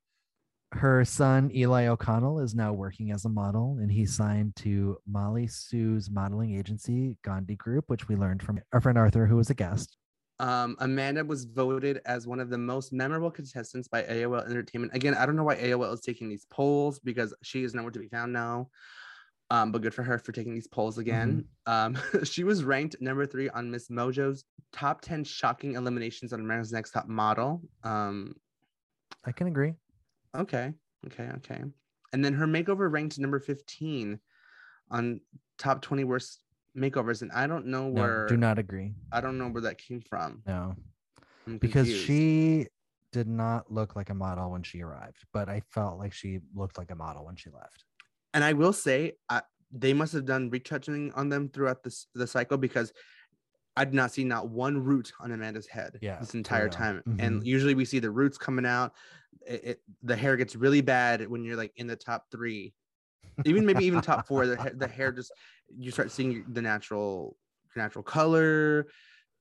her 0.73 1.05
son 1.05 1.49
Eli 1.55 1.87
O'Connell 1.87 2.41
is 2.41 2.55
now 2.55 2.73
working 2.73 3.11
as 3.11 3.23
a 3.23 3.29
model, 3.29 3.77
and 3.79 3.89
he 3.89 4.05
signed 4.05 4.53
to 4.57 4.97
Molly 5.09 5.47
Sue's 5.47 6.09
modeling 6.09 6.57
agency, 6.59 7.15
Gandhi 7.23 7.55
Group, 7.55 7.85
which 7.87 8.09
we 8.09 8.17
learned 8.17 8.43
from 8.43 8.59
our 8.73 8.81
friend 8.81 8.97
Arthur, 8.97 9.25
who 9.25 9.37
was 9.37 9.49
a 9.49 9.53
guest. 9.53 9.95
um, 10.41 10.75
Amanda 10.79 11.23
was 11.23 11.45
voted 11.45 12.01
as 12.05 12.27
one 12.27 12.41
of 12.41 12.49
the 12.49 12.57
most 12.57 12.91
memorable 12.91 13.31
contestants 13.31 13.87
by 13.87 14.03
AOL 14.03 14.45
Entertainment. 14.45 14.93
Again, 14.93 15.13
I 15.13 15.25
don't 15.25 15.37
know 15.37 15.45
why 15.45 15.55
AOL 15.55 15.93
is 15.93 16.01
taking 16.01 16.27
these 16.27 16.45
polls 16.49 16.99
because 16.99 17.33
she 17.43 17.63
is 17.63 17.73
nowhere 17.73 17.91
to 17.91 17.99
be 17.99 18.09
found 18.09 18.33
now. 18.33 18.67
Um, 19.51 19.71
but 19.71 19.81
good 19.81 19.93
for 19.93 20.01
her 20.03 20.17
for 20.17 20.31
taking 20.31 20.53
these 20.53 20.67
polls 20.67 20.97
again. 20.97 21.45
Um, 21.67 21.97
she 22.23 22.43
was 22.43 22.63
ranked 22.63 22.95
number 22.99 23.25
three 23.25 23.49
on 23.49 23.71
WatchMojo's 23.71 24.43
top 24.71 25.01
10 25.01 25.23
shocking 25.23 25.75
eliminations 25.75 26.33
on 26.33 26.39
America's 26.39 26.71
Next 26.71 26.91
Top 26.91 27.07
Model. 27.07 27.61
Um, 27.83 28.35
I 29.25 29.31
can 29.31 29.47
agree. 29.47 29.73
okay, 30.35 30.73
okay, 31.07 31.29
okay. 31.37 31.61
And 32.13 32.23
then 32.23 32.33
her 32.33 32.47
makeover 32.47 32.91
ranked 32.91 33.19
number 33.19 33.39
15 33.39 34.19
on 34.89 35.19
top 35.57 35.81
20 35.81 36.03
worst 36.05 36.41
makeovers. 36.75 37.21
And 37.21 37.31
I 37.31 37.45
don't 37.45 37.67
know 37.67 37.89
No, 37.89 38.01
where 38.01 38.25
do 38.27 38.37
not 38.37 38.57
agree. 38.57 38.93
I 39.11 39.21
don't 39.21 39.37
know 39.37 39.47
where 39.49 39.61
that 39.63 39.77
came 39.77 40.01
from. 40.01 40.41
No, 40.47 40.75
because 41.59 41.87
she 41.87 42.67
did 43.11 43.27
not 43.27 43.71
look 43.71 43.95
like 43.95 44.09
a 44.09 44.13
model 44.13 44.51
when 44.51 44.63
she 44.63 44.81
arrived, 44.81 45.23
but 45.33 45.49
I 45.49 45.61
felt 45.71 45.99
like 45.99 46.13
she 46.13 46.39
looked 46.53 46.77
like 46.77 46.91
a 46.91 46.95
model 46.95 47.25
when 47.25 47.35
she 47.35 47.49
left. 47.49 47.85
And 48.35 48.43
I 48.43 48.53
will 48.53 48.73
say, 48.73 49.13
I, 49.29 49.41
they 49.71 49.93
must 49.93 50.13
have 50.13 50.25
done 50.25 50.49
retouching 50.51 51.11
on 51.13 51.29
them 51.29 51.49
throughout 51.49 51.83
this 51.83 52.07
the 52.13 52.27
cycle 52.27 52.57
because 52.57 52.93
I 53.75 53.83
did 53.85 53.93
not 53.93 54.11
see 54.11 54.23
not 54.23 54.49
one 54.49 54.77
root 54.77 55.11
on 55.19 55.31
Amanda's 55.31 55.67
head 55.67 55.97
Yeah, 56.01 56.19
this 56.19 56.33
entire 56.35 56.69
time. 56.69 57.01
Mhm. 57.07 57.15
And 57.19 57.45
usually 57.47 57.73
we 57.75 57.83
see 57.85 57.99
the 57.99 58.11
roots 58.11 58.37
coming 58.37 58.65
out. 58.65 58.93
It, 59.47 59.63
it, 59.63 59.81
the 60.03 60.15
hair 60.15 60.37
gets 60.37 60.55
really 60.55 60.81
bad 60.81 61.27
when 61.27 61.43
you're 61.43 61.57
like 61.57 61.73
in 61.75 61.87
the 61.87 61.95
top 61.95 62.25
three, 62.31 62.73
even 63.45 63.65
maybe 63.65 63.83
even 63.85 64.01
top 64.01 64.27
four. 64.27 64.45
The, 64.47 64.71
the 64.75 64.87
hair 64.87 65.11
just 65.11 65.31
you 65.75 65.91
start 65.91 66.11
seeing 66.11 66.45
the 66.53 66.61
natural 66.61 67.37
natural 67.75 68.03
color. 68.03 68.87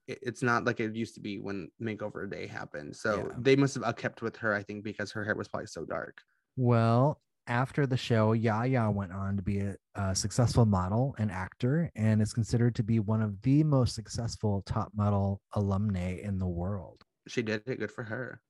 It- 0.09 0.19
it's 0.23 0.43
not 0.43 0.65
like 0.65 0.81
it 0.81 0.95
used 0.97 1.15
to 1.15 1.21
be 1.21 1.39
when 1.39 1.69
makeover 1.81 2.29
day 2.29 2.47
happened. 2.47 2.97
So 2.97 3.29
Yeah. 3.31 3.37
they 3.39 3.57
must 3.57 3.75
have 3.77 3.97
kept 3.97 4.21
with 4.21 4.37
her, 4.39 4.53
I 4.53 4.63
think, 4.63 4.83
because 4.85 5.13
her 5.13 5.25
hair 5.25 5.35
was 5.37 5.49
probably 5.49 5.69
so 5.69 5.85
dark. 5.85 6.21
Well, 6.57 7.21
after 7.47 7.87
the 7.87 7.97
show, 7.97 8.33
Yaya 8.33 8.91
went 8.91 9.13
on 9.13 9.37
to 9.37 9.43
be 9.43 9.61
a, 9.61 9.77
a 9.95 10.15
successful 10.15 10.65
model 10.67 11.15
and 11.19 11.31
actor, 11.31 11.91
and 11.95 12.23
is 12.23 12.33
considered 12.33 12.75
to 12.77 12.83
be 12.83 13.01
one 13.01 13.21
of 13.23 13.41
the 13.43 13.63
most 13.63 13.95
successful 13.95 14.63
top 14.67 14.93
model 14.95 15.41
alumni 15.55 16.17
in 16.23 16.39
the 16.39 16.47
world. 16.47 17.03
she 17.29 17.43
did 17.43 17.63
it. 17.67 17.79
Good 17.79 17.91
for 17.91 18.05
her. 18.05 18.41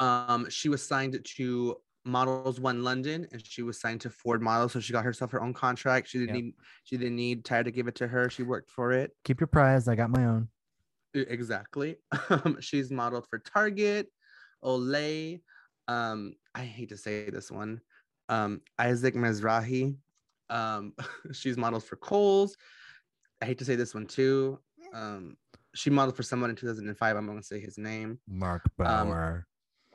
Um 0.00 0.48
she 0.48 0.68
was 0.68 0.86
signed 0.86 1.18
to 1.36 1.76
models 2.06 2.58
one 2.58 2.82
london 2.82 3.26
and 3.30 3.46
she 3.46 3.60
was 3.60 3.78
signed 3.78 4.00
to 4.00 4.08
ford 4.10 4.40
models. 4.40 4.72
So 4.72 4.80
she 4.80 4.92
got 4.94 5.04
herself 5.04 5.30
her 5.32 5.42
own 5.42 5.52
contract. 5.52 6.08
She 6.08 6.18
didn't 6.18 6.34
Yep. 6.34 6.44
need 6.44 6.54
she 6.84 6.96
didn't 6.96 7.16
need 7.16 7.44
ty 7.44 7.62
to 7.62 7.70
give 7.70 7.86
it 7.88 7.96
to 7.96 8.08
her. 8.08 8.30
She 8.30 8.42
worked 8.42 8.70
for 8.70 8.92
it. 8.92 9.12
Keep 9.24 9.40
your 9.40 9.46
prize. 9.48 9.86
I 9.88 9.94
got 9.96 10.08
my 10.10 10.24
own. 10.24 10.48
Exactly. 11.14 11.96
Um 12.30 12.56
she's 12.60 12.90
modeled 12.90 13.26
for 13.28 13.38
target 13.38 14.08
olay. 14.64 15.42
Um 15.88 16.34
i 16.54 16.64
hate 16.64 16.88
to 16.90 16.96
say 16.96 17.28
this 17.30 17.50
one 17.50 17.80
um 18.30 18.60
isaac 18.78 19.14
mizrahi 19.14 19.94
um 20.48 20.94
she's 21.32 21.58
modeled 21.58 21.84
for 21.84 21.96
kohl's 21.96 22.56
i 23.42 23.44
hate 23.44 23.58
to 23.58 23.64
say 23.64 23.76
this 23.76 23.94
one 23.94 24.06
too 24.06 24.58
um 24.94 25.36
she 25.74 25.90
modeled 25.90 26.16
for 26.16 26.22
someone 26.22 26.48
in 26.50 26.56
2005 26.56 27.16
i'm 27.16 27.26
gonna 27.26 27.42
say 27.42 27.60
his 27.60 27.76
name 27.78 28.18
Mark 28.26 28.62
Um, 28.78 29.08
Bouwer. 29.08 29.46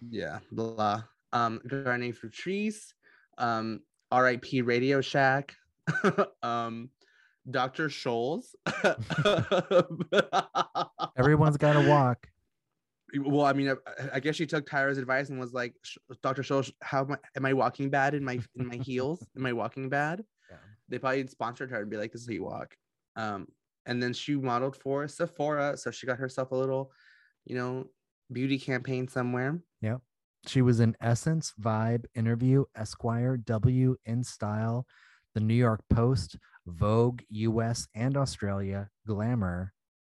yeah, 0.10 0.39
blah. 0.52 1.04
Um, 1.34 1.60
Garnier 1.67 2.13
Fructis, 2.13 2.93
um, 3.38 3.82
R.I.P. 4.12 4.62
Radio 4.62 5.02
Shack, 5.02 5.54
um, 6.43 6.89
Dr. 7.52 7.89
Scholl's. 7.89 8.56
Everyone's 11.17 11.58
got 11.58 11.74
to 11.74 11.89
walk. 11.89 12.28
Well, 13.15 13.45
I 13.45 13.54
mean, 13.54 13.69
I, 13.69 13.75
I 14.13 14.19
guess 14.19 14.36
she 14.36 14.45
took 14.45 14.69
Tyra's 14.69 14.97
advice 14.97 15.30
and 15.30 15.39
was 15.39 15.54
like, 15.54 15.73
Dr. 16.21 16.41
Scholl's, 16.41 16.71
how 16.82 17.01
am 17.01 17.13
I, 17.13 17.17
am 17.36 17.45
I 17.45 17.54
walking 17.54 17.89
bad 17.89 18.13
in 18.13 18.23
my 18.23 18.39
in 18.56 18.67
my 18.67 18.78
heels? 18.78 19.25
Am 19.38 19.45
I 19.45 19.54
walking 19.54 19.89
bad? 19.89 20.23
Yeah. 20.49 20.58
They 20.89 20.99
probably 20.99 21.25
sponsored 21.28 21.71
her 21.71 21.82
and 21.82 21.89
be 21.89 21.97
like, 21.97 22.12
"This 22.12 22.21
is 22.21 22.28
how 22.28 22.34
you 22.34 22.43
walk." 22.43 22.75
Um, 23.15 23.47
and 23.86 24.01
then 24.01 24.13
she 24.13 24.36
modeled 24.36 24.75
for 24.75 25.08
Sephora, 25.08 25.78
so 25.78 25.91
she 25.91 26.08
got 26.08 26.17
herself 26.17 26.51
a 26.51 26.56
little, 26.56 26.91
you 27.45 27.56
know, 27.56 27.86
beauty 28.32 28.58
campaign 28.58 29.08
somewhere. 29.08 29.60
Yeah, 29.82 29.97
she 30.47 30.62
was 30.62 30.80
in 30.80 30.95
Essence, 31.01 31.54
Vibe, 31.62 32.06
Interview, 32.15 32.65
Esquire, 32.75 33.38
W, 33.38 33.95
In 34.06 34.23
Style, 34.23 34.86
The 35.34 35.41
New 35.41 35.54
York 35.56 35.82
Post, 35.89 36.38
Vogue, 36.65 37.21
US 37.30 37.88
and 37.93 38.17
Australia, 38.17 38.89
Glamour, 39.08 39.73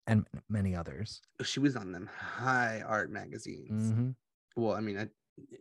and 0.09 0.25
many 0.49 0.75
others. 0.75 1.21
She 1.43 1.59
was 1.59 1.75
on 1.75 1.91
them 1.91 2.09
high 2.17 2.83
art 2.85 3.11
magazines. 3.11 3.93
Mhm. 3.93 4.15
well 4.55 4.73
i 4.73 4.81
mean 4.81 4.97
I, 4.97 5.07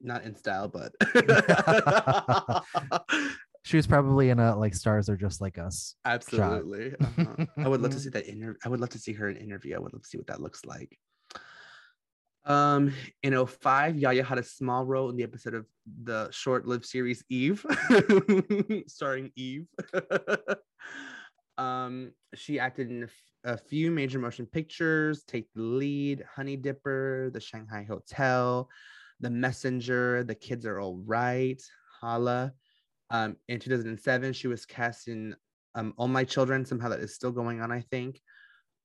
not 0.02 0.24
in 0.24 0.34
style 0.34 0.66
but 0.68 0.92
She 3.64 3.76
was 3.76 3.87
probably 3.87 4.30
in 4.30 4.38
a 4.38 4.56
like 4.56 4.74
Stars 4.74 5.11
Are 5.11 5.16
Just 5.16 5.42
Like 5.42 5.58
Us. 5.58 5.94
absolutely 6.04 6.94
uh-huh. 7.00 7.46
i 7.58 7.68
would 7.68 7.82
love 7.82 7.92
to 7.92 8.00
see 8.00 8.08
that 8.11 8.26
interview 8.26 8.54
i 8.64 8.68
would 8.68 8.80
love 8.80 8.88
to 8.90 8.98
see 8.98 9.12
her 9.12 9.28
in 9.28 9.37
an 9.37 9.42
interview 9.42 9.76
i 9.76 9.78
would 9.78 9.92
love 9.92 10.02
to 10.02 10.08
see 10.08 10.16
what 10.18 10.26
that 10.28 10.40
looks 10.40 10.64
like 10.64 10.96
um 12.46 12.92
in 13.22 13.34
05 13.46 13.98
yaya 13.98 14.24
had 14.24 14.38
a 14.38 14.42
small 14.42 14.84
role 14.87 15.11
in 15.11 15.16
the 15.16 15.22
episode 15.22 15.54
of 15.54 15.66
the 16.04 16.30
short-lived 16.30 16.87
series 16.87 17.22
eve 17.28 17.64
starring 18.87 19.30
eve 19.37 19.66
um 21.58 22.11
she 22.34 22.58
acted 22.58 22.90
in 22.90 23.02
a, 23.02 23.08
a 23.44 23.57
few 23.57 23.90
major 23.90 24.18
motion 24.18 24.46
pictures 24.46 25.22
take 25.24 25.46
the 25.55 25.62
lead 25.62 26.24
honeydripper 26.37 27.33
the 27.33 27.40
shanghai 27.40 27.85
hotel 27.88 28.68
the 29.20 29.31
messenger 29.31 30.24
the 30.24 30.35
kids 30.35 30.66
are 30.66 30.81
all 30.81 31.01
right 31.07 31.62
Hala. 32.01 32.53
um 33.11 33.37
in 33.48 33.61
2007 33.61 34.33
she 34.33 34.48
was 34.48 34.66
cast 34.66 35.09
in 35.09 35.37
um 35.74 35.94
all 35.96 36.09
my 36.09 36.24
children 36.24 36.64
somehow 36.64 36.88
that 36.88 37.01
is 37.01 37.14
still 37.14 37.31
going 37.33 37.61
on 37.61 37.70
i 37.70 37.81
think 37.81 38.20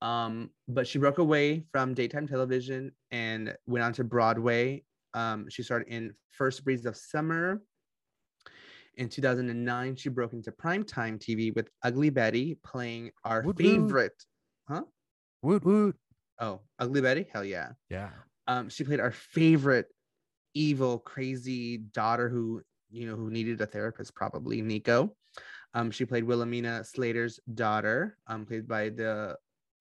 um 0.01 0.49
but 0.67 0.85
she 0.85 0.99
broke 0.99 1.17
away 1.17 1.65
from 1.71 1.93
daytime 1.93 2.27
television 2.27 2.91
and 3.11 3.55
went 3.65 3.83
on 3.83 3.93
to 3.93 4.03
broadway 4.03 4.83
um 5.15 5.47
she 5.49 5.63
started 5.63 5.87
in 5.87 6.13
first 6.29 6.63
breeze 6.63 6.85
of 6.85 6.95
summer 6.95 7.61
in 8.97 9.09
2009 9.09 9.95
she 9.95 10.09
broke 10.09 10.33
into 10.33 10.51
primetime 10.51 11.17
tv 11.17 11.55
with 11.55 11.69
ugly 11.81 12.11
betty 12.11 12.59
playing 12.63 13.09
our 13.25 13.41
Woot 13.41 13.57
woot. 13.59 14.11
Favorite 14.73 14.87
Woot 15.43 15.65
woot. 15.65 15.95
oh 16.39 16.61
ugly 16.79 17.01
betty 17.01 17.25
hell 17.31 17.43
yeah 17.45 17.69
Yeah. 17.89 18.09
um 18.47 18.69
she 18.69 18.83
played 18.83 18.99
our 18.99 19.11
favorite 19.11 19.87
evil 20.53 20.99
crazy 20.99 21.77
daughter 21.77 22.29
who 22.29 22.61
you 22.91 23.07
know 23.07 23.15
who 23.15 23.29
needed 23.29 23.59
a 23.61 23.65
therapist 23.65 24.13
probably 24.15 24.61
nico 24.61 25.15
um 25.73 25.89
she 25.91 26.05
played 26.05 26.23
wilhelmina 26.23 26.83
slater's 26.83 27.39
daughter 27.53 28.17
um 28.27 28.45
played 28.45 28.67
by 28.67 28.89
the 28.89 29.35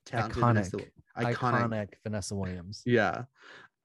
talented 0.07 0.42
Vanessa- 0.42 0.76
Iconic. 0.78 0.90
iconic, 1.16 1.37
Iconic 1.37 1.88
Vanessa 2.02 2.35
Williams. 2.35 2.83
yeah 2.87 3.22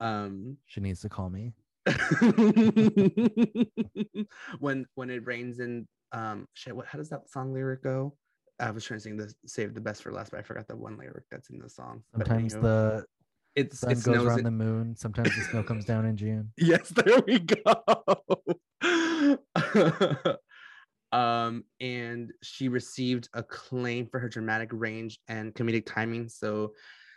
um 0.00 0.56
She 0.66 0.80
needs 0.80 1.00
to 1.02 1.08
call 1.08 1.28
me. 1.30 1.52
when 4.58 4.86
when 4.94 5.10
it 5.10 5.26
rains 5.26 5.58
in 5.60 5.86
um 6.12 6.46
shit 6.54 6.74
what 6.74 6.86
how 6.86 6.98
does 6.98 7.08
that 7.10 7.28
song 7.30 7.52
lyric 7.52 7.82
go 7.82 8.16
i 8.60 8.70
was 8.70 8.84
trying 8.84 8.98
to 8.98 9.02
sing 9.02 9.16
the 9.16 9.32
save 9.46 9.74
the 9.74 9.80
best 9.80 10.02
for 10.02 10.12
last 10.12 10.30
but 10.30 10.40
i 10.40 10.42
forgot 10.42 10.66
the 10.68 10.76
one 10.76 10.96
lyric 10.96 11.24
that's 11.30 11.50
in 11.50 11.58
the 11.58 11.68
song 11.68 12.02
But 12.12 12.26
Sometimes 12.26 12.54
the 12.54 13.04
it's 13.56 13.80
sun 13.80 13.90
it 13.92 14.02
goes 14.02 14.24
around 14.24 14.38
in- 14.40 14.44
the 14.44 14.50
moon. 14.52 14.94
Sometimes 14.96 15.34
the 15.34 15.42
snow 15.42 15.62
comes 15.64 15.84
down 15.84 16.06
in 16.06 16.16
June. 16.16 16.52
yes 16.56 16.88
there 16.90 17.20
we 17.26 17.38
go 17.40 17.74
um 21.12 21.64
and 21.80 22.32
she 22.42 22.68
received 22.68 23.28
acclaim 23.34 24.06
for 24.06 24.20
her 24.20 24.28
dramatic 24.28 24.68
range 24.72 25.18
and 25.28 25.54
comedic 25.54 25.86
timing 25.86 26.28
so 26.28 26.72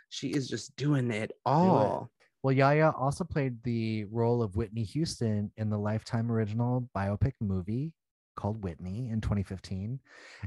she 0.10 0.30
is 0.30 0.47
just 0.47 0.75
doing 0.77 1.12
it 1.12 1.32
all 1.45 2.10
Well, 2.43 2.54
Yaya 2.54 2.91
also 2.97 3.23
played 3.23 3.62
the 3.63 4.06
role 4.06 4.41
of 4.41 4.56
Whitney 4.56 4.84
Houston 4.84 5.51
in 5.58 5.69
the 5.69 5.77
Lifetime 5.77 6.32
original 6.32 6.89
biopic 6.95 7.34
movie 7.39 7.93
called 8.35 8.63
Whitney 8.63 9.09
in 9.09 9.21
2015. 9.21 9.99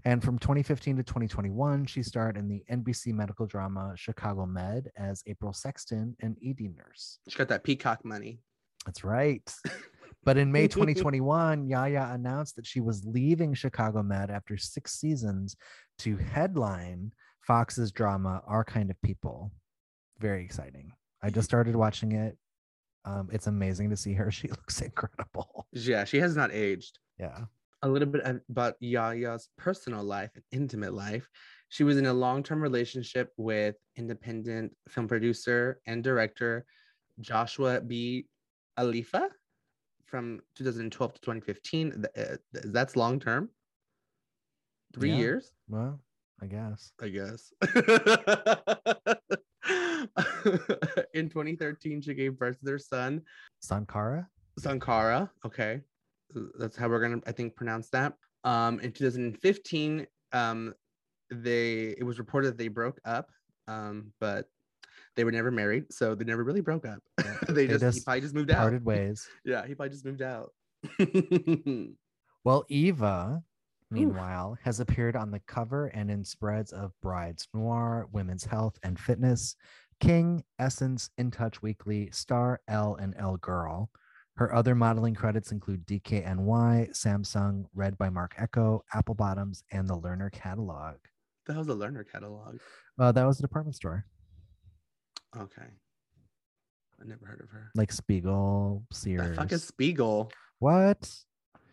And 0.04 0.22
from 0.22 0.38
2015 0.38 0.96
to 0.96 1.02
2021, 1.02 1.86
she 1.86 2.02
starred 2.02 2.36
in 2.36 2.48
the 2.48 2.62
NBC 2.70 3.12
medical 3.12 3.46
drama 3.46 3.92
Chicago 3.96 4.46
Med 4.46 4.90
as 4.96 5.22
April 5.26 5.52
Sexton, 5.52 6.16
an 6.20 6.36
ED 6.44 6.74
nurse. 6.76 7.18
she 7.28 7.36
got 7.38 7.48
that 7.48 7.64
peacock 7.64 8.04
money 8.04 8.40
That's 8.86 9.04
right. 9.04 9.42
But 10.26 10.38
in 10.38 10.50
May 10.50 10.68
2021, 10.68 11.68
Yaya 11.68 12.08
announced 12.12 12.56
that 12.56 12.66
she 12.66 12.80
was 12.80 13.04
leaving 13.04 13.52
Chicago 13.52 14.02
Med 14.02 14.30
after 14.30 14.56
six 14.56 14.98
seasons 14.98 15.54
to 15.98 16.16
headline 16.16 17.12
Fox's 17.42 17.92
drama 17.92 18.40
Our 18.46 18.64
Kind 18.64 18.90
of 18.90 19.00
People. 19.02 19.52
Very 20.20 20.42
exciting. 20.42 20.92
I 21.22 21.28
just 21.28 21.46
started 21.46 21.76
watching 21.76 22.12
it. 22.12 22.38
Um, 23.04 23.28
it's 23.32 23.48
amazing 23.48 23.90
to 23.90 23.96
see 23.98 24.14
her. 24.14 24.30
She 24.38 24.48
looks 24.48 24.80
incredible. 24.80 25.66
yeah 25.72 26.04
she 26.04 26.20
has 26.20 26.34
not 26.36 26.50
aged 26.52 26.98
Yeah. 27.20 27.40
A 27.84 27.88
little 27.88 28.08
bit 28.08 28.22
about 28.48 28.74
Yaya's 28.82 29.50
personal 29.58 30.02
life 30.02 30.30
and 30.34 30.42
intimate 30.52 30.94
life. 30.94 31.28
She 31.68 31.84
was 31.84 31.98
in 31.98 32.06
a 32.06 32.12
long-term 32.14 32.62
relationship 32.62 33.30
with 33.36 33.76
independent 33.96 34.74
film 34.88 35.06
producer 35.06 35.78
and 35.86 36.02
director 36.02 36.64
Joshua 37.20 37.82
B. 37.82 38.26
Alafia 38.78 39.28
from 40.06 40.40
2012 40.56 41.12
to 41.14 41.20
2015. 41.20 41.90
Th- 41.90 42.04
uh, 42.16 42.36
th- 42.54 42.64
That's 42.72 42.96
long 42.96 43.20
term. 43.20 43.50
Three 44.94 45.10
Yeah. 45.10 45.16
years, 45.18 45.52
Well, 45.68 46.00
I 46.40 46.46
guess. 46.46 46.90
I 47.02 47.08
guess. 47.08 47.52
in 51.12 51.28
2013, 51.28 52.00
she 52.00 52.14
gave 52.14 52.38
birth 52.38 52.58
to 52.60 52.64
their 52.64 52.78
son, 52.78 53.20
Sankara. 53.60 54.26
Sankara. 54.58 55.30
Okay. 55.44 55.82
That's 56.58 56.76
how 56.76 56.88
we're 56.88 57.00
gonna, 57.00 57.20
I 57.26 57.32
think, 57.32 57.56
pronounce 57.56 57.90
that. 57.90 58.14
Um, 58.44 58.80
in 58.80 58.92
2015, 58.92 60.06
um, 60.32 60.74
they 61.30 61.94
it 61.98 62.04
was 62.04 62.18
reported 62.18 62.48
that 62.48 62.58
they 62.58 62.68
broke 62.68 63.00
up, 63.04 63.30
um, 63.68 64.12
but 64.20 64.46
they 65.16 65.24
were 65.24 65.32
never 65.32 65.50
married, 65.50 65.92
so 65.92 66.14
they 66.14 66.24
never 66.24 66.44
really 66.44 66.60
broke 66.60 66.86
up. 66.86 66.98
Yeah, 67.24 67.36
they, 67.48 67.66
they 67.66 67.78
just, 67.78 67.82
he 67.82 67.90
just 67.90 68.04
probably 68.04 68.20
just 68.20 68.34
moved 68.34 68.50
out. 68.50 68.58
Parted 68.58 68.84
ways. 68.86 69.28
Yeah, 69.44 69.66
he 69.66 69.74
probably 69.74 69.90
just 69.90 70.04
moved 70.04 70.22
out. 70.22 70.50
Well, 72.44 72.66
Eva 72.68 73.42
meanwhile, 73.94 74.58
has 74.62 74.80
appeared 74.80 75.16
on 75.16 75.30
the 75.30 75.40
cover 75.46 75.86
and 75.86 76.10
in 76.10 76.24
spreads 76.24 76.72
of 76.72 76.92
Brides 77.00 77.48
Noire, 77.54 78.08
Women's 78.12 78.44
Health 78.44 78.78
and 78.82 78.98
Fitness, 78.98 79.56
King, 80.00 80.44
Essence, 80.58 81.10
In 81.16 81.30
Touch 81.30 81.62
Weekly, 81.62 82.10
Star, 82.12 82.60
Elle, 82.68 82.96
and 82.96 83.14
Elle 83.16 83.36
Girl. 83.38 83.90
Her 84.36 84.52
other 84.54 84.74
modeling 84.74 85.14
credits 85.14 85.52
include 85.52 85.86
DKNY, 85.86 86.90
Samsung, 86.90 87.66
Red 87.74 87.96
by 87.96 88.10
Marc 88.10 88.34
Ecko, 88.36 88.84
Apple 88.92 89.14
Bottoms, 89.14 89.62
and 89.70 89.88
the 89.88 89.96
Lerner 89.96 90.30
Catalog. 90.32 90.96
The 91.46 91.52
hell's 91.52 91.68
a 91.68 91.72
lerner 91.72 92.04
catalog? 92.10 92.56
Uh, 92.98 93.12
that 93.12 93.24
was 93.26 93.38
a 93.38 93.42
department 93.42 93.76
store 93.76 94.06
Okay. 95.36 95.62
I 95.62 97.04
never 97.04 97.26
heard 97.26 97.40
of 97.42 97.50
her. 97.50 97.70
like 97.74 97.92
Spiegel, 97.92 98.82
The 98.90 98.96
Sears. 98.96 99.36
fuck 99.36 99.52
is 99.52 99.62
Spiegel? 99.64 100.32
what? 100.58 101.10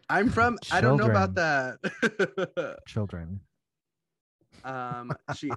I'm 0.09 0.29
from. 0.35 0.57
I 0.71 0.81
don't 0.81 0.97
know 0.97 1.09
about 1.09 1.35
that. 1.35 2.77
Children. 2.87 3.39
um, 4.65 5.11
she 5.35 5.49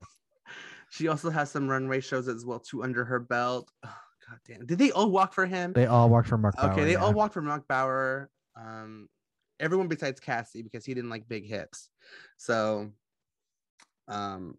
she 0.88 1.08
also 1.08 1.28
has 1.30 1.50
some 1.50 1.68
runway 1.68 2.00
shows 2.00 2.26
as 2.28 2.46
well 2.46 2.58
too 2.60 2.82
under 2.82 3.04
her 3.04 3.18
belt. 3.20 3.70
God 4.28 4.38
damn! 4.46 4.66
Did 4.66 4.78
they 4.78 4.90
all 4.90 5.10
walk 5.10 5.32
for 5.32 5.46
him? 5.46 5.72
They 5.72 5.86
all 5.86 6.08
walked 6.08 6.28
for 6.28 6.38
Mark 6.38 6.56
okay, 6.58 6.68
Bouwer, 6.68 6.84
they 6.84 6.96
all 6.96 7.12
walked 7.12 7.34
for 7.34 7.42
Mark 7.42 7.66
Bouwer. 7.68 8.30
Um, 8.56 9.08
everyone 9.60 9.88
besides 9.88 10.20
Cassie 10.20 10.62
because 10.62 10.84
he 10.84 10.94
didn't 10.94 11.10
like 11.10 11.28
big 11.28 11.46
hips. 11.46 11.88
So, 12.36 12.90
um, 14.08 14.56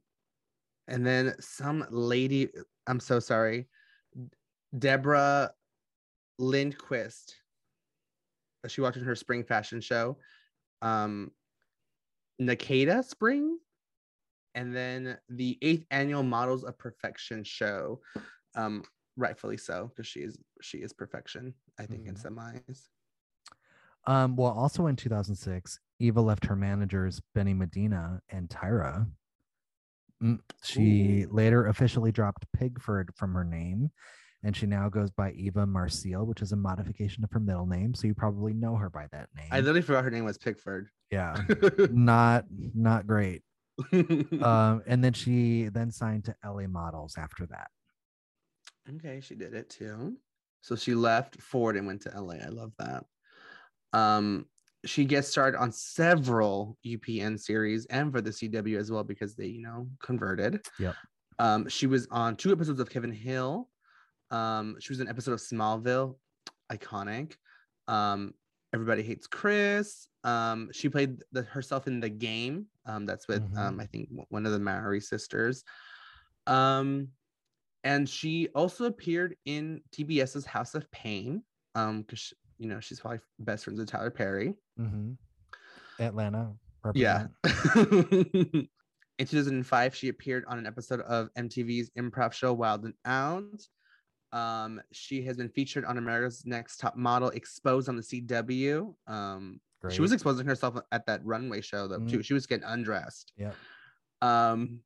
and 0.88 1.06
then 1.06 1.36
some 1.40 1.86
lady. 1.90 2.50
I'm 2.88 3.00
so 3.00 3.20
sorry, 3.20 3.68
Deborah 4.78 5.52
Lindquist. 6.40 7.36
She 8.68 8.82
walked 8.82 8.98
in 8.98 9.04
her 9.04 9.16
spring 9.16 9.44
fashion 9.44 9.82
show. 9.82 10.18
Um, 10.82 11.32
Nakeda 12.42 13.04
Spring, 13.04 13.58
and 14.56 14.76
then 14.76 15.18
the 15.30 15.58
eighth 15.62 15.86
annual 15.92 16.24
Models 16.24 16.64
of 16.64 16.78
Perfection 16.78 17.44
show. 17.44 18.02
Um, 18.56 18.84
rightfully 19.18 19.58
so 19.58 19.88
because 19.90 20.08
she 20.08 20.20
is 20.22 20.38
she 20.62 20.78
is 20.78 20.94
perfection. 20.94 21.54
I 21.80 21.86
think 21.86 22.08
in 22.08 22.16
Mhm. 22.16 22.20
some 22.20 22.40
eyes. 22.40 22.90
Um, 24.06 24.36
well, 24.38 24.52
also 24.54 24.88
in 24.88 24.96
2006, 24.96 25.80
Eva 26.00 26.22
left 26.22 26.46
her 26.46 26.56
managers 26.56 27.22
Benny 27.36 27.54
Medina 27.54 28.22
and 28.30 28.48
Tyra. 28.50 29.10
Mm, 30.24 30.40
She 30.64 31.24
Ooh. 31.24 31.30
later 31.34 31.66
officially 31.68 32.12
dropped 32.12 32.46
Pigford 32.56 33.10
from 33.16 33.34
her 33.34 33.44
name, 33.44 33.92
and 34.44 34.56
she 34.56 34.66
now 34.66 34.88
goes 34.90 35.12
by 35.12 35.32
Eva 35.32 35.66
Marcille, 35.66 36.26
which 36.26 36.42
is 36.42 36.52
a 36.54 36.56
modification 36.56 37.24
of 37.24 37.32
her 37.32 37.40
middle 37.40 37.66
name. 37.68 37.94
So 37.94 38.08
you 38.08 38.16
probably 38.16 38.54
know 38.54 38.76
her 38.76 38.90
by 38.90 39.08
that 39.12 39.30
name. 39.36 39.50
I 39.52 39.58
literally 39.60 39.82
forgot 39.82 40.04
her 40.06 40.12
name 40.12 40.24
was 40.26 40.38
Pickford. 40.38 40.90
yeah, 41.12 41.36
not 41.92 42.46
not 42.50 43.08
great. 43.08 43.44
Um, 44.42 44.82
and 44.88 45.04
then 45.04 45.14
she 45.14 45.70
then 45.70 45.92
signed 45.92 46.26
to 46.26 46.36
LA 46.44 46.66
Models 46.68 47.16
after 47.18 47.46
that. 47.48 47.68
Okay, 48.96 49.20
she 49.22 49.36
did 49.36 49.54
it 49.54 49.70
too. 49.70 50.18
So 50.62 50.76
she 50.76 50.96
left 50.96 51.42
Ford 51.42 51.76
and 51.78 51.86
went 51.88 52.02
to 52.04 52.22
LA. 52.22 52.36
I 52.36 52.50
love 52.50 52.74
that. 52.80 53.06
Um, 53.94 54.46
she 54.86 55.06
gets 55.06 55.28
started 55.28 55.60
on 55.60 55.72
several 55.72 56.78
UPN 56.86 57.40
series 57.40 57.86
and 57.88 58.12
for 58.12 58.22
the 58.22 58.30
CW 58.30 58.78
as 58.78 58.92
well 58.92 59.04
because 59.04 59.36
they, 59.36 59.48
you 59.48 59.62
know, 59.62 59.88
converted. 60.02 60.66
Yep. 60.80 60.96
Um, 61.40 61.70
she 61.70 61.88
was 61.88 62.08
on 62.12 62.36
two 62.36 62.52
episodes 62.52 62.80
of 62.80 62.90
Kevin 62.90 63.12
Hill. 63.12 63.70
Um, 64.32 64.78
she 64.80 64.92
was 64.92 65.00
in 65.00 65.08
an 65.08 65.12
episode 65.12 65.34
of 65.34 65.40
Smallville, 65.40 66.16
iconic. 66.72 67.34
Um, 67.88 68.34
Everybody 68.74 69.02
hates 69.02 69.28
Chris. 69.28 70.10
Um, 70.26 70.70
she 70.74 70.90
played 70.90 71.24
the, 71.32 71.44
herself 71.44 71.88
in 71.88 72.02
the 72.02 72.10
game. 72.10 72.66
Um, 72.86 73.06
that's 73.06 73.28
with 73.28 73.42
Mhm. 73.54 73.58
um, 73.58 73.80
I 73.80 73.86
think 73.86 74.10
one 74.30 74.46
of 74.46 74.52
the 74.52 74.60
Mowry 74.60 75.00
sisters. 75.00 75.64
Um, 76.46 77.08
and 77.88 78.08
she 78.08 78.50
also 78.54 78.84
appeared 78.84 79.38
in 79.46 79.82
TBS's 79.92 80.46
House 80.46 80.76
of 80.76 80.92
Payne. 80.92 81.42
Um, 81.74 82.02
because 82.02 82.34
you 82.58 82.68
know 82.68 82.80
she's 82.82 83.00
probably 83.00 83.20
best 83.40 83.64
friends 83.64 83.80
with 83.80 83.90
Tyler 83.90 84.12
Perry. 84.12 84.54
hmm 84.78 85.14
Atlanta. 86.00 86.54
Yeah. 86.94 87.28
In 89.20 89.26
2005, 89.26 89.96
she 89.96 90.10
appeared 90.10 90.46
on 90.48 90.60
an 90.60 90.68
episode 90.68 91.02
of 91.02 91.34
MTV's 91.34 91.90
improv 91.98 92.34
show 92.34 92.54
Wild 92.54 92.84
and 92.86 92.94
Out. 93.04 93.68
Um, 94.32 94.80
she 94.92 95.24
has 95.24 95.38
been 95.38 95.50
featured 95.50 95.86
on 95.86 95.98
America's 95.98 96.44
Next 96.46 96.78
Top 96.78 96.96
Model, 96.96 97.30
exposed 97.30 97.90
on 97.90 97.96
the 97.96 98.04
CW. 98.04 98.94
Um, 99.08 99.60
she 99.90 100.02
was 100.02 100.12
exposing 100.12 100.46
herself 100.46 100.78
at 100.92 101.08
that 101.08 101.26
runway 101.26 101.62
show 101.62 101.88
though 101.88 102.00
too. 102.00 102.20
Mm. 102.20 102.26
She 102.26 102.34
was 102.34 102.46
getting 102.46 102.66
undressed. 102.66 103.34
Yep. 103.38 103.56
Um, 104.22 104.82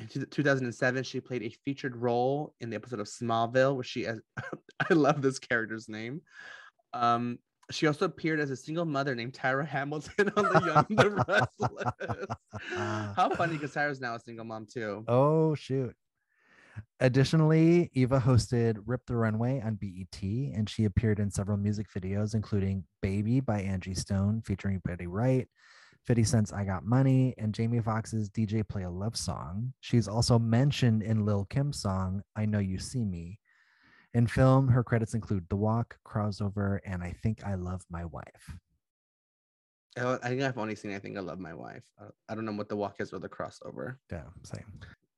in 0.00 0.26
2007, 0.26 1.04
she 1.04 1.20
played 1.20 1.42
a 1.42 1.50
featured 1.64 1.96
role 1.96 2.54
in 2.60 2.70
the 2.70 2.76
episode 2.76 3.00
of 3.00 3.06
Smallville, 3.06 3.74
where 3.74 3.84
she, 3.84 4.06
as 4.06 4.20
I 4.90 4.94
love 4.94 5.22
this 5.22 5.38
character's 5.38 5.88
name. 5.88 6.22
Um, 6.92 7.38
she 7.70 7.86
also 7.86 8.04
appeared 8.04 8.40
as 8.40 8.50
a 8.50 8.56
single 8.56 8.84
mother 8.84 9.14
named 9.14 9.32
Tyra 9.32 9.66
Hamilton 9.66 10.32
on 10.36 10.44
The 10.44 10.62
Young 10.66 10.86
and 10.88 10.98
the 10.98 11.10
Restless. 11.28 12.26
How 13.16 13.30
funny 13.30 13.54
because 13.54 13.72
Tyra's 13.72 14.00
now 14.00 14.14
a 14.14 14.20
single 14.20 14.44
mom 14.44 14.66
too. 14.66 15.04
Oh 15.06 15.54
shoot. 15.54 15.94
Additionally, 17.00 17.90
Eva 17.94 18.20
hosted 18.20 18.76
Rip 18.86 19.04
the 19.06 19.16
Runway 19.16 19.60
on 19.60 19.74
BET, 19.74 20.22
and 20.22 20.68
she 20.68 20.84
appeared 20.84 21.18
in 21.18 21.30
several 21.30 21.58
music 21.58 21.86
videos, 21.94 22.34
including 22.34 22.84
Baby 23.02 23.40
by 23.40 23.60
Angie 23.60 23.94
Stone 23.94 24.42
featuring 24.46 24.80
Betty 24.84 25.06
Wright, 25.06 25.48
50 26.06 26.24
Cent's 26.24 26.52
I 26.52 26.64
Got 26.64 26.84
Money, 26.84 27.34
and 27.38 27.54
Jamie 27.54 27.80
Foxx's 27.80 28.30
DJ 28.30 28.66
Play 28.66 28.82
a 28.84 28.90
Love 28.90 29.16
Song. 29.16 29.72
She's 29.80 30.08
also 30.08 30.38
mentioned 30.38 31.02
in 31.02 31.24
Lil 31.24 31.44
Kim's 31.46 31.80
song, 31.80 32.22
I 32.36 32.46
Know 32.46 32.58
You 32.58 32.78
See 32.78 33.04
Me. 33.04 33.38
In 34.14 34.26
film, 34.26 34.68
her 34.68 34.82
credits 34.82 35.14
include 35.14 35.46
The 35.48 35.56
Walk, 35.56 35.96
Crossover, 36.06 36.80
and 36.84 37.02
I 37.02 37.14
Think 37.22 37.44
I 37.44 37.54
Love 37.54 37.82
My 37.90 38.04
Wife. 38.04 38.56
Oh, 39.98 40.18
I 40.22 40.28
think 40.28 40.42
I've 40.42 40.58
only 40.58 40.76
seen 40.76 40.94
I 40.94 40.98
think 40.98 41.16
I 41.16 41.20
love 41.20 41.38
my 41.40 41.52
wife. 41.52 41.84
I- 41.98 42.10
I 42.28 42.34
don't 42.34 42.44
know 42.44 42.52
what 42.52 42.68
the 42.68 42.76
walk 42.76 43.00
is 43.00 43.12
or 43.12 43.18
the 43.18 43.28
crossover. 43.28 43.96
Yeah, 44.10 44.28
same. 44.44 44.64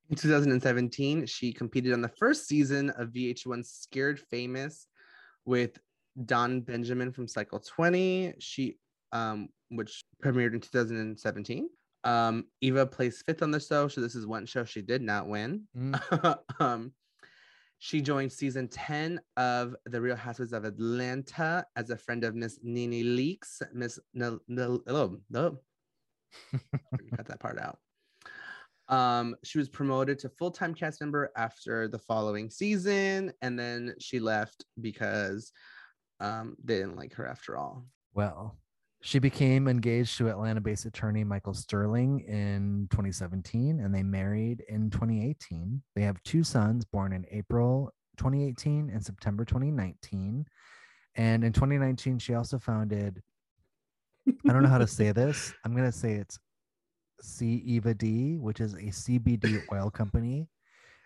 In 0.08 0.16
2017, 0.16 1.26
she 1.26 1.52
competed 1.52 1.92
on 1.92 2.00
the 2.00 2.08
first 2.18 2.48
season 2.48 2.90
of 2.90 3.10
VH1's 3.10 3.70
Scared 3.70 4.18
Famous 4.18 4.88
with 5.44 5.78
Don 6.26 6.60
Benjamin 6.62 7.12
from 7.12 7.28
Cycle 7.28 7.60
20. 7.60 8.34
She, 8.38 8.78
um, 9.12 9.48
which 9.70 10.04
premiered 10.22 10.54
in 10.54 10.60
2017. 10.60 11.68
Um, 12.04 12.46
Eva 12.60 12.86
placed 12.86 13.24
fifth 13.24 13.42
on 13.42 13.50
the 13.50 13.60
show, 13.60 13.88
so 13.88 14.00
this 14.00 14.14
is 14.14 14.26
one 14.26 14.46
show 14.46 14.64
she 14.64 14.82
did 14.82 15.02
not 15.02 15.28
win. 15.28 15.62
Mm. 15.76 16.38
um, 16.60 16.92
she 17.78 18.00
joined 18.00 18.32
season 18.32 18.68
10 18.68 19.20
of 19.36 19.74
The 19.86 20.00
Real 20.00 20.16
Housewives 20.16 20.52
of 20.52 20.64
Atlanta 20.64 21.64
as 21.76 21.90
a 21.90 21.96
friend 21.96 22.24
of 22.24 22.34
Miss 22.34 22.58
Nene 22.62 23.16
Leakes. 23.16 23.60
Miss 23.72 23.98
no, 24.14 24.38
no, 24.48 24.80
oh, 24.86 25.18
no. 25.30 25.58
cut 27.16 27.26
that 27.26 27.40
part 27.40 27.58
out. 27.58 27.78
Um, 28.88 29.36
she 29.42 29.58
was 29.58 29.68
promoted 29.68 30.18
to 30.20 30.28
full-time 30.28 30.74
cast 30.74 31.00
member 31.00 31.30
after 31.36 31.88
the 31.88 31.98
following 31.98 32.50
season, 32.50 33.32
and 33.42 33.58
then 33.58 33.94
she 33.98 34.20
left 34.20 34.64
because 34.80 35.52
um, 36.20 36.56
they 36.62 36.78
didn't 36.78 36.96
like 36.96 37.14
her 37.14 37.26
after 37.26 37.56
all. 37.56 37.86
Well, 38.14 38.58
she 39.04 39.18
became 39.18 39.66
engaged 39.66 40.16
to 40.16 40.28
Atlanta 40.28 40.60
based 40.60 40.86
attorney 40.86 41.24
Michael 41.24 41.54
Sterling 41.54 42.20
in 42.20 42.86
2017 42.90 43.80
and 43.80 43.92
they 43.92 44.04
married 44.04 44.62
in 44.68 44.90
2018. 44.90 45.82
They 45.96 46.02
have 46.02 46.22
two 46.22 46.44
sons 46.44 46.84
born 46.84 47.12
in 47.12 47.26
April 47.32 47.92
2018 48.16 48.90
and 48.90 49.04
September 49.04 49.44
2019. 49.44 50.46
And 51.16 51.44
in 51.44 51.52
2019, 51.52 52.20
she 52.20 52.34
also 52.34 52.60
founded, 52.60 53.20
I 54.28 54.52
don't 54.52 54.62
know 54.62 54.68
how 54.68 54.78
to 54.78 54.86
say 54.86 55.10
this. 55.12 55.52
I'm 55.64 55.74
going 55.74 55.90
to 55.90 55.96
say 55.96 56.12
it's 56.12 56.38
C 57.20 57.60
Eva 57.66 57.94
D, 57.94 58.38
which 58.38 58.60
is 58.60 58.74
a 58.74 58.86
CBD 58.86 59.62
oil 59.72 59.90
company. 59.90 60.46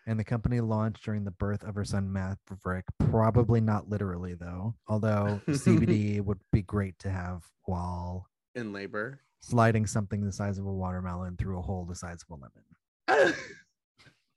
And 0.09 0.21
the 0.21 0.25
company 0.25 0.61
launched 0.61 1.05
during 1.05 1.25
the 1.25 1.33
birth 1.33 1.65
of 1.65 1.75
her 1.75 1.85
son 1.85 2.13
Maverick. 2.13 2.85
Probably 3.11 3.61
not 3.61 3.89
literally, 3.89 4.35
though. 4.35 4.75
Although 4.87 5.41
CBD 5.49 6.21
would 6.21 6.39
be 6.53 6.63
great 6.63 6.97
to 7.01 7.11
have 7.11 7.43
while 7.65 8.29
In 8.55 8.73
labor. 8.73 9.21
sliding 9.41 9.87
something 9.87 10.25
the 10.25 10.33
size 10.33 10.59
of 10.59 10.67
a 10.67 10.73
watermelon 10.73 11.37
through 11.37 11.59
a 11.59 11.63
hole 11.63 11.85
the 11.85 11.95
size 11.97 12.25
of 12.31 12.39
a 12.39 13.17
lemon. 13.17 13.35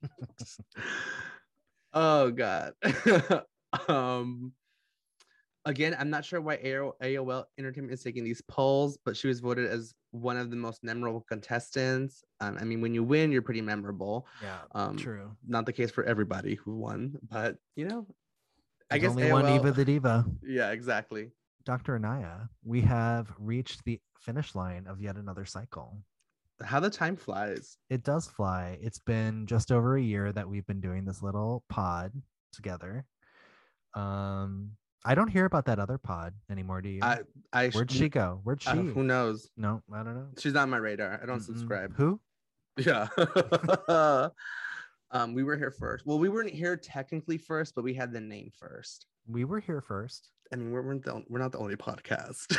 oh 1.92 2.30
god. 2.32 2.72
um 3.88 4.52
again, 5.64 5.94
I'm 5.98 6.10
not 6.10 6.24
sure 6.24 6.40
why 6.40 6.56
AOL 6.58 7.44
Entertainment 7.58 7.92
is 7.94 8.02
taking 8.02 8.24
these 8.24 8.42
polls, 8.48 8.98
but 9.04 9.16
she 9.16 9.28
was 9.28 9.40
voted 9.40 9.70
as 9.70 9.94
one 10.12 10.36
of 10.36 10.50
the 10.50 10.56
most 10.56 10.82
memorable 10.82 11.24
contestants. 11.28 12.22
Um, 12.40 12.56
I 12.60 12.64
mean, 12.64 12.80
when 12.80 12.94
you 12.94 13.04
win, 13.04 13.30
you're 13.30 13.42
pretty 13.42 13.60
memorable. 13.60 14.26
Yeah, 14.42 14.58
Um, 14.74 14.96
true. 14.96 15.30
Not 15.46 15.66
the 15.66 15.72
case 15.72 15.90
for 15.90 16.04
everybody 16.04 16.54
who 16.54 16.76
won, 16.76 17.16
but 17.28 17.56
you 17.76 17.86
know, 17.86 18.06
I 18.90 18.98
There's 18.98 19.14
guess 19.14 19.22
only 19.24 19.32
one 19.32 19.48
Eva 19.54 19.70
the 19.72 19.84
Diva. 19.84 20.24
Yeah, 20.42 20.70
exactly. 20.70 21.30
Dr. 21.64 21.94
Anaya, 21.96 22.48
we 22.64 22.80
have 22.80 23.32
reached 23.38 23.84
the 23.84 24.00
finish 24.18 24.54
line 24.54 24.86
of 24.86 25.00
yet 25.00 25.16
another 25.16 25.44
cycle. 25.44 26.02
How 26.62 26.80
the 26.80 26.90
time 26.90 27.16
flies. 27.16 27.78
It 27.88 28.02
does 28.02 28.26
fly. 28.26 28.78
It's 28.82 28.98
been 28.98 29.46
just 29.46 29.70
over 29.70 29.96
a 29.96 30.02
year 30.02 30.32
that 30.32 30.48
we've 30.48 30.66
been 30.66 30.80
doing 30.80 31.04
this 31.04 31.22
little 31.22 31.64
pod 31.68 32.12
together. 32.52 33.06
Um, 33.94 34.72
I 35.04 35.14
don't 35.14 35.28
hear 35.28 35.46
about 35.46 35.64
that 35.66 35.78
other 35.78 35.98
pod 35.98 36.34
anymore. 36.50 36.82
Do 36.82 36.88
you? 36.90 37.00
I, 37.02 37.20
I 37.52 37.68
Where'd 37.70 37.90
she 37.90 38.08
go? 38.08 38.40
Where'd 38.44 38.62
she? 38.62 38.70
uh, 38.70 38.74
who 38.74 39.02
knows? 39.02 39.50
no, 39.56 39.82
I 39.92 40.02
don't 40.02 40.14
know. 40.14 40.26
She's 40.38 40.54
on 40.56 40.68
my 40.70 40.76
radar. 40.76 41.20
I 41.22 41.26
don't 41.26 41.38
Mm-mm. 41.38 41.44
subscribe. 41.46 41.94
Who? 41.96 42.20
Yeah. 42.78 43.08
um, 45.10 45.34
we 45.34 45.42
were 45.42 45.56
here 45.56 45.72
first. 45.72 46.06
Well, 46.06 46.18
we 46.18 46.28
weren't 46.28 46.50
here 46.50 46.76
technically 46.76 47.36
first, 47.36 47.74
but 47.74 47.84
we 47.84 47.92
had 47.92 48.12
the 48.12 48.20
name 48.20 48.50
first. 48.58 49.06
We 49.26 49.44
were 49.44 49.60
here 49.60 49.82
first. 49.82 50.30
I 50.52 50.56
mean, 50.56 50.70
we're 50.70 50.82
we're, 50.82 50.98
the, 50.98 51.22
we're 51.28 51.40
not 51.40 51.52
the 51.52 51.58
only 51.58 51.76
podcast. 51.76 52.56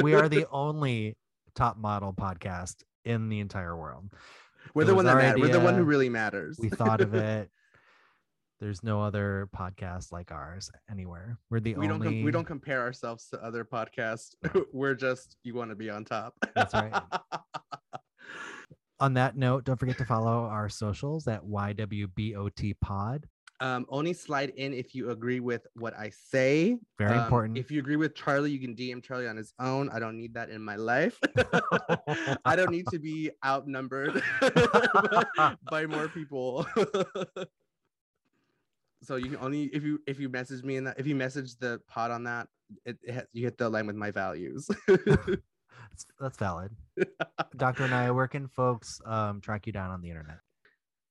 We 0.02 0.14
are 0.14 0.28
the 0.28 0.46
only 0.50 1.16
top 1.54 1.76
model 1.76 2.14
podcast 2.14 2.76
in 3.04 3.28
the 3.28 3.40
entire 3.40 3.76
world. 3.76 4.10
we're 4.74 4.82
it 4.82 4.86
the 4.86 4.94
one 4.94 5.04
that 5.04 5.16
matters. 5.16 5.40
We're 5.40 5.48
the 5.48 5.60
one 5.60 5.74
who 5.74 5.84
really 5.84 6.08
matters. 6.08 6.58
We 6.58 6.68
thought 6.68 7.00
of 7.00 7.14
it. 7.14 7.50
There's 8.58 8.82
no 8.82 9.02
other 9.02 9.48
podcast 9.54 10.12
like 10.12 10.32
ours 10.32 10.70
anywhere. 10.90 11.38
We're 11.50 11.60
the 11.60 11.74
we 11.74 11.86
don't 11.86 11.96
only. 11.96 12.06
com- 12.18 12.22
we 12.24 12.30
don't 12.30 12.46
compare 12.46 12.80
ourselves 12.80 13.28
to 13.30 13.42
other 13.44 13.64
podcasts. 13.64 14.34
we're 14.72 14.94
just 14.94 15.36
you 15.44 15.54
want 15.54 15.70
to 15.70 15.76
be 15.76 15.90
on 15.90 16.04
top. 16.04 16.34
That's 16.54 16.72
right. 16.74 16.92
On 18.98 19.12
that 19.12 19.36
note, 19.36 19.64
don't 19.64 19.78
forget 19.78 19.98
to 19.98 20.06
follow 20.06 20.44
our 20.46 20.70
socials 20.70 21.28
at 21.28 21.42
YWBOT 21.44 22.72
Pod. 22.80 23.26
um, 23.60 23.84
only 23.90 24.14
slide 24.14 24.50
in 24.56 24.72
if 24.72 24.94
you 24.94 25.10
agree 25.10 25.38
with 25.38 25.66
what 25.74 25.92
I 25.94 26.08
say. 26.10 26.78
Very 26.98 27.12
Um, 27.18 27.24
important. 27.24 27.58
If 27.58 27.70
you 27.70 27.78
agree 27.78 27.96
with 27.96 28.14
Charlie, 28.14 28.50
you 28.52 28.58
can 28.58 28.74
DM 28.74 29.02
Charlie 29.02 29.28
on 29.28 29.36
his 29.36 29.52
own. 29.60 29.90
I 29.90 29.98
don't 29.98 30.16
need 30.16 30.32
that 30.32 30.48
in 30.48 30.62
my 30.62 30.76
life. 30.76 31.20
I 32.46 32.56
don't 32.56 32.70
need 32.70 32.86
to 32.90 32.98
be 32.98 33.30
outnumbered 33.44 34.22
by 35.70 35.84
more 35.86 36.08
people. 36.08 36.66
So 39.02 39.16
you 39.16 39.26
can 39.26 39.36
only 39.36 39.64
if 39.64 39.82
you 39.82 40.00
if 40.06 40.18
you 40.18 40.28
message 40.28 40.64
me 40.64 40.76
in 40.76 40.84
that 40.84 40.98
if 40.98 41.06
you 41.06 41.14
message 41.14 41.56
the 41.56 41.80
pod 41.86 42.10
on 42.10 42.24
that, 42.24 42.48
it, 42.84 42.96
it 43.02 43.14
ha- 43.14 43.26
you 43.32 43.44
hit 43.44 43.58
the 43.58 43.68
line 43.68 43.86
with 43.86 43.96
my 43.96 44.10
values. 44.10 44.68
That's, 45.90 46.06
that's 46.20 46.36
valid. 46.36 46.72
Dr. 47.56 47.84
Anaya, 47.84 48.12
where 48.12 48.28
can 48.28 48.48
folks 48.48 49.00
um, 49.06 49.40
track 49.40 49.66
you 49.66 49.72
down 49.72 49.90
on 49.90 50.02
the 50.02 50.10
internet? 50.10 50.38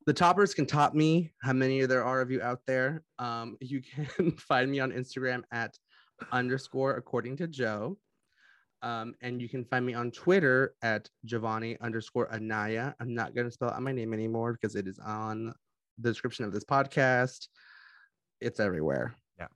the 0.05 0.13
toppers 0.13 0.53
can 0.53 0.65
top 0.65 0.93
me. 0.93 1.31
How 1.41 1.53
many 1.53 1.85
there 1.85 2.03
are 2.03 2.21
of 2.21 2.29
you 2.29 2.41
out 2.41 2.61
there? 2.67 3.03
Um, 3.17 3.57
you 3.59 3.81
can 3.81 4.31
find 4.37 4.69
me 4.69 4.79
on 4.79 4.91
Instagram 4.91 5.41
at 5.51 5.75
underscore 6.31 6.95
according 6.95 7.37
to 7.37 7.47
Joe. 7.47 7.97
Um, 8.81 9.15
and 9.21 9.41
you 9.41 9.49
can 9.49 9.65
find 9.65 9.83
me 9.83 9.95
on 9.95 10.11
Twitter 10.11 10.75
at 10.83 11.09
Jovonnie 11.25 11.79
underscore 11.81 12.31
Anaya. 12.31 12.93
I'm 12.99 13.15
not 13.15 13.33
going 13.33 13.47
to 13.47 13.51
spell 13.51 13.71
out 13.71 13.81
my 13.81 13.91
name 13.91 14.13
anymore 14.13 14.53
because 14.53 14.75
it 14.75 14.87
is 14.87 14.99
on 14.99 15.53
the 15.97 16.09
description 16.09 16.45
of 16.45 16.51
this 16.51 16.63
podcast. 16.63 17.47
It's 18.41 18.59
everywhere. 18.59 19.15
Yeah. 19.39 19.47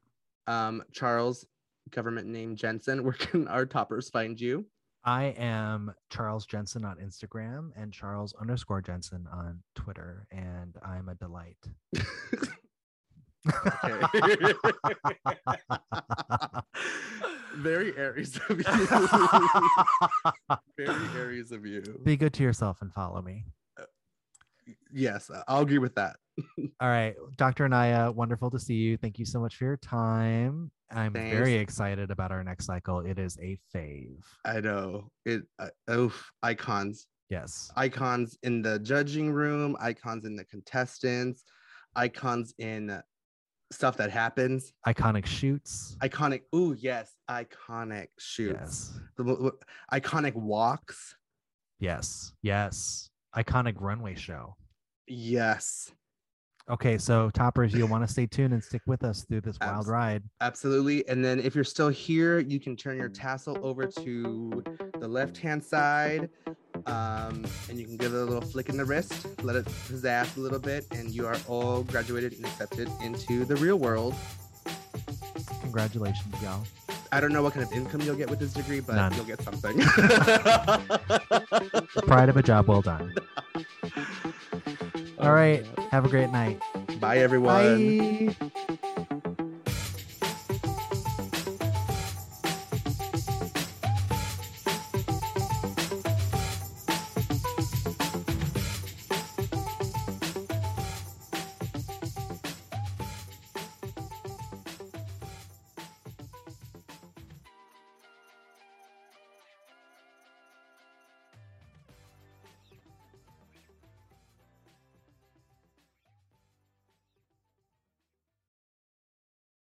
Um, 0.48 0.84
Charles, 0.92 1.46
government 1.92 2.28
name 2.28 2.56
Jensen. 2.56 3.04
Where 3.04 3.14
can 3.14 3.48
our 3.48 3.66
toppers 3.66 4.10
find 4.10 4.40
you? 4.40 4.66
I 5.06 5.34
am 5.38 5.94
Charles 6.10 6.46
Jensen 6.46 6.84
on 6.84 6.98
Instagram 6.98 7.70
and 7.78 7.94
Charles 7.94 8.34
underscore 8.40 8.82
Jensen 8.82 9.26
on 9.32 9.64
Twitter, 9.74 10.28
and 10.30 10.76
I'm 10.84 11.08
a 11.08 11.16
delight. 11.16 11.56
Very 17.56 17.98
Aries 17.98 18.38
of 18.50 18.58
you. 18.58 18.66
Very 20.78 21.08
Aries 21.16 21.54
of 21.54 21.66
you. 21.66 21.82
Be 22.04 22.18
good 22.18 22.34
to 22.34 22.44
yourself 22.44 22.82
and 22.82 22.94
follow 22.94 23.22
me. 23.22 23.46
Yes, 24.92 25.32
I'll 25.48 25.62
agree 25.62 25.78
with 25.78 25.96
that. 25.96 26.18
All 26.82 26.88
right, 26.90 27.16
Dr. 27.38 27.66
Anaya, 27.66 28.12
wonderful 28.12 28.50
to 28.52 28.60
see 28.60 28.76
you. 28.76 28.98
Thank 28.98 29.20
you 29.20 29.26
so 29.26 29.40
much 29.40 29.56
for 29.56 29.66
your 29.66 29.78
time. 29.78 30.72
I'm 30.92 31.14
very 31.14 31.54
excited 31.56 32.10
about 32.10 32.32
our 32.32 32.44
next 32.44 32.66
cycle. 32.66 33.02
It 33.02 33.20
is 33.20 33.38
a 33.42 33.60
fave. 33.76 34.24
I 34.46 34.60
know 34.62 35.12
it. 35.26 35.44
Uh, 35.60 35.70
oof, 35.92 36.32
icons, 36.42 37.06
Yes. 37.30 37.72
icons 37.76 38.38
in 38.44 38.62
the 38.64 38.80
judging 38.80 39.32
room, 39.32 39.78
icons 39.80 40.26
in 40.26 40.36
the 40.36 40.46
contestants, 40.46 41.44
icons 41.96 42.54
in 42.58 43.00
stuff 43.72 43.98
that 43.98 44.10
happens. 44.10 44.74
Iconic 44.88 45.28
shoots. 45.28 45.96
Iconic. 46.02 46.42
Ooh, 46.56 46.76
yes, 46.80 47.14
iconic 47.30 48.08
shoots. 48.18 48.58
Yes. 48.60 49.00
The, 49.18 49.24
w- 49.26 49.52
iconic 49.94 50.34
walks. 50.34 51.14
Yes. 51.80 52.34
Yes. 52.42 53.12
Iconic 53.36 53.76
runway 53.78 54.16
show. 54.16 54.56
Yes. 55.08 55.92
Okay, 56.70 57.00
so 57.00 57.32
toppers, 57.32 57.74
you'll 57.74 57.88
want 57.88 58.06
to 58.06 58.08
stay 58.08 58.28
tuned 58.28 58.54
and 58.54 58.64
stick 58.64 58.84
with 58.86 59.04
us 59.04 59.24
through 59.24 59.42
this 59.42 59.58
wild 59.60 59.88
ride. 59.88 60.22
Absolutely. 60.40 61.08
And 61.08 61.26
then 61.26 61.40
if 61.40 61.56
you're 61.56 61.64
still 61.64 61.90
here, 61.90 62.40
you 62.40 62.60
can 62.60 62.76
turn 62.76 62.98
your 62.98 63.10
tassel 63.10 63.58
over 63.64 63.88
to 63.88 64.64
the 65.00 65.08
left 65.08 65.38
hand 65.38 65.64
side. 65.64 66.30
Um, 66.86 67.46
and 67.70 67.80
you 67.80 67.86
can 67.86 67.98
give 67.98 68.14
it 68.14 68.18
a 68.18 68.24
little 68.24 68.42
flick 68.42 68.70
in 68.70 68.78
the 68.78 68.86
wrist, 68.86 69.26
let 69.44 69.56
it 69.56 69.66
pizzazz 69.66 70.38
a 70.38 70.40
little 70.40 70.60
bit, 70.60 70.86
and 70.92 71.10
you 71.10 71.26
are 71.26 71.38
all 71.48 71.84
graduated 71.84 72.34
and 72.34 72.46
accepted 72.46 72.90
into 73.02 73.46
the 73.46 73.56
real 73.56 73.78
world. 73.78 74.14
Congratulations, 75.62 76.36
y'all. 76.44 76.64
I 77.12 77.20
don't 77.20 77.34
know 77.34 77.42
what 77.42 77.54
kind 77.54 77.66
of 77.66 77.74
income 77.74 78.02
you'll 78.02 78.16
get 78.16 78.30
with 78.30 78.40
this 78.40 78.54
degree, 78.54 78.80
but 78.80 78.96
None. 78.96 79.14
you'll 79.16 79.26
get 79.26 79.42
something. 79.42 79.80
Pride 82.06 82.30
of 82.30 82.38
a 82.38 82.44
job 82.44 82.68
well 82.68 82.82
done. 82.82 83.14
All 85.20 85.34
right. 85.34 85.66
Have 85.92 86.06
a 86.06 86.10
great 86.10 86.32
night. 86.32 86.62
Bye, 87.00 87.18
everyone. 87.18 88.36
Bye. 88.40 88.60